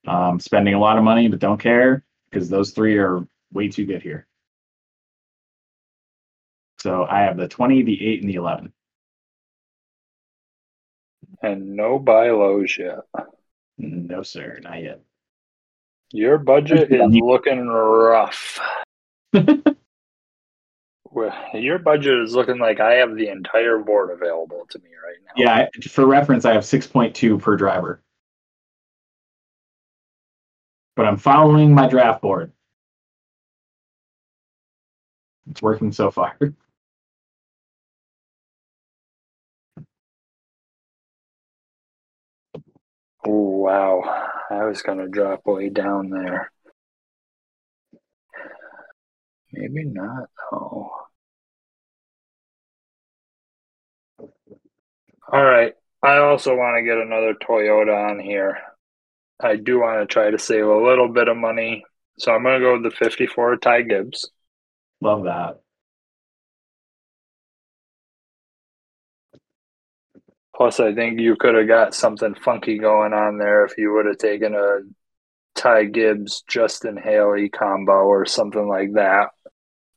um, 0.07 0.39
spending 0.39 0.73
a 0.73 0.79
lot 0.79 0.97
of 0.97 1.03
money, 1.03 1.27
but 1.27 1.39
don't 1.39 1.59
care 1.59 2.03
because 2.29 2.49
those 2.49 2.71
three 2.71 2.97
are 2.97 3.27
way 3.51 3.69
too 3.69 3.85
good 3.85 4.01
here. 4.01 4.27
So 6.79 7.05
I 7.09 7.21
have 7.21 7.37
the 7.37 7.47
20, 7.47 7.83
the 7.83 8.07
8, 8.07 8.21
and 8.21 8.29
the 8.29 8.35
11. 8.35 8.73
And 11.41 11.75
no 11.75 11.99
buy 11.99 12.31
lows 12.31 12.77
yet. 12.77 12.99
No, 13.77 14.23
sir, 14.23 14.59
not 14.61 14.81
yet. 14.81 15.01
Your 16.11 16.37
budget 16.37 16.91
is 16.91 17.01
looking 17.15 17.67
rough. 17.67 18.59
Your 21.53 21.79
budget 21.79 22.19
is 22.21 22.35
looking 22.35 22.59
like 22.59 22.79
I 22.79 22.93
have 22.95 23.15
the 23.15 23.29
entire 23.29 23.79
board 23.79 24.11
available 24.11 24.65
to 24.69 24.79
me 24.79 24.89
right 24.89 25.17
now. 25.25 25.31
Yeah, 25.37 25.67
for 25.89 26.05
reference, 26.05 26.43
I 26.45 26.53
have 26.53 26.63
6.2 26.63 27.41
per 27.41 27.55
driver 27.55 28.01
but 30.95 31.05
I'm 31.05 31.17
following 31.17 31.73
my 31.73 31.87
draft 31.87 32.21
board. 32.21 32.51
It's 35.49 35.61
working 35.61 35.91
so 35.91 36.11
far. 36.11 36.37
Oh, 43.25 43.31
wow. 43.31 44.01
I 44.49 44.65
was 44.65 44.81
going 44.81 44.97
to 44.99 45.07
drop 45.07 45.45
way 45.45 45.69
down 45.69 46.09
there. 46.09 46.51
Maybe 49.53 49.85
not, 49.85 50.29
though. 50.51 50.91
All 55.31 55.43
right. 55.43 55.73
I 56.01 56.17
also 56.17 56.55
want 56.55 56.77
to 56.77 56.83
get 56.83 56.97
another 56.97 57.33
Toyota 57.33 58.09
on 58.11 58.19
here. 58.19 58.57
I 59.43 59.55
do 59.55 59.79
want 59.79 60.01
to 60.01 60.11
try 60.11 60.31
to 60.31 60.39
save 60.39 60.65
a 60.65 60.83
little 60.83 61.07
bit 61.07 61.27
of 61.27 61.37
money. 61.37 61.83
So 62.19 62.31
I'm 62.31 62.43
going 62.43 62.59
to 62.59 62.65
go 62.65 62.73
with 62.73 62.83
the 62.83 62.91
54 62.91 63.57
Ty 63.57 63.81
Gibbs. 63.83 64.29
Love 65.01 65.23
that. 65.23 65.59
Plus, 70.55 70.79
I 70.79 70.93
think 70.93 71.19
you 71.19 71.35
could 71.35 71.55
have 71.55 71.67
got 71.67 71.95
something 71.95 72.35
funky 72.35 72.77
going 72.77 73.11
on 73.13 73.37
there 73.39 73.65
if 73.65 73.77
you 73.77 73.91
would 73.93 74.05
have 74.05 74.19
taken 74.19 74.53
a 74.53 74.79
Ty 75.55 75.85
Gibbs, 75.85 76.43
Justin 76.47 76.97
Haley 76.97 77.49
combo 77.49 78.03
or 78.03 78.25
something 78.25 78.67
like 78.67 78.93
that. 78.93 79.29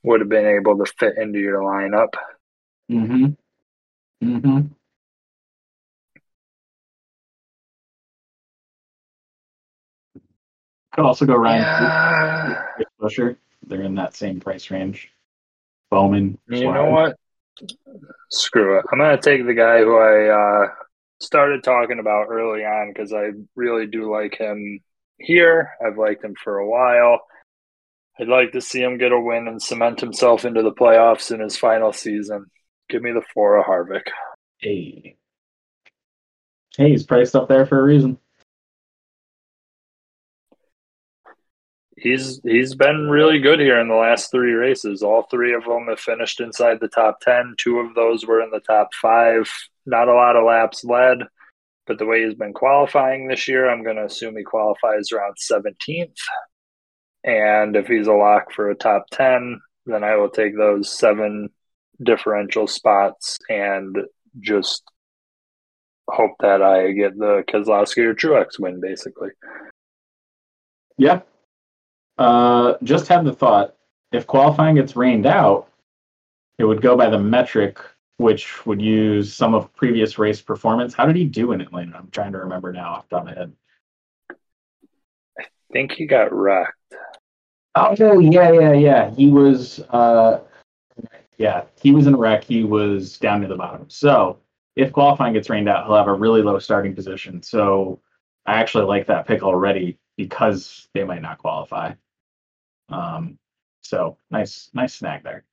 Would 0.02 0.20
have 0.20 0.28
been 0.28 0.46
able 0.46 0.78
to 0.78 0.92
fit 0.98 1.18
into 1.18 1.38
your 1.38 1.60
lineup. 1.60 2.14
Mm 2.90 3.06
hmm. 3.06 4.26
Mm 4.26 4.40
hmm. 4.40 4.75
Could 10.96 11.04
also 11.04 11.26
go 11.26 11.36
Ryan 11.36 11.60
yeah. 11.60 12.62
Buescher. 13.00 13.36
They're 13.66 13.82
in 13.82 13.94
that 13.96 14.16
same 14.16 14.40
price 14.40 14.70
range. 14.70 15.12
Bowman. 15.90 16.38
You 16.48 16.58
Suarez. 16.58 16.74
know 16.74 16.90
what? 16.90 17.16
Screw 18.30 18.78
it. 18.78 18.86
I'm 18.90 18.98
gonna 18.98 19.20
take 19.20 19.44
the 19.46 19.54
guy 19.54 19.80
who 19.80 19.96
I 19.96 20.64
uh, 20.64 20.68
started 21.20 21.62
talking 21.62 21.98
about 21.98 22.28
early 22.30 22.64
on 22.64 22.92
because 22.92 23.12
I 23.12 23.30
really 23.54 23.86
do 23.86 24.10
like 24.10 24.36
him 24.38 24.80
here. 25.18 25.70
I've 25.86 25.98
liked 25.98 26.24
him 26.24 26.34
for 26.42 26.58
a 26.58 26.68
while. 26.68 27.20
I'd 28.18 28.28
like 28.28 28.52
to 28.52 28.62
see 28.62 28.80
him 28.80 28.96
get 28.96 29.12
a 29.12 29.20
win 29.20 29.48
and 29.48 29.60
cement 29.60 30.00
himself 30.00 30.46
into 30.46 30.62
the 30.62 30.72
playoffs 30.72 31.30
in 31.30 31.40
his 31.40 31.58
final 31.58 31.92
season. 31.92 32.46
Give 32.88 33.02
me 33.02 33.12
the 33.12 33.22
four 33.34 33.58
of 33.58 33.66
Harvick. 33.66 34.06
Hey. 34.58 35.16
Hey, 36.78 36.90
he's 36.90 37.04
priced 37.04 37.36
up 37.36 37.48
there 37.48 37.66
for 37.66 37.78
a 37.78 37.84
reason. 37.84 38.18
He's 42.06 42.40
he's 42.44 42.74
been 42.74 43.08
really 43.10 43.40
good 43.40 43.58
here 43.58 43.80
in 43.80 43.88
the 43.88 43.94
last 43.94 44.30
three 44.30 44.52
races. 44.52 45.02
All 45.02 45.22
three 45.22 45.54
of 45.54 45.64
them 45.64 45.86
have 45.88 45.98
finished 45.98 46.40
inside 46.40 46.78
the 46.80 46.88
top 46.88 47.20
ten. 47.20 47.54
Two 47.58 47.80
of 47.80 47.94
those 47.94 48.24
were 48.24 48.40
in 48.40 48.50
the 48.50 48.60
top 48.60 48.90
five. 48.94 49.50
Not 49.86 50.08
a 50.08 50.14
lot 50.14 50.36
of 50.36 50.44
laps 50.44 50.84
led, 50.84 51.18
but 51.86 51.98
the 51.98 52.06
way 52.06 52.24
he's 52.24 52.34
been 52.34 52.52
qualifying 52.52 53.26
this 53.26 53.48
year, 53.48 53.68
I'm 53.68 53.82
going 53.82 53.96
to 53.96 54.04
assume 54.04 54.36
he 54.36 54.42
qualifies 54.42 55.12
around 55.12 55.36
17th. 55.36 56.16
And 57.22 57.76
if 57.76 57.86
he's 57.86 58.08
a 58.08 58.12
lock 58.12 58.52
for 58.52 58.70
a 58.70 58.74
top 58.74 59.06
10, 59.12 59.60
then 59.86 60.02
I 60.02 60.16
will 60.16 60.28
take 60.28 60.56
those 60.56 60.96
seven 60.96 61.50
differential 62.02 62.66
spots 62.66 63.38
and 63.48 63.96
just 64.40 64.82
hope 66.08 66.34
that 66.40 66.62
I 66.62 66.90
get 66.92 67.16
the 67.16 67.44
Keselowski 67.48 67.98
or 67.98 68.14
Truex 68.14 68.58
win, 68.58 68.80
basically. 68.80 69.30
Yeah, 70.98 71.20
uh, 72.18 72.74
just 72.82 73.08
have 73.08 73.24
the 73.24 73.32
thought 73.32 73.76
if 74.12 74.26
qualifying 74.26 74.76
gets 74.76 74.96
rained 74.96 75.26
out, 75.26 75.68
it 76.58 76.64
would 76.64 76.80
go 76.80 76.96
by 76.96 77.10
the 77.10 77.18
metric, 77.18 77.78
which 78.16 78.64
would 78.66 78.80
use 78.80 79.32
some 79.32 79.54
of 79.54 79.72
previous 79.74 80.18
race 80.18 80.40
performance. 80.40 80.94
How 80.94 81.06
did 81.06 81.16
he 81.16 81.24
do 81.24 81.52
in 81.52 81.60
Atlanta? 81.60 81.98
I'm 81.98 82.10
trying 82.10 82.32
to 82.32 82.38
remember 82.38 82.72
now 82.72 82.94
off 82.94 83.08
the 83.08 83.16
top 83.16 83.28
of 83.28 83.34
my 83.34 83.38
head. 83.38 83.52
I 85.38 85.44
think 85.72 85.92
he 85.92 86.06
got 86.06 86.32
wrecked. 86.32 86.72
Oh 87.74 87.94
yeah, 88.18 88.52
yeah, 88.52 88.72
yeah. 88.72 89.10
He 89.10 89.28
was 89.28 89.80
uh 89.90 90.40
yeah, 91.36 91.64
he 91.78 91.92
was 91.92 92.06
in 92.06 92.14
a 92.14 92.16
wreck. 92.16 92.42
He 92.42 92.64
was 92.64 93.18
down 93.18 93.40
near 93.40 93.50
the 93.50 93.56
bottom. 93.56 93.90
So 93.90 94.38
if 94.76 94.92
qualifying 94.92 95.34
gets 95.34 95.50
rained 95.50 95.68
out, 95.68 95.86
he'll 95.86 95.96
have 95.96 96.08
a 96.08 96.14
really 96.14 96.40
low 96.40 96.58
starting 96.58 96.94
position. 96.94 97.42
So 97.42 98.00
I 98.46 98.54
actually 98.54 98.84
like 98.84 99.06
that 99.08 99.26
pick 99.26 99.42
already 99.42 99.98
because 100.16 100.88
they 100.94 101.04
might 101.04 101.20
not 101.20 101.36
qualify. 101.36 101.92
Um, 102.88 103.38
so 103.82 104.18
nice, 104.30 104.70
nice 104.74 104.94
snag 104.94 105.22
there. 105.22 105.44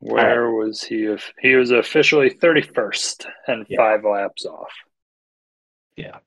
Where 0.00 0.50
was 0.50 0.82
he? 0.82 1.04
If 1.04 1.32
he 1.40 1.54
was 1.54 1.70
officially 1.70 2.30
thirty 2.30 2.62
first 2.62 3.26
and 3.46 3.66
Yeah. 3.68 3.76
five 3.78 4.04
laps 4.04 4.46
off. 4.46 4.72
Yeah. 5.96 6.18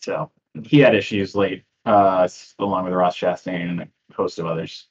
So 0.00 0.32
he 0.64 0.80
had 0.80 0.94
issues 0.94 1.34
late, 1.36 1.64
uh, 1.84 2.28
along 2.58 2.84
with 2.84 2.92
Ross 2.94 3.16
Chastain 3.16 3.70
and 3.70 3.80
a 3.82 3.88
host 4.12 4.38
of 4.40 4.46
others, 4.46 4.88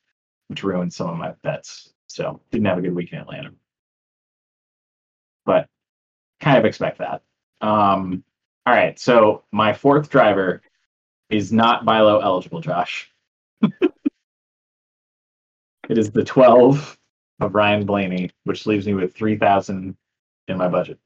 which 0.47 0.63
ruined 0.63 0.93
some 0.93 1.09
of 1.09 1.17
my 1.17 1.31
bets. 1.43 1.93
So 2.07 2.41
didn't 2.51 2.67
have 2.67 2.77
a 2.77 2.81
good 2.81 2.95
week 2.95 3.11
in 3.11 3.19
Atlanta. 3.19 3.51
But 5.45 5.67
kind 6.39 6.57
of 6.57 6.63
expect 6.65 6.99
that. 6.99 7.21
Um, 7.59 8.23
all 8.65 8.73
right. 8.73 8.97
So 8.97 9.43
my 9.51 9.73
fourth 9.73 10.09
driver 10.09 10.61
is 11.37 11.51
not 11.51 11.85
Bilo 11.85 12.21
eligible, 12.23 12.61
Josh. 12.61 13.11
it 13.61 13.71
is 15.89 16.11
the 16.11 16.23
12 16.23 16.97
of 17.39 17.55
Ryan 17.55 17.85
Blaney, 17.85 18.31
which 18.43 18.65
leaves 18.65 18.85
me 18.85 18.93
with 18.93 19.15
3,000 19.15 19.97
in 20.47 20.57
my 20.57 20.67
budget. 20.67 20.99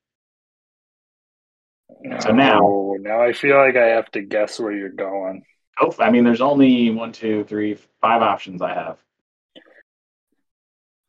So 2.20 2.32
now- 2.32 2.60
Oh, 2.62 2.98
now 3.00 3.22
I 3.22 3.34
feel 3.34 3.58
like 3.58 3.76
I 3.76 3.88
have 3.88 4.10
to 4.12 4.22
guess 4.22 4.60
where 4.60 4.72
you're 4.72 4.90
going. 4.90 5.44
Oh, 5.80 5.94
I 6.00 6.10
mean, 6.10 6.24
there's 6.24 6.42
only 6.42 6.90
one, 6.90 7.12
two, 7.12 7.44
three, 7.44 7.78
five 8.02 8.22
options 8.22 8.62
I 8.62 8.74
have. 8.74 8.98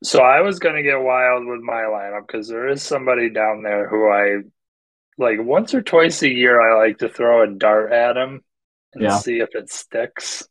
So 0.05 0.21
I 0.23 0.43
was 0.43 0.59
gonna 0.61 0.83
get 0.83 1.01
wild 1.01 1.47
with 1.47 1.61
my 1.61 1.83
lineup 1.83 2.27
because 2.27 2.49
there 2.49 2.69
is 2.69 2.83
somebody 2.83 3.31
down 3.31 3.63
there 3.63 3.89
who 3.89 4.09
I 4.09 4.43
like 5.17 5.39
once 5.41 5.75
or 5.75 5.83
twice 5.83 6.23
a 6.23 6.29
year. 6.29 6.61
I 6.61 6.87
like 6.87 6.99
to 6.99 7.09
throw 7.09 7.43
a 7.43 7.49
dart 7.49 7.93
at 7.93 8.17
him 8.17 8.45
and 8.99 9.05
Yeah. 9.05 9.19
see 9.19 9.39
if 9.41 9.55
it 9.55 9.71
sticks. 9.71 10.49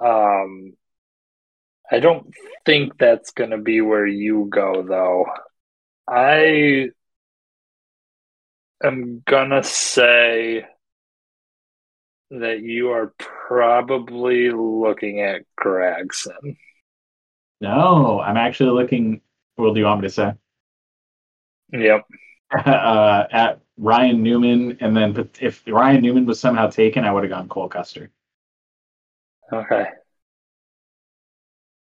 Um, 0.00 0.74
I 1.90 2.00
don't 2.00 2.32
think 2.64 2.98
that's 2.98 3.32
gonna 3.32 3.58
be 3.58 3.80
where 3.80 4.06
you 4.06 4.46
go 4.50 4.82
though. 4.82 5.26
I 6.08 6.90
am 8.82 9.22
gonna 9.26 9.62
say 9.62 10.66
that 12.30 12.60
you 12.60 12.90
are 12.90 13.12
probably 13.18 14.50
looking 14.50 15.20
at 15.20 15.42
Gragson. 15.60 16.56
No, 17.60 18.20
I'm 18.20 18.36
actually 18.36 18.70
looking. 18.70 19.20
What 19.56 19.74
do 19.74 19.80
you 19.80 19.86
want 19.86 20.00
me 20.00 20.08
to 20.08 20.12
say? 20.14 20.32
Yep. 21.72 22.06
uh, 22.66 23.24
at 23.30 23.60
Ryan 23.78 24.22
Newman, 24.22 24.78
and 24.80 24.96
then 24.96 25.12
but 25.12 25.28
if 25.40 25.62
Ryan 25.66 26.02
Newman 26.02 26.26
was 26.26 26.38
somehow 26.40 26.68
taken, 26.68 27.04
I 27.04 27.12
would 27.12 27.24
have 27.24 27.30
gone 27.30 27.48
Cole 27.48 27.68
Custer. 27.68 28.10
Okay. 29.52 29.84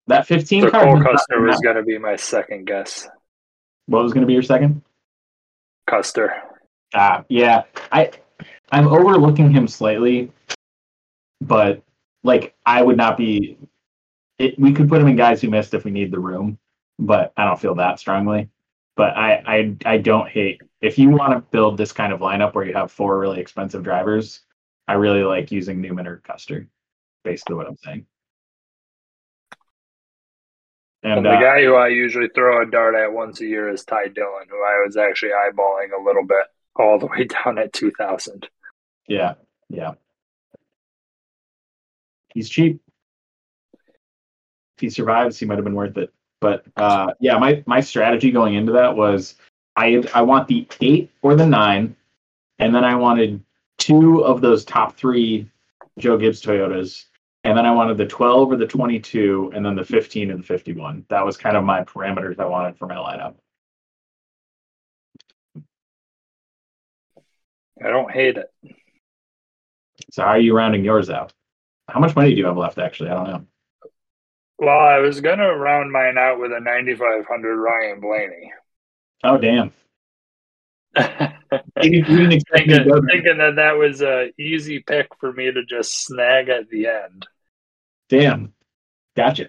That 0.06 0.26
15 0.26 0.62
So 0.62 0.70
card. 0.70 0.84
Cole 0.84 1.02
Custer 1.02 1.40
was 1.40 1.60
going 1.60 1.76
to 1.76 1.82
be 1.82 1.98
my 1.98 2.16
second 2.16 2.66
guess. 2.66 3.08
what 3.86 4.02
was 4.02 4.12
going 4.12 4.22
to 4.22 4.26
be 4.26 4.34
your 4.34 4.42
second? 4.42 4.82
Custer. 5.88 6.32
Ah, 6.94 7.24
yeah. 7.28 7.62
I 7.92 8.10
I'm 8.70 8.88
overlooking 8.88 9.50
him 9.50 9.68
slightly, 9.68 10.30
but 11.40 11.82
like 12.22 12.54
I 12.66 12.82
would 12.82 12.96
not 12.96 13.16
be. 13.16 13.58
It, 14.38 14.58
we 14.58 14.72
could 14.72 14.88
put 14.88 15.00
him 15.00 15.06
in 15.06 15.16
guys 15.16 15.40
who 15.40 15.48
missed 15.48 15.74
if 15.74 15.84
we 15.84 15.92
need 15.92 16.10
the 16.10 16.18
room, 16.18 16.58
but 16.98 17.32
I 17.36 17.44
don't 17.44 17.60
feel 17.60 17.76
that 17.76 18.00
strongly. 18.00 18.48
But 18.96 19.16
I 19.16 19.42
I 19.46 19.76
I 19.84 19.98
don't 19.98 20.28
hate 20.28 20.60
if 20.80 20.98
you 20.98 21.10
want 21.10 21.32
to 21.32 21.40
build 21.40 21.76
this 21.76 21.92
kind 21.92 22.12
of 22.12 22.20
lineup 22.20 22.54
where 22.54 22.64
you 22.64 22.74
have 22.74 22.92
four 22.92 23.18
really 23.18 23.40
expensive 23.40 23.82
drivers. 23.82 24.40
I 24.86 24.94
really 24.94 25.22
like 25.22 25.50
using 25.50 25.80
Newman 25.80 26.06
or 26.06 26.18
Custer. 26.18 26.68
Basically, 27.24 27.56
what 27.56 27.66
I'm 27.66 27.76
saying. 27.78 28.06
And 31.02 31.18
And 31.18 31.26
the 31.26 31.30
uh, 31.30 31.40
guy 31.40 31.62
who 31.62 31.74
I 31.74 31.88
usually 31.88 32.28
throw 32.34 32.62
a 32.62 32.70
dart 32.70 32.94
at 32.94 33.12
once 33.12 33.40
a 33.40 33.46
year 33.46 33.68
is 33.68 33.84
Ty 33.84 34.08
Dillon, 34.08 34.46
who 34.48 34.56
I 34.56 34.82
was 34.84 34.96
actually 34.96 35.32
eyeballing 35.32 35.98
a 35.98 36.02
little 36.02 36.24
bit 36.24 36.44
all 36.76 36.98
the 36.98 37.06
way 37.18 37.24
down 37.24 37.58
at 37.58 37.72
2000. 37.72 38.48
Yeah, 39.06 39.34
yeah. 39.68 39.92
He's 42.32 42.48
cheap. 42.48 42.80
If 43.74 44.80
he 44.80 44.90
survives, 44.90 45.38
he 45.38 45.46
might 45.46 45.56
have 45.56 45.64
been 45.64 45.74
worth 45.74 45.96
it. 45.98 46.12
But 46.44 46.66
uh, 46.76 47.12
yeah, 47.20 47.38
my 47.38 47.64
my 47.64 47.80
strategy 47.80 48.30
going 48.30 48.52
into 48.52 48.72
that 48.72 48.94
was 48.94 49.36
I 49.76 50.04
I 50.12 50.20
want 50.20 50.46
the 50.46 50.68
eight 50.82 51.10
or 51.22 51.34
the 51.34 51.46
nine, 51.46 51.96
and 52.58 52.74
then 52.74 52.84
I 52.84 52.96
wanted 52.96 53.42
two 53.78 54.22
of 54.22 54.42
those 54.42 54.62
top 54.66 54.94
three 54.94 55.48
Joe 55.98 56.18
Gibbs 56.18 56.42
Toyotas, 56.42 57.06
and 57.44 57.56
then 57.56 57.64
I 57.64 57.70
wanted 57.70 57.96
the 57.96 58.04
twelve 58.04 58.52
or 58.52 58.56
the 58.56 58.66
twenty-two, 58.66 59.52
and 59.54 59.64
then 59.64 59.74
the 59.74 59.86
fifteen 59.86 60.30
and 60.30 60.40
the 60.40 60.46
fifty-one. 60.46 61.06
That 61.08 61.24
was 61.24 61.38
kind 61.38 61.56
of 61.56 61.64
my 61.64 61.82
parameters 61.82 62.38
I 62.38 62.44
wanted 62.44 62.76
for 62.76 62.86
my 62.88 62.96
lineup. 62.96 63.36
I 67.82 67.88
don't 67.88 68.10
hate 68.10 68.36
it. 68.36 68.52
So 70.10 70.22
how 70.22 70.28
are 70.28 70.38
you 70.38 70.54
rounding 70.54 70.84
yours 70.84 71.08
out? 71.08 71.32
How 71.88 72.00
much 72.00 72.14
money 72.14 72.34
do 72.34 72.36
you 72.36 72.44
have 72.44 72.58
left? 72.58 72.76
Actually, 72.76 73.08
I 73.08 73.14
don't 73.14 73.30
know. 73.30 73.46
Well, 74.58 74.78
I 74.78 74.98
was 74.98 75.20
going 75.20 75.38
to 75.38 75.54
round 75.56 75.90
mine 75.90 76.16
out 76.16 76.38
with 76.40 76.52
a 76.52 76.60
9500 76.60 77.56
Ryan 77.56 78.00
Blaney. 78.00 78.52
Oh 79.24 79.38
damn! 79.38 79.72
You 81.82 82.02
didn't 82.02 82.32
expect 82.32 82.68
thinking, 82.68 83.06
thinking 83.08 83.38
that 83.38 83.56
that 83.56 83.72
was 83.72 84.00
a 84.00 84.32
easy 84.38 84.80
pick 84.80 85.08
for 85.18 85.32
me 85.32 85.50
to 85.52 85.64
just 85.64 86.04
snag 86.04 86.48
at 86.48 86.68
the 86.68 86.86
end. 86.86 87.26
Damn. 88.08 88.54
Gotcha. 89.16 89.48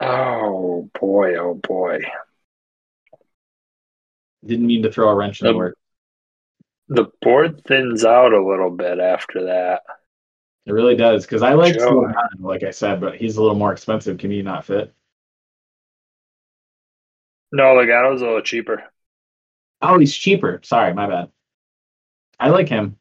Oh 0.00 0.88
boy, 0.98 1.36
oh 1.36 1.54
boy. 1.54 2.00
Didn't 4.44 4.66
mean 4.66 4.82
to 4.84 4.92
throw 4.92 5.08
a 5.10 5.14
wrench 5.14 5.40
in 5.40 5.46
the 5.46 5.50
Um, 5.50 5.56
work. 5.56 5.78
The 6.90 7.06
board 7.22 7.62
thins 7.68 8.04
out 8.04 8.32
a 8.32 8.44
little 8.44 8.70
bit 8.70 8.98
after 8.98 9.44
that. 9.44 9.82
It 10.66 10.72
really 10.72 10.96
does. 10.96 11.24
Because 11.24 11.40
I 11.40 11.54
like 11.54 11.76
Joe. 11.76 12.12
Like 12.40 12.64
I 12.64 12.72
said, 12.72 13.00
but 13.00 13.14
he's 13.14 13.36
a 13.36 13.40
little 13.40 13.56
more 13.56 13.70
expensive. 13.72 14.18
Can 14.18 14.32
he 14.32 14.42
not 14.42 14.64
fit? 14.64 14.92
No, 17.52 17.74
Logano's 17.74 18.22
a 18.22 18.26
little 18.26 18.42
cheaper. 18.42 18.82
Oh, 19.80 19.98
he's 20.00 20.14
cheaper. 20.14 20.60
Sorry, 20.64 20.92
my 20.92 21.06
bad. 21.06 21.30
I 22.40 22.48
like 22.48 22.68
him. 22.68 22.96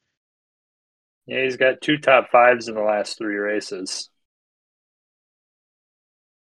Yeah, 1.25 1.43
he's 1.43 1.57
got 1.57 1.81
two 1.81 1.97
top 1.97 2.29
fives 2.31 2.67
in 2.67 2.75
the 2.75 2.81
last 2.81 3.17
three 3.17 3.35
races. 3.35 4.09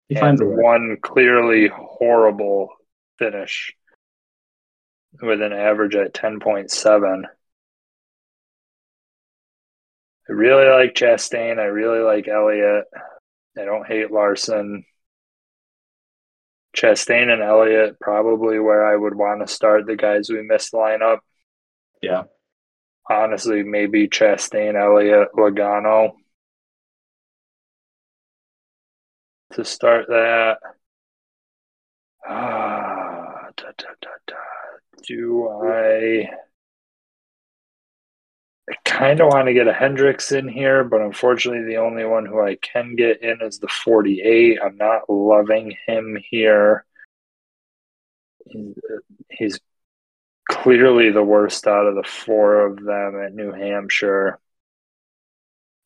He 0.08 0.14
and 0.14 0.22
finds 0.22 0.40
one 0.42 0.96
clearly 1.02 1.68
horrible 1.68 2.68
finish 3.18 3.74
with 5.22 5.42
an 5.42 5.52
average 5.52 5.94
at 5.94 6.14
10.7. 6.14 7.24
I 10.28 10.32
really 10.32 10.68
like 10.68 10.94
Chastain. 10.94 11.58
I 11.58 11.64
really 11.64 12.00
like 12.00 12.28
Elliott. 12.28 12.84
I 13.56 13.64
don't 13.64 13.86
hate 13.86 14.10
Larson. 14.10 14.84
Chastain 16.76 17.32
and 17.32 17.42
Elliott 17.42 17.98
probably 18.00 18.58
where 18.58 18.86
I 18.86 18.96
would 18.96 19.14
want 19.14 19.46
to 19.46 19.52
start 19.52 19.86
the 19.86 19.96
guys 19.96 20.28
we 20.28 20.42
missed 20.42 20.72
lineup. 20.72 21.18
Yeah. 22.02 22.24
Honestly, 23.08 23.62
maybe 23.62 24.08
Chastain, 24.08 24.74
Elliott, 24.74 25.28
Logano 25.34 26.12
to 29.52 29.64
start 29.64 30.06
that. 30.08 30.58
Ah, 32.28 33.48
da, 33.56 33.72
da, 33.78 33.88
da. 34.02 34.15
Do 35.04 35.48
I? 35.48 36.30
I 38.68 38.74
kind 38.84 39.20
of 39.20 39.28
want 39.28 39.46
to 39.46 39.54
get 39.54 39.68
a 39.68 39.72
Hendricks 39.72 40.32
in 40.32 40.48
here, 40.48 40.82
but 40.82 41.00
unfortunately, 41.00 41.64
the 41.64 41.76
only 41.78 42.04
one 42.04 42.26
who 42.26 42.40
I 42.40 42.56
can 42.56 42.96
get 42.96 43.22
in 43.22 43.40
is 43.40 43.58
the 43.58 43.68
48. 43.68 44.58
I'm 44.60 44.76
not 44.76 45.08
loving 45.08 45.76
him 45.86 46.18
here. 46.30 46.84
He's 49.30 49.60
clearly 50.50 51.10
the 51.10 51.22
worst 51.22 51.66
out 51.66 51.86
of 51.86 51.94
the 51.94 52.02
four 52.02 52.66
of 52.66 52.82
them 52.82 53.20
at 53.20 53.34
New 53.34 53.52
Hampshire. 53.52 54.38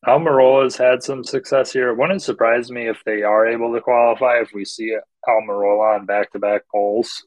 Almirola's 0.05 0.75
had 0.77 1.03
some 1.03 1.23
success 1.23 1.71
here. 1.71 1.89
It 1.89 1.97
wouldn't 1.97 2.23
surprise 2.23 2.71
me 2.71 2.87
if 2.87 3.03
they 3.05 3.21
are 3.21 3.47
able 3.47 3.73
to 3.73 3.81
qualify 3.81 4.39
if 4.39 4.49
we 4.53 4.65
see 4.65 4.97
Almirola 5.27 5.99
on 5.99 6.05
back 6.07 6.31
to 6.31 6.39
back 6.39 6.63
poles 6.71 7.25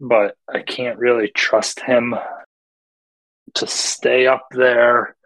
but 0.00 0.36
I 0.52 0.60
can't 0.60 0.98
really 0.98 1.28
trust 1.34 1.80
him 1.80 2.14
to 3.54 3.66
stay 3.66 4.26
up 4.26 4.46
there. 4.50 5.16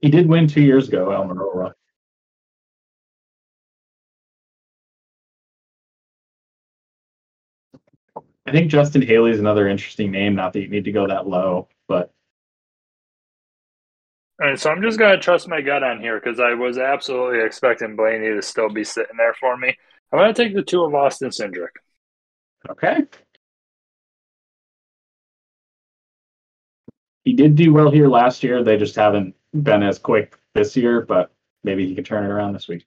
He 0.00 0.10
did 0.10 0.28
win 0.28 0.48
two 0.48 0.62
years 0.62 0.88
ago, 0.88 1.08
Almirola. 1.08 1.72
I 8.44 8.50
think 8.50 8.70
Justin 8.70 9.02
Haley 9.02 9.30
is 9.30 9.38
another 9.38 9.68
interesting 9.68 10.10
name. 10.10 10.34
Not 10.34 10.52
that 10.52 10.60
you 10.60 10.68
need 10.68 10.84
to 10.84 10.92
go 10.92 11.06
that 11.06 11.28
low, 11.28 11.68
but. 11.86 12.12
All 14.40 14.48
right, 14.48 14.58
so 14.58 14.70
I'm 14.70 14.82
just 14.82 14.98
going 14.98 15.12
to 15.12 15.22
trust 15.22 15.46
my 15.46 15.60
gut 15.60 15.84
on 15.84 16.00
here 16.00 16.18
because 16.18 16.40
I 16.40 16.54
was 16.54 16.76
absolutely 16.76 17.44
expecting 17.44 17.94
Blaney 17.94 18.34
to 18.34 18.42
still 18.42 18.68
be 18.68 18.82
sitting 18.82 19.16
there 19.16 19.34
for 19.34 19.56
me. 19.56 19.76
I'm 20.12 20.18
gonna 20.18 20.34
take 20.34 20.54
the 20.54 20.62
two 20.62 20.84
of 20.84 20.94
Austin 20.94 21.30
Cindric. 21.30 21.70
okay. 22.68 23.06
He 27.24 27.32
did 27.32 27.54
do 27.54 27.72
well 27.72 27.90
here 27.90 28.08
last 28.08 28.42
year. 28.42 28.62
They 28.62 28.76
just 28.76 28.96
haven't 28.96 29.34
been 29.54 29.82
as 29.82 29.98
quick 29.98 30.38
this 30.54 30.76
year, 30.76 31.00
but 31.00 31.32
maybe 31.64 31.86
he 31.86 31.94
can 31.94 32.04
turn 32.04 32.24
it 32.24 32.30
around 32.30 32.52
this 32.52 32.68
week. 32.68 32.84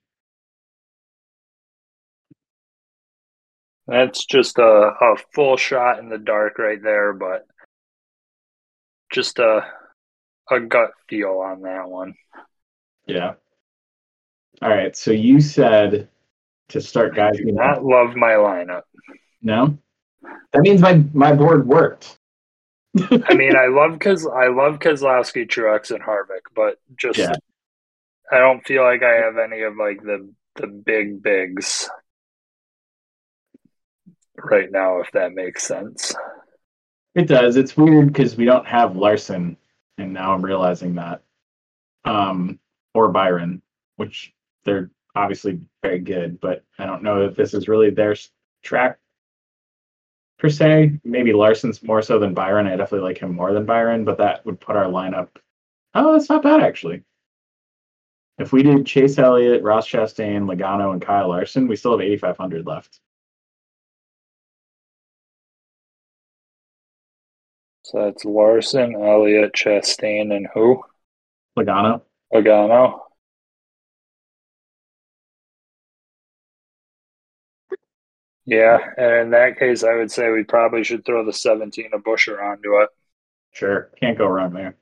That's 3.88 4.24
just 4.26 4.58
a, 4.58 4.92
a 5.00 5.16
full 5.34 5.56
shot 5.56 5.98
in 6.00 6.08
the 6.08 6.18
dark 6.18 6.58
right 6.58 6.82
there, 6.82 7.12
but 7.12 7.46
just 9.12 9.38
a 9.38 9.64
a 10.50 10.60
gut 10.60 10.90
feel 11.08 11.42
on 11.44 11.62
that 11.62 11.88
one. 11.88 12.14
Yeah. 13.06 13.34
All 14.62 14.68
right. 14.68 14.96
So 14.96 15.10
you 15.10 15.40
said 15.40 16.08
to 16.68 16.80
start 16.80 17.14
guys. 17.14 17.36
Do 17.36 17.44
not 17.46 17.84
love 17.84 18.14
my 18.16 18.32
lineup. 18.32 18.82
No. 19.42 19.78
That 20.52 20.62
means 20.62 20.80
my 20.80 21.04
my 21.12 21.32
board 21.32 21.66
worked. 21.66 22.18
I 22.98 23.34
mean, 23.34 23.56
I 23.56 23.66
love 23.66 23.92
because 23.92 24.26
I 24.26 24.48
love 24.48 24.78
Keselowski, 24.78 25.48
Truex, 25.48 25.90
and 25.90 26.02
Harvick, 26.02 26.46
but 26.54 26.80
just 26.96 27.18
Yeah. 27.18 27.34
I 28.32 28.38
don't 28.38 28.66
feel 28.66 28.82
like 28.82 29.02
I 29.02 29.14
have 29.16 29.38
any 29.38 29.62
of 29.62 29.76
like 29.76 30.02
the 30.02 30.32
the 30.56 30.66
big 30.66 31.22
bigs 31.22 31.88
right 34.36 34.70
now. 34.70 35.00
If 35.00 35.10
that 35.12 35.32
makes 35.32 35.64
sense. 35.64 36.14
It 37.14 37.28
does. 37.28 37.56
It's 37.56 37.76
weird 37.76 38.08
because 38.08 38.36
we 38.36 38.44
don't 38.44 38.66
have 38.66 38.96
Larson, 38.96 39.56
and 39.96 40.12
now 40.12 40.34
I'm 40.34 40.44
realizing 40.44 40.96
that. 40.96 41.22
Um, 42.04 42.58
or 42.94 43.08
Byron, 43.08 43.62
which 43.96 44.32
they're 44.64 44.90
obviously 45.16 45.60
very 45.82 45.98
good, 45.98 46.40
but 46.40 46.64
I 46.78 46.86
don't 46.86 47.02
know 47.02 47.24
if 47.26 47.36
this 47.36 47.54
is 47.54 47.68
really 47.68 47.90
their 47.90 48.14
track 48.62 48.98
per 50.38 50.48
se. 50.48 51.00
Maybe 51.04 51.32
Larson's 51.32 51.82
more 51.82 52.02
so 52.02 52.18
than 52.18 52.34
Byron. 52.34 52.66
I 52.66 52.76
definitely 52.76 53.08
like 53.08 53.18
him 53.18 53.34
more 53.34 53.52
than 53.52 53.64
Byron, 53.64 54.04
but 54.04 54.18
that 54.18 54.44
would 54.44 54.60
put 54.60 54.76
our 54.76 54.84
lineup. 54.84 55.28
Oh, 55.94 56.12
that's 56.12 56.28
not 56.28 56.42
bad 56.42 56.62
actually. 56.62 57.02
If 58.38 58.52
we 58.52 58.62
did 58.62 58.84
Chase 58.84 59.18
Elliott, 59.18 59.62
Ross 59.62 59.88
Chastain, 59.88 60.44
Logano, 60.44 60.92
and 60.92 61.00
Kyle 61.00 61.28
Larson, 61.28 61.68
we 61.68 61.76
still 61.76 61.92
have 61.92 62.02
8,500 62.02 62.66
left. 62.66 63.00
So 67.82 68.04
that's 68.04 68.24
Larson, 68.26 68.94
Elliott, 68.94 69.54
Chastain, 69.54 70.36
and 70.36 70.46
who? 70.52 70.82
Logano. 71.58 72.02
Logano. 72.34 73.05
Yeah, 78.46 78.78
and 78.96 79.14
in 79.14 79.30
that 79.30 79.58
case, 79.58 79.82
I 79.82 79.94
would 79.94 80.10
say 80.10 80.30
we 80.30 80.44
probably 80.44 80.84
should 80.84 81.04
throw 81.04 81.24
the 81.24 81.32
17 81.32 81.90
of 81.92 82.02
Buescher 82.02 82.40
onto 82.40 82.80
it. 82.80 82.88
Sure, 83.52 83.90
can't 83.98 84.16
go 84.16 84.26
wrong 84.26 84.52
there. 84.52 84.76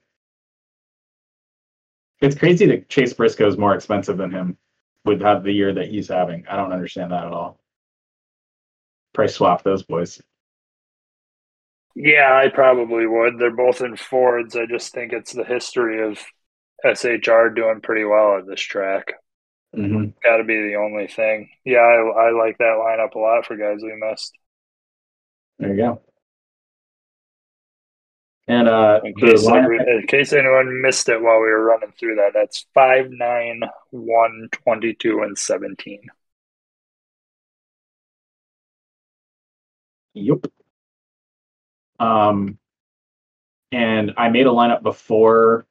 It's 2.21 2.39
crazy 2.39 2.67
that 2.67 2.89
Chase 2.89 3.15
Briscoe 3.15 3.49
is 3.49 3.57
more 3.57 3.75
expensive 3.75 4.19
than 4.19 4.31
him 4.31 4.59
with 5.05 5.23
how 5.23 5.39
the 5.39 5.53
year 5.53 5.73
that 5.73 5.89
he's 5.89 6.09
having. 6.09 6.47
I 6.49 6.57
don't 6.57 6.73
understand 6.73 7.13
that 7.13 7.25
at 7.25 7.33
all. 7.33 7.59
Price 9.15 9.35
swap 9.35 9.63
those 9.63 9.83
boys. 9.83 10.21
Yeah, 11.95 12.35
I 12.35 12.49
probably 12.49 13.07
would. 13.07 13.39
They're 13.39 13.55
both 13.55 13.81
in 13.81 13.97
Fords. 13.97 14.57
I 14.57 14.67
just 14.67 14.93
think 14.93 15.13
it's 15.13 15.33
the 15.33 15.45
history 15.45 16.03
of 16.07 16.19
SHR 16.85 17.55
doing 17.55 17.81
pretty 17.81 18.05
well 18.05 18.39
at 18.39 18.47
this 18.47 18.61
track. 18.61 19.15
Mm-hmm. 19.77 20.11
Got 20.23 20.37
to 20.39 20.45
be 20.45 20.69
the 20.69 20.77
only 20.77 21.09
thing. 21.09 21.51
Yeah, 21.65 21.79
I, 21.79 22.29
I 22.29 22.31
like 22.31 22.59
that 22.59 22.79
lineup 22.79 23.15
a 23.15 23.19
lot 23.19 23.47
for 23.47 23.57
guys 23.57 23.81
we 23.83 23.95
missed. 23.97 24.33
There 25.59 25.71
you 25.71 25.77
go. 25.77 26.03
And 28.47 28.69
uh, 28.69 29.01
In 29.03 29.15
case, 29.15 29.47
lineup- 29.47 30.01
in 30.01 30.07
case 30.07 30.33
anyone 30.33 30.83
missed 30.83 31.09
it 31.09 31.21
while 31.21 31.41
we 31.41 31.49
were 31.49 31.65
running 31.65 31.93
through 31.99 32.17
that, 32.17 32.33
that's 32.35 32.67
5, 32.75 33.11
9, 33.11 33.61
1, 33.91 34.49
22, 34.53 35.23
and 35.23 35.39
17. 35.39 36.01
Yep. 40.15 40.47
Um, 41.99 42.59
and 43.73 44.13
I 44.17 44.29
made 44.29 44.47
a 44.47 44.51
lineup 44.51 44.83
before 44.83 45.67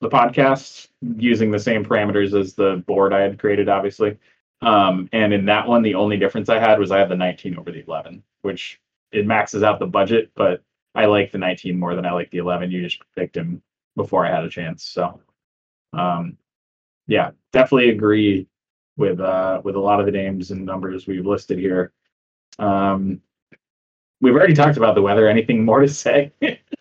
the 0.00 0.08
podcast 0.08 0.88
using 1.16 1.50
the 1.50 1.58
same 1.58 1.84
parameters 1.84 2.38
as 2.38 2.54
the 2.54 2.82
board 2.86 3.12
I 3.12 3.20
had 3.20 3.38
created, 3.38 3.68
obviously. 3.68 4.18
Um, 4.60 5.08
and 5.12 5.32
in 5.32 5.44
that 5.46 5.66
one, 5.66 5.82
the 5.82 5.94
only 5.94 6.16
difference 6.16 6.48
I 6.48 6.58
had 6.58 6.78
was 6.78 6.90
I 6.90 6.98
had 6.98 7.08
the 7.08 7.16
19 7.16 7.58
over 7.58 7.70
the 7.70 7.84
11, 7.86 8.22
which 8.42 8.80
it 9.12 9.26
maxes 9.26 9.62
out 9.62 9.78
the 9.78 9.86
budget, 9.86 10.30
but 10.34 10.62
I 10.94 11.06
like 11.06 11.32
the 11.32 11.38
19 11.38 11.78
more 11.78 11.94
than 11.94 12.06
I 12.06 12.12
like 12.12 12.30
the 12.30 12.38
11. 12.38 12.70
You 12.70 12.82
just 12.82 13.00
picked 13.16 13.36
him 13.36 13.62
before 13.96 14.26
I 14.26 14.34
had 14.34 14.44
a 14.44 14.50
chance. 14.50 14.84
So, 14.84 15.20
um, 15.92 16.36
yeah, 17.06 17.30
definitely 17.52 17.90
agree 17.90 18.48
with 18.96 19.20
uh, 19.20 19.60
with 19.64 19.76
a 19.76 19.80
lot 19.80 20.00
of 20.00 20.06
the 20.06 20.12
names 20.12 20.50
and 20.50 20.66
numbers 20.66 21.06
we've 21.06 21.24
listed 21.24 21.58
here. 21.58 21.92
Um, 22.58 23.20
we've 24.20 24.34
already 24.34 24.54
talked 24.54 24.76
about 24.76 24.94
the 24.94 25.02
weather. 25.02 25.28
Anything 25.28 25.64
more 25.64 25.80
to 25.80 25.88
say? 25.88 26.32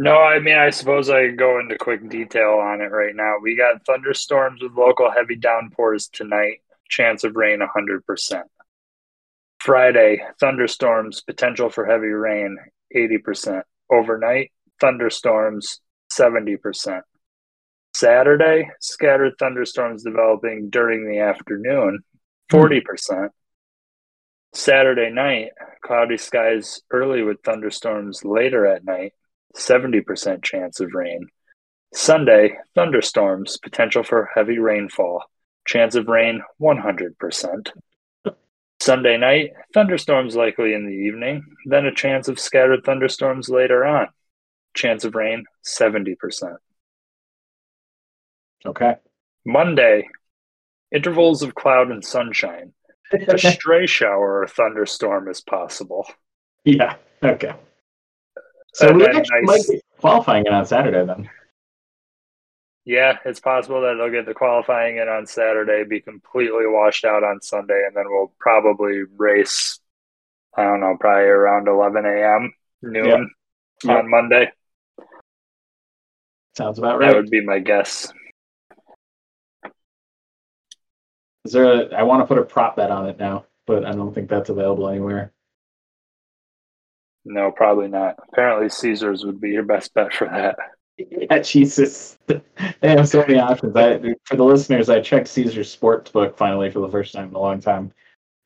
No, 0.00 0.16
I 0.16 0.38
mean, 0.38 0.56
I 0.56 0.70
suppose 0.70 1.10
I 1.10 1.26
go 1.26 1.58
into 1.58 1.76
quick 1.76 2.08
detail 2.08 2.60
on 2.62 2.80
it 2.80 2.92
right 2.92 3.16
now. 3.16 3.34
We 3.42 3.56
got 3.56 3.84
thunderstorms 3.84 4.62
with 4.62 4.74
local 4.74 5.10
heavy 5.10 5.34
downpours 5.34 6.06
tonight, 6.06 6.58
chance 6.88 7.24
of 7.24 7.34
rain 7.34 7.58
100%. 7.58 8.42
Friday, 9.58 10.22
thunderstorms, 10.38 11.22
potential 11.22 11.68
for 11.68 11.84
heavy 11.84 12.06
rain 12.06 12.58
80%. 12.94 13.62
Overnight, 13.90 14.52
thunderstorms 14.80 15.80
70%. 16.12 17.00
Saturday, 17.92 18.70
scattered 18.80 19.32
thunderstorms 19.40 20.04
developing 20.04 20.70
during 20.70 21.08
the 21.08 21.18
afternoon 21.18 22.04
hmm. 22.52 22.56
40%. 22.56 23.30
Saturday 24.54 25.10
night, 25.10 25.50
cloudy 25.82 26.18
skies 26.18 26.82
early 26.92 27.24
with 27.24 27.42
thunderstorms 27.42 28.24
later 28.24 28.64
at 28.64 28.84
night 28.84 29.12
70% 29.56 30.42
chance 30.42 30.80
of 30.80 30.94
rain. 30.94 31.28
Sunday, 31.94 32.58
thunderstorms, 32.74 33.58
potential 33.58 34.02
for 34.02 34.28
heavy 34.34 34.58
rainfall, 34.58 35.24
chance 35.66 35.94
of 35.94 36.08
rain 36.08 36.42
100%. 36.60 37.70
Sunday 38.80 39.16
night, 39.16 39.52
thunderstorms 39.74 40.36
likely 40.36 40.72
in 40.72 40.86
the 40.86 40.92
evening, 40.92 41.44
then 41.66 41.86
a 41.86 41.94
chance 41.94 42.28
of 42.28 42.38
scattered 42.38 42.84
thunderstorms 42.84 43.48
later 43.48 43.84
on, 43.84 44.08
chance 44.74 45.04
of 45.04 45.14
rain 45.14 45.44
70%. 45.64 46.56
okay. 48.66 48.96
Monday, 49.44 50.08
intervals 50.94 51.42
of 51.42 51.54
cloud 51.54 51.90
and 51.90 52.04
sunshine. 52.04 52.72
A 53.12 53.38
stray 53.38 53.86
shower 53.86 54.42
or 54.42 54.46
thunderstorm 54.46 55.28
is 55.28 55.40
possible. 55.40 56.06
yeah. 56.64 56.96
Okay. 57.22 57.54
So 58.78 58.92
we 58.92 59.04
actually 59.04 59.42
nice- 59.42 59.68
might 59.68 59.68
be 59.76 59.82
qualifying 59.98 60.46
it 60.46 60.52
on 60.52 60.64
Saturday 60.64 61.04
then. 61.04 61.28
Yeah, 62.84 63.18
it's 63.24 63.40
possible 63.40 63.80
that 63.82 63.94
they'll 63.94 64.08
get 64.10 64.24
the 64.24 64.34
qualifying 64.34 64.98
in 64.98 65.08
on 65.08 65.26
Saturday, 65.26 65.82
be 65.84 66.00
completely 66.00 66.66
washed 66.66 67.04
out 67.04 67.24
on 67.24 67.40
Sunday, 67.42 67.82
and 67.86 67.94
then 67.96 68.04
we'll 68.08 68.32
probably 68.38 69.02
race. 69.16 69.80
I 70.56 70.62
don't 70.62 70.80
know, 70.80 70.96
probably 70.98 71.24
around 71.24 71.66
11 71.68 72.06
a.m. 72.06 72.52
noon 72.82 73.30
Yeah. 73.82 73.96
on 73.96 74.08
Monday. 74.08 74.52
Sounds 76.56 76.78
about 76.78 76.98
right. 77.00 77.08
That 77.08 77.16
would 77.16 77.30
be 77.30 77.44
my 77.44 77.58
guess. 77.58 78.12
Is 81.44 81.52
there 81.52 81.64
a, 81.64 81.94
I 81.94 82.04
want 82.04 82.22
to 82.22 82.26
put 82.26 82.38
a 82.38 82.44
prop 82.44 82.76
bet 82.76 82.90
on 82.90 83.08
it 83.08 83.18
now, 83.18 83.44
but 83.66 83.84
I 83.84 83.92
don't 83.92 84.14
think 84.14 84.28
that's 84.30 84.50
available 84.50 84.88
anywhere. 84.88 85.32
No, 87.28 87.50
probably 87.50 87.88
not. 87.88 88.16
Apparently, 88.32 88.70
Caesars 88.70 89.24
would 89.24 89.38
be 89.40 89.50
your 89.50 89.62
best 89.62 89.92
bet 89.94 90.12
for 90.12 90.26
that. 90.26 90.56
Yeah, 91.30 91.38
Jesus. 91.38 92.18
They 92.80 92.88
have 92.88 93.08
so 93.08 93.20
many 93.20 93.38
options. 93.38 93.76
I, 93.76 94.00
for 94.24 94.34
the 94.34 94.42
listeners, 94.42 94.88
I 94.88 95.00
checked 95.00 95.28
Caesar's 95.28 95.74
Sportsbook 95.76 96.36
finally 96.36 96.72
for 96.72 96.80
the 96.80 96.88
first 96.88 97.12
time 97.12 97.28
in 97.28 97.34
a 97.36 97.38
long 97.38 97.60
time. 97.60 97.92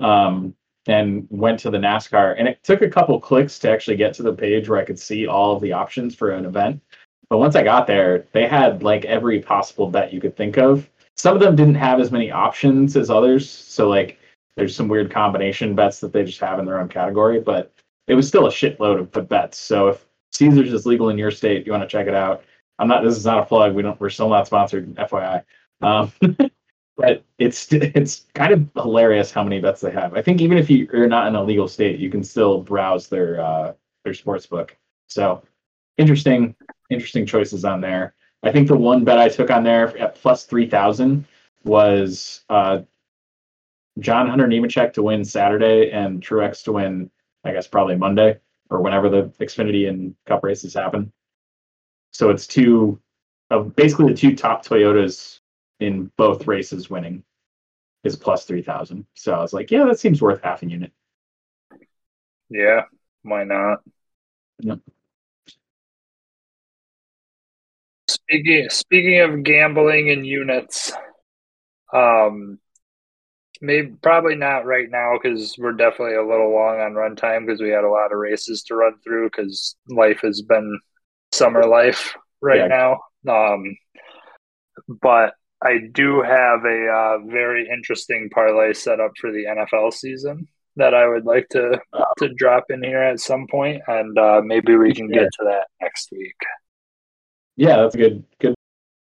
Um, 0.01 0.55
and 0.87 1.26
went 1.30 1.61
to 1.61 1.70
the 1.70 1.78
NASCAR, 1.78 2.35
and 2.39 2.47
it 2.47 2.62
took 2.62 2.83
a 2.83 2.91
couple 2.91 3.18
clicks 3.18 3.59
to 3.61 3.70
actually 3.70 3.97
get 3.97 4.12
to 4.14 4.22
the 4.22 4.35
page 4.35 4.68
where 4.68 4.78
I 4.78 4.85
could 4.85 4.99
see 4.99 5.26
all 5.26 5.57
of 5.57 5.62
the 5.62 5.72
options 5.72 6.14
for 6.14 6.33
an 6.33 6.45
event. 6.45 6.83
But 7.30 7.39
once 7.39 7.57
I 7.57 7.62
got 7.62 7.87
there, 7.87 8.26
they 8.33 8.47
had 8.47 8.83
like 8.83 9.07
every 9.07 9.41
possible 9.41 9.89
bet 9.89 10.12
you 10.12 10.20
could 10.20 10.37
think 10.37 10.59
of. 10.59 10.91
Some 11.16 11.35
of 11.35 11.41
them 11.41 11.57
didn't 11.57 11.76
have 11.76 12.01
as 12.01 12.12
many 12.12 12.30
options 12.30 12.97
as 12.99 13.09
others. 13.09 13.49
So 13.49 13.89
like 13.89 14.18
there's 14.57 14.76
some 14.76 14.89
weird 14.89 15.11
combination 15.11 15.74
bets 15.74 16.01
that 16.01 16.12
they 16.12 16.24
just 16.24 16.41
have 16.41 16.59
in 16.59 16.66
their 16.66 16.78
own 16.78 16.89
category, 16.89 17.41
but 17.41 17.72
it 18.07 18.14
was 18.14 18.26
still 18.28 18.46
a 18.46 18.50
shitload 18.50 19.14
of 19.14 19.28
bets. 19.28 19.59
So 19.59 19.88
if 19.88 20.07
Caesars 20.32 20.72
is 20.72 20.86
legal 20.86 21.11
in 21.11 21.18
your 21.18 21.30
state, 21.30 21.66
you 21.66 21.72
want 21.72 21.82
to 21.82 21.88
check 21.88 22.07
it 22.07 22.14
out. 22.14 22.44
I'm 22.78 22.88
not. 22.88 23.05
This 23.05 23.16
is 23.16 23.26
not 23.26 23.38
a 23.38 23.46
plug. 23.46 23.74
We 23.74 23.82
don't. 23.82 24.00
We're 24.00 24.11
still 24.11 24.28
not 24.28 24.46
sponsored. 24.46 24.94
FYI. 24.94 25.44
Um, 25.82 26.12
but 26.96 27.24
it's 27.38 27.72
it's 27.72 28.26
kind 28.34 28.53
of 28.53 28.68
hilarious 28.82 29.30
how 29.30 29.42
many 29.44 29.61
bets 29.61 29.80
they 29.80 29.90
have. 29.90 30.14
I 30.14 30.22
think 30.22 30.40
even 30.40 30.59
if 30.59 30.70
you're 30.70 31.09
not 31.09 31.26
in 31.26 31.34
a 31.34 31.42
legal 31.42 31.68
state, 31.68 31.98
you 31.98 32.11
can 32.11 32.24
still 32.24 32.62
browse 32.62 33.09
their 33.09 33.40
uh, 33.40 33.72
their 34.05 34.14
sports 34.14 34.46
book. 34.46 34.76
So 35.09 35.42
interesting, 35.98 36.55
interesting 36.90 37.26
choices 37.26 37.64
on 37.64 37.80
there. 37.80 38.14
I 38.42 38.50
think 38.50 38.68
the 38.68 38.76
one 38.76 39.05
bet 39.05 39.18
I 39.18 39.28
took 39.28 39.50
on 39.50 39.62
there 39.62 39.96
at 39.98 40.14
plus 40.14 40.44
three 40.44 40.68
thousand 40.68 41.26
was 41.64 42.44
uh, 42.48 42.80
John 43.98 44.28
Hunter 44.28 44.46
Nemechek 44.46 44.92
to 44.94 45.03
win 45.03 45.24
Saturday 45.24 45.90
and 45.90 46.22
Truex 46.22 46.64
to 46.64 46.72
win, 46.72 47.11
I 47.45 47.53
guess 47.53 47.66
probably 47.66 47.97
Monday 47.97 48.38
or 48.70 48.80
whenever 48.80 49.09
the 49.09 49.24
Xfinity 49.40 49.88
and 49.88 50.14
Cup 50.26 50.43
races 50.43 50.74
happen. 50.74 51.12
So 52.12 52.30
it's 52.30 52.47
two 52.47 53.01
of 53.51 53.74
basically 53.76 54.07
the 54.07 54.18
two 54.18 54.36
top 54.36 54.64
Toyotas 54.64 55.40
in 55.80 56.11
both 56.16 56.47
races 56.47 56.88
winning 56.88 57.24
is 58.05 58.16
plus 58.16 58.45
three 58.45 58.62
thousand. 58.62 59.07
So 59.14 59.32
I 59.32 59.40
was 59.40 59.53
like, 59.53 59.70
yeah, 59.70 59.84
that 59.84 59.99
seems 59.99 60.22
worth 60.22 60.43
half 60.43 60.62
a 60.62 60.68
unit. 60.68 60.93
Yeah, 62.49 62.82
why 63.22 63.45
not? 63.45 63.80
Yep. 64.61 64.78
Speaking 68.09 68.68
speaking 68.70 69.20
of 69.20 69.43
gambling 69.43 70.11
and 70.11 70.26
units, 70.26 70.93
um, 71.93 72.59
maybe 73.63 73.95
probably 74.03 74.35
not 74.35 74.67
right 74.67 74.91
now 74.91 75.13
because 75.15 75.55
we're 75.57 75.73
definitely 75.73 76.17
a 76.17 76.27
little 76.27 76.53
long 76.53 76.81
on 76.81 76.93
runtime 76.93 77.47
because 77.47 77.63
we 77.63 77.71
had 77.71 77.85
a 77.85 77.91
lot 77.91 78.13
of 78.13 78.19
races 78.19 78.63
to 78.65 78.75
run 78.75 78.95
through 79.03 79.31
because 79.31 79.77
life 79.89 80.21
has 80.23 80.43
been 80.43 80.81
summer 81.31 81.65
life 81.65 82.15
right 82.43 82.69
yeah. 82.69 82.99
now. 83.25 83.53
Um, 83.55 83.77
but 85.01 85.35
I 85.63 85.79
do 85.93 86.23
have 86.23 86.65
a 86.65 86.89
uh, 86.89 87.19
very 87.27 87.69
interesting 87.73 88.29
parlay 88.35 88.73
set 88.73 89.01
up 89.01 89.13
for 89.19 89.31
the 89.31 89.45
NFL 89.45 89.93
season 89.93 90.49
that 90.77 90.93
I 90.93 91.07
would 91.07 91.25
like 91.25 91.49
to 91.51 91.81
to 92.19 92.35
drop 92.35 92.65
in 92.71 92.83
here 92.83 93.03
at 93.03 93.21
some 93.21 93.47
point, 93.49 93.83
and 93.87 94.19
uh, 94.19 94.41
maybe 94.45 94.77
we 94.77 94.93
can 94.93 95.09
get 95.09 95.29
to 95.39 95.45
that 95.45 95.67
next 95.81 96.11
week. 96.11 96.35
Yeah, 97.57 97.77
that's 97.77 97.95
a 97.95 97.99
good 97.99 98.25
good 98.41 98.55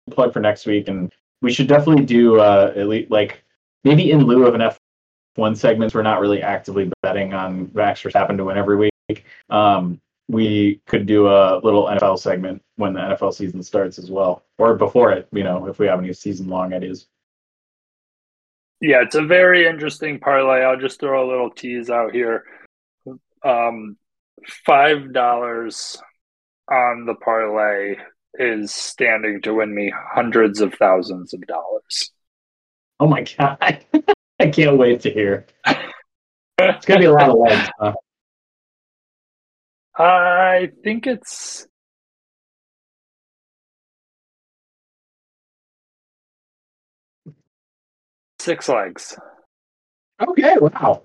plug 0.09 0.33
for 0.33 0.41
next 0.41 0.65
week, 0.65 0.89
and 0.89 1.09
we 1.41 1.53
should 1.53 1.67
definitely 1.67 2.05
do 2.05 2.39
uh, 2.39 2.73
at 2.75 2.87
least 2.87 3.11
like 3.11 3.43
maybe 3.83 4.11
in 4.11 4.25
lieu 4.25 4.45
of 4.45 4.55
an 4.55 4.61
F 4.61 4.77
one 5.35 5.55
segments, 5.55 5.95
we're 5.95 6.01
not 6.01 6.19
really 6.19 6.41
actively 6.41 6.91
betting 7.01 7.33
on 7.33 7.71
Max 7.73 8.01
Verstappen 8.01 8.37
to 8.37 8.45
win 8.45 8.57
every 8.57 8.91
week. 9.09 9.25
Um, 9.49 9.99
we 10.27 10.81
could 10.87 11.05
do 11.05 11.27
a 11.27 11.59
little 11.63 11.85
NFL 11.85 12.19
segment 12.19 12.61
when 12.77 12.93
the 12.93 12.99
NFL 12.99 13.33
season 13.33 13.63
starts 13.63 13.97
as 13.97 14.09
well, 14.09 14.43
or 14.57 14.75
before 14.75 15.11
it. 15.11 15.27
You 15.31 15.43
know, 15.43 15.67
if 15.67 15.79
we 15.79 15.87
have 15.87 15.99
any 15.99 16.13
season 16.13 16.47
long 16.47 16.73
ideas. 16.73 17.07
Yeah, 18.79 19.01
it's 19.03 19.15
a 19.15 19.21
very 19.21 19.67
interesting 19.67 20.19
parlay. 20.19 20.63
I'll 20.63 20.79
just 20.79 20.99
throw 20.99 21.27
a 21.27 21.29
little 21.29 21.51
tease 21.51 21.89
out 21.89 22.13
here. 22.13 22.45
Um, 23.43 23.97
five 24.65 25.13
dollars 25.13 26.01
on 26.69 27.05
the 27.05 27.15
parlay 27.15 27.95
is 28.35 28.73
standing 28.73 29.41
to 29.41 29.53
win 29.53 29.73
me 29.73 29.93
hundreds 29.95 30.61
of 30.61 30.73
thousands 30.75 31.33
of 31.33 31.45
dollars. 31.45 32.11
Oh 33.01 33.07
my 33.07 33.23
god! 33.23 33.83
I 34.39 34.49
can't 34.49 34.77
wait 34.77 35.01
to 35.01 35.09
hear. 35.11 35.47
It's 36.59 36.85
gonna 36.85 36.99
be 36.99 37.07
a 37.07 37.11
lot 37.11 37.29
of 37.29 37.35
legs. 37.39 37.69
Huh? 37.79 37.93
I 39.97 40.69
think 40.83 41.07
it's 41.07 41.65
six 48.39 48.69
legs. 48.69 49.17
Okay, 50.21 50.57
wow. 50.61 51.01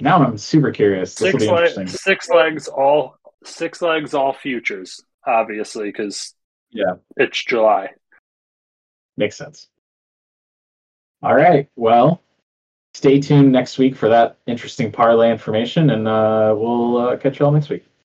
Now 0.00 0.24
I'm 0.24 0.38
super 0.38 0.72
curious. 0.72 1.14
This 1.14 1.30
six, 1.30 1.46
le- 1.46 1.86
six 1.86 2.28
legs, 2.28 2.66
all 2.66 3.14
six 3.44 3.80
legs, 3.80 4.12
all 4.12 4.32
futures, 4.32 5.00
obviously, 5.24 5.86
because 5.86 6.34
yeah, 6.70 6.94
it's 7.16 7.44
July. 7.44 7.90
Makes 9.16 9.36
sense. 9.36 9.68
All 11.22 11.34
right. 11.34 11.68
Well, 11.76 12.22
stay 12.94 13.20
tuned 13.20 13.50
next 13.52 13.78
week 13.78 13.96
for 13.96 14.08
that 14.08 14.38
interesting 14.46 14.92
parlay 14.92 15.30
information, 15.30 15.90
and 15.90 16.06
uh, 16.06 16.54
we'll 16.56 16.96
uh, 16.96 17.16
catch 17.16 17.40
you 17.40 17.46
all 17.46 17.52
next 17.52 17.68
week. 17.68 17.87